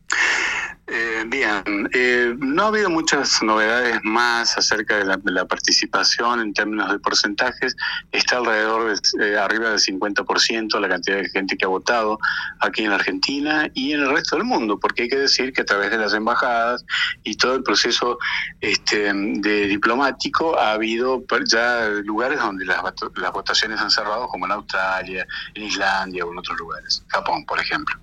Eh, 0.92 1.24
bien, 1.28 1.88
eh, 1.94 2.34
no 2.40 2.64
ha 2.64 2.68
habido 2.68 2.90
muchas 2.90 3.44
novedades 3.44 4.00
más 4.04 4.58
acerca 4.58 4.98
de 4.98 5.32
la, 5.32 5.46
participación 5.46 6.40
en 6.40 6.54
términos 6.54 6.92
de 6.92 6.98
porcentajes. 6.98 7.76
Está 8.12 8.38
alrededor 8.38 9.00
de 9.00 9.34
eh, 9.34 9.38
arriba 9.38 9.70
del 9.70 9.80
50% 9.80 10.80
la 10.80 10.90
cantidad 10.90 11.18
de 11.18 11.30
gente 11.30 11.58
que 11.58 11.66
ha 11.66 11.68
votado 11.68 12.18
aquí 12.60 12.86
en 12.86 12.92
Argentina 12.92 13.70
y 13.76 13.94
en 13.94 14.02
el 14.02 14.10
resto 14.10 14.36
del 14.36 14.46
mundo, 14.46 14.80
porque 14.80 15.04
hay 15.04 15.10
que 15.10 15.18
decir 15.18 15.54
que 15.54 15.62
a 15.62 15.66
través 15.66 15.92
de 15.92 16.00
las 16.00 16.14
embajadas 16.14 16.84
y 17.24 17.36
todo 17.36 17.54
el 17.54 17.62
proceso 17.62 18.18
este, 18.60 19.14
de 19.14 19.68
diplomático 19.68 20.58
ha 20.58 20.72
habido 20.72 21.24
ya 21.46 21.88
lugares 22.04 22.40
donde 22.40 22.66
las, 22.66 22.82
las 23.16 23.32
votaciones 23.32 23.80
han 23.80 23.92
cerrado, 23.92 24.28
como 24.28 24.48
en 24.48 24.54
Australia, 24.54 25.28
en 25.54 25.64
Islandia 25.64 26.26
o 26.26 26.32
en 26.32 26.40
otros 26.40 26.58
lugares, 26.58 27.04
Japón, 27.10 27.46
por 27.46 27.60
ejemplo. 27.60 27.96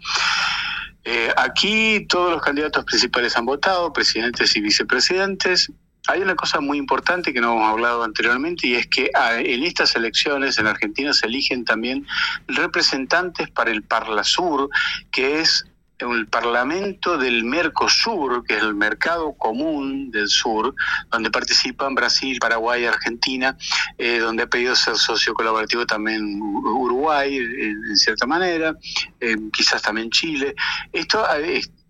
Eh, 1.09 1.33
aquí 1.37 2.05
todos 2.09 2.33
los 2.33 2.43
candidatos 2.43 2.85
principales 2.85 3.37
han 3.37 3.47
votado, 3.47 3.93
presidentes 3.93 4.57
y 4.57 4.61
vicepresidentes. 4.61 5.71
Hay 6.09 6.21
una 6.21 6.35
cosa 6.35 6.61
muy 6.61 6.79
importante 6.79 7.33
que 7.33 7.41
no 7.41 7.53
hemos 7.53 7.71
hablado 7.71 8.03
anteriormente 8.03 8.67
y 8.67 8.75
es 8.75 8.89
que 8.89 9.11
ah, 9.15 9.37
en 9.39 9.63
estas 9.63 9.95
elecciones 9.95 10.59
en 10.59 10.67
Argentina 10.67 11.13
se 11.13 11.27
eligen 11.27 11.65
también 11.65 12.05
representantes 12.49 13.49
para 13.51 13.71
el 13.71 13.85
Parlasur, 13.85 14.69
que 15.13 15.39
es 15.39 15.65
el 15.99 16.27
Parlamento 16.27 17.17
del 17.17 17.45
Mercosur, 17.45 18.45
que 18.45 18.57
es 18.57 18.63
el 18.63 18.75
mercado 18.75 19.33
común 19.35 20.11
del 20.11 20.29
sur, 20.29 20.75
donde 21.11 21.31
participan 21.31 21.95
Brasil, 21.95 22.39
Paraguay, 22.39 22.85
Argentina, 22.85 23.57
eh, 23.97 24.19
donde 24.19 24.43
ha 24.43 24.47
pedido 24.47 24.77
ser 24.77 24.97
socio 24.97 25.33
colaborativo 25.33 25.87
también 25.87 26.41
Uruguay, 26.41 27.37
eh, 27.37 27.71
en 27.71 27.97
cierta 27.97 28.27
manera, 28.27 28.77
eh, 29.21 29.37
quizás 29.53 29.81
también 29.81 30.11
Chile. 30.11 30.55
Esto 30.93 31.25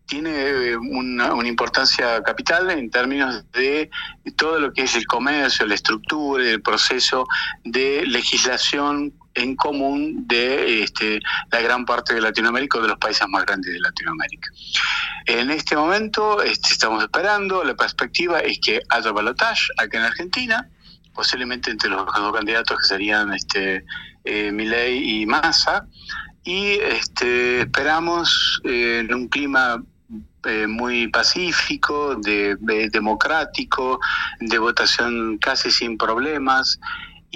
tiene 0.07 0.77
una, 0.77 1.35
una, 1.35 1.49
importancia 1.49 2.23
capital 2.23 2.71
en 2.71 2.91
términos 2.91 3.45
de 3.51 3.91
todo 4.37 4.61
lo 4.61 4.73
que 4.73 4.83
es 4.83 4.95
el 4.95 5.05
comercio, 5.05 5.67
la 5.67 5.75
estructura 5.75 6.45
y 6.45 6.49
el 6.49 6.63
proceso 6.63 7.27
de 7.65 8.07
legislación 8.07 9.13
en 9.37 9.55
común 9.55 10.27
de 10.27 10.83
este, 10.83 11.21
la 11.53 11.61
gran 11.61 11.85
parte 11.85 12.15
de 12.15 12.21
Latinoamérica 12.21 12.79
o 12.79 12.83
de 12.83 12.89
los 12.89 12.99
países 12.99 13.27
más 13.29 13.45
grandes 13.45 13.73
de 13.73 13.81
Latinoamérica. 13.81 14.51
En 15.27 15.51
este 15.51 15.77
momento 15.77 16.43
este, 16.43 16.73
estamos 16.73 17.03
esperando, 17.03 17.63
la 17.63 17.75
perspectiva 17.75 18.41
es 18.41 18.59
que 18.59 18.81
haya 18.89 19.13
balotaje 19.13 19.67
acá 19.77 19.99
en 19.99 20.05
Argentina, 20.05 20.69
posiblemente 21.15 21.71
entre 21.71 21.91
los 21.91 22.05
dos 22.07 22.33
candidatos 22.33 22.79
que 22.79 22.87
serían 22.87 23.33
este, 23.33 23.85
eh, 24.25 24.51
Milei 24.53 25.21
y 25.21 25.27
Massa, 25.27 25.87
y 26.45 26.79
este, 26.81 27.61
esperamos 27.61 28.61
eh, 28.65 29.01
en 29.01 29.13
un 29.13 29.29
clima 29.29 29.83
eh, 30.45 30.69
muy 30.69 31.09
pacífico, 31.09 32.15
de, 32.15 32.57
democrático, 32.93 33.99
de 34.39 34.59
votación 34.59 35.39
casi 35.39 35.73
sin 35.73 35.99
problemas 35.99 36.79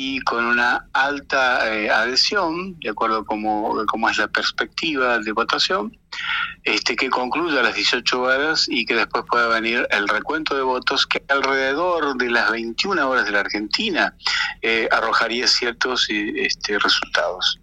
y 0.02 0.18
con 0.20 0.46
una 0.46 0.86
alta 0.94 1.70
eh, 1.70 1.90
adhesión, 1.90 2.80
de 2.80 2.88
acuerdo 2.88 3.22
como 3.26 3.84
cómo 3.84 4.08
es 4.08 4.16
la 4.16 4.28
perspectiva 4.28 5.18
de 5.18 5.30
votación, 5.32 5.94
este, 6.64 6.96
que 6.96 7.10
concluya 7.10 7.60
a 7.60 7.64
las 7.64 7.74
18 7.74 8.22
horas 8.22 8.66
y 8.66 8.86
que 8.86 8.94
después 8.94 9.24
pueda 9.28 9.48
venir 9.48 9.86
el 9.90 10.08
recuento 10.08 10.56
de 10.56 10.62
votos 10.62 11.06
que 11.06 11.22
alrededor 11.28 12.16
de 12.16 12.30
las 12.30 12.50
21 12.50 13.10
horas 13.10 13.26
de 13.26 13.32
la 13.32 13.40
Argentina 13.40 14.14
eh, 14.62 14.88
arrojaría 14.90 15.46
ciertos 15.46 16.06
este, 16.08 16.78
resultados. 16.78 17.60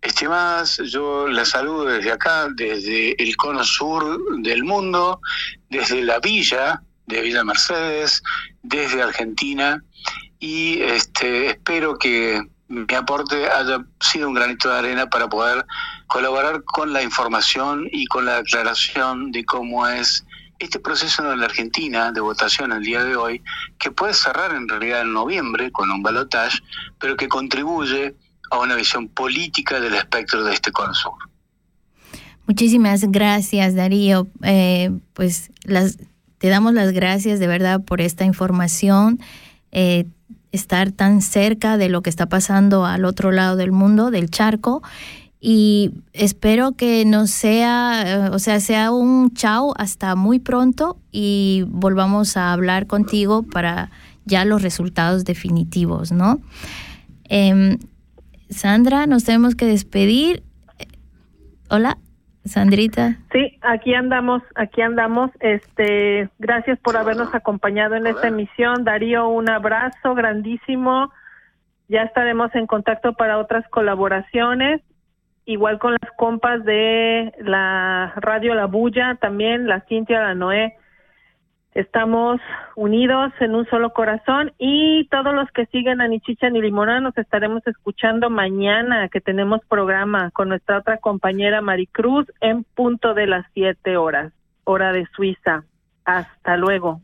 Estimadas, 0.00 0.80
yo 0.86 1.28
las 1.28 1.50
saludo 1.50 1.84
desde 1.84 2.10
acá, 2.10 2.48
desde 2.56 3.22
el 3.22 3.36
cono 3.36 3.64
sur 3.64 4.18
del 4.40 4.64
mundo, 4.64 5.20
desde 5.68 6.02
la 6.04 6.20
villa 6.20 6.80
de 7.06 7.20
Villa 7.20 7.44
Mercedes, 7.44 8.22
desde 8.62 9.02
Argentina, 9.02 9.84
y 10.44 10.82
este, 10.82 11.46
espero 11.46 11.96
que 11.96 12.38
mi 12.68 12.94
aporte 12.94 13.48
haya 13.48 13.82
sido 13.98 14.28
un 14.28 14.34
granito 14.34 14.68
de 14.68 14.78
arena 14.78 15.08
para 15.08 15.26
poder 15.26 15.64
colaborar 16.06 16.62
con 16.64 16.92
la 16.92 17.02
información 17.02 17.88
y 17.90 18.04
con 18.04 18.26
la 18.26 18.36
aclaración 18.36 19.32
de 19.32 19.42
cómo 19.46 19.88
es 19.88 20.22
este 20.58 20.78
proceso 20.80 21.32
en 21.32 21.40
la 21.40 21.46
Argentina 21.46 22.12
de 22.12 22.20
votación 22.20 22.72
el 22.72 22.82
día 22.82 23.02
de 23.04 23.16
hoy, 23.16 23.42
que 23.78 23.90
puede 23.90 24.12
cerrar 24.12 24.54
en 24.54 24.68
realidad 24.68 25.00
en 25.00 25.14
noviembre 25.14 25.72
con 25.72 25.90
un 25.90 26.02
balotaje, 26.02 26.58
pero 26.98 27.16
que 27.16 27.26
contribuye 27.26 28.14
a 28.50 28.58
una 28.58 28.74
visión 28.74 29.08
política 29.08 29.80
del 29.80 29.94
espectro 29.94 30.44
de 30.44 30.52
este 30.52 30.70
cono 30.72 30.92
Muchísimas 32.46 33.10
gracias, 33.10 33.74
Darío. 33.74 34.26
Eh, 34.42 34.90
pues 35.14 35.50
las, 35.62 35.96
te 36.36 36.48
damos 36.48 36.74
las 36.74 36.92
gracias 36.92 37.38
de 37.38 37.46
verdad 37.46 37.82
por 37.82 38.02
esta 38.02 38.26
información, 38.26 39.18
eh, 39.74 40.06
estar 40.52 40.92
tan 40.92 41.20
cerca 41.20 41.76
de 41.76 41.88
lo 41.88 42.00
que 42.00 42.10
está 42.10 42.26
pasando 42.26 42.86
al 42.86 43.04
otro 43.04 43.32
lado 43.32 43.56
del 43.56 43.72
mundo, 43.72 44.10
del 44.10 44.30
charco. 44.30 44.82
Y 45.40 45.90
espero 46.14 46.72
que 46.72 47.04
no 47.04 47.26
sea, 47.26 48.04
eh, 48.06 48.30
o 48.30 48.38
sea, 48.38 48.60
sea 48.60 48.90
un 48.92 49.34
chao 49.34 49.74
hasta 49.76 50.14
muy 50.14 50.38
pronto 50.38 50.96
y 51.12 51.64
volvamos 51.68 52.38
a 52.38 52.52
hablar 52.52 52.86
contigo 52.86 53.42
para 53.42 53.90
ya 54.24 54.46
los 54.46 54.62
resultados 54.62 55.24
definitivos, 55.24 56.12
¿no? 56.12 56.40
Em, 57.24 57.78
Sandra, 58.48 59.06
nos 59.06 59.24
tenemos 59.24 59.54
que 59.54 59.66
despedir. 59.66 60.42
Hola, 61.68 61.98
Sandrita. 62.44 63.16
Sí, 63.32 63.58
aquí 63.62 63.94
andamos, 63.94 64.42
aquí 64.54 64.82
andamos. 64.82 65.30
Este, 65.40 66.28
gracias 66.38 66.78
por 66.80 66.96
habernos 66.96 67.34
acompañado 67.34 67.94
en 67.94 68.06
esta 68.06 68.28
emisión. 68.28 68.84
Darío, 68.84 69.28
un 69.28 69.48
abrazo 69.48 70.14
grandísimo. 70.14 71.10
Ya 71.88 72.02
estaremos 72.02 72.54
en 72.54 72.66
contacto 72.66 73.14
para 73.14 73.38
otras 73.38 73.66
colaboraciones. 73.68 74.82
Igual 75.46 75.78
con 75.78 75.92
las 75.92 76.10
compas 76.16 76.64
de 76.64 77.32
la 77.40 78.12
Radio 78.16 78.54
La 78.54 78.66
Bulla, 78.66 79.16
también 79.20 79.66
la 79.66 79.80
Cintia, 79.88 80.20
la 80.20 80.34
Noé 80.34 80.76
Estamos 81.74 82.40
unidos 82.76 83.32
en 83.40 83.56
un 83.56 83.66
solo 83.66 83.92
corazón 83.92 84.52
y 84.58 85.08
todos 85.08 85.34
los 85.34 85.50
que 85.50 85.66
siguen 85.66 86.00
a 86.00 86.06
Nichicha 86.06 86.48
ni 86.48 86.60
Limona 86.60 87.00
nos 87.00 87.18
estaremos 87.18 87.66
escuchando 87.66 88.30
mañana 88.30 89.08
que 89.08 89.20
tenemos 89.20 89.60
programa 89.68 90.30
con 90.30 90.50
nuestra 90.50 90.78
otra 90.78 90.98
compañera 90.98 91.62
Maricruz 91.62 92.26
en 92.40 92.62
punto 92.62 93.12
de 93.14 93.26
las 93.26 93.44
siete 93.54 93.96
horas, 93.96 94.32
hora 94.62 94.92
de 94.92 95.04
Suiza. 95.16 95.64
Hasta 96.04 96.56
luego. 96.56 97.00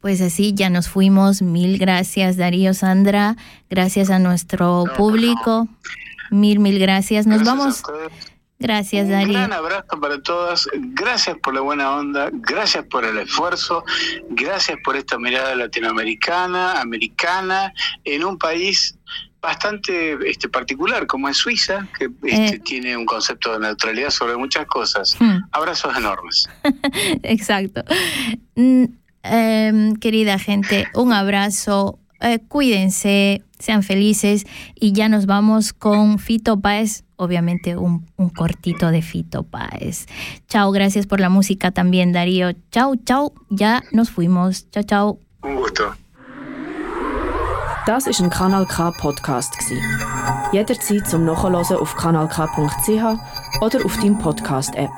Pues 0.00 0.20
así 0.20 0.54
ya 0.54 0.70
nos 0.70 0.88
fuimos. 0.88 1.42
Mil 1.42 1.76
gracias 1.76 2.36
Darío, 2.36 2.74
Sandra. 2.74 3.34
Gracias 3.68 4.10
a 4.10 4.20
nuestro 4.20 4.84
público. 4.96 5.66
Mil, 6.30 6.60
mil 6.60 6.78
gracias. 6.78 7.26
Nos 7.26 7.42
vamos. 7.42 7.82
Gracias, 8.58 9.08
Darío. 9.08 9.28
Un 9.28 9.32
gran 9.34 9.52
abrazo 9.52 10.00
para 10.00 10.20
todas. 10.20 10.68
Gracias 10.74 11.36
por 11.38 11.54
la 11.54 11.60
buena 11.60 11.92
onda. 11.92 12.30
Gracias 12.32 12.84
por 12.86 13.04
el 13.04 13.18
esfuerzo. 13.18 13.84
Gracias 14.30 14.78
por 14.82 14.96
esta 14.96 15.18
mirada 15.18 15.54
latinoamericana, 15.54 16.80
americana, 16.80 17.72
en 18.04 18.24
un 18.24 18.36
país 18.36 18.98
bastante 19.40 20.18
este, 20.28 20.48
particular 20.48 21.06
como 21.06 21.28
es 21.28 21.36
Suiza, 21.36 21.86
que 21.96 22.10
este, 22.24 22.56
eh. 22.56 22.60
tiene 22.64 22.96
un 22.96 23.06
concepto 23.06 23.52
de 23.52 23.60
neutralidad 23.60 24.10
sobre 24.10 24.36
muchas 24.36 24.66
cosas. 24.66 25.16
Hmm. 25.20 25.38
Abrazos 25.52 25.96
enormes. 25.96 26.48
Exacto. 27.22 27.84
Mm, 28.56 28.84
em, 29.22 29.96
querida 29.96 30.38
gente, 30.38 30.88
un 30.94 31.12
abrazo. 31.12 32.00
Eh, 32.20 32.40
cuídense, 32.48 33.42
sean 33.58 33.82
felices 33.82 34.46
y 34.74 34.92
ya 34.92 35.08
nos 35.08 35.26
vamos 35.26 35.72
con 35.72 36.18
Fito 36.18 36.60
Páez 36.60 37.04
obviamente 37.18 37.76
un, 37.76 38.06
un, 38.16 38.30
cortito 38.30 38.90
de 38.90 39.02
Fito 39.02 39.42
Páez. 39.42 40.06
Chao, 40.48 40.70
gracias 40.70 41.06
por 41.06 41.20
la 41.20 41.28
música 41.28 41.70
también, 41.70 42.12
Darío. 42.12 42.52
Chao, 42.70 42.94
chao, 42.96 43.32
ya 43.50 43.82
nos 43.92 44.10
fuimos. 44.10 44.70
Chao, 44.70 44.82
chao. 44.84 45.18
Un 45.42 45.56
gusto. 45.56 45.94
Das 47.86 48.06
ist 48.06 48.20
ein 48.20 48.28
Kanal 48.28 48.66
K 48.66 48.90
Podcast 48.90 49.56
gsi. 49.58 49.80
Jederzeit 50.52 51.08
zum 51.08 51.24
Nachhören 51.24 51.54
auf 51.54 51.96
kanalk.ch 51.96 53.62
oder 53.62 53.84
auf 53.84 53.96
deinem 53.96 54.18
Podcast 54.18 54.74
App. 54.74 54.90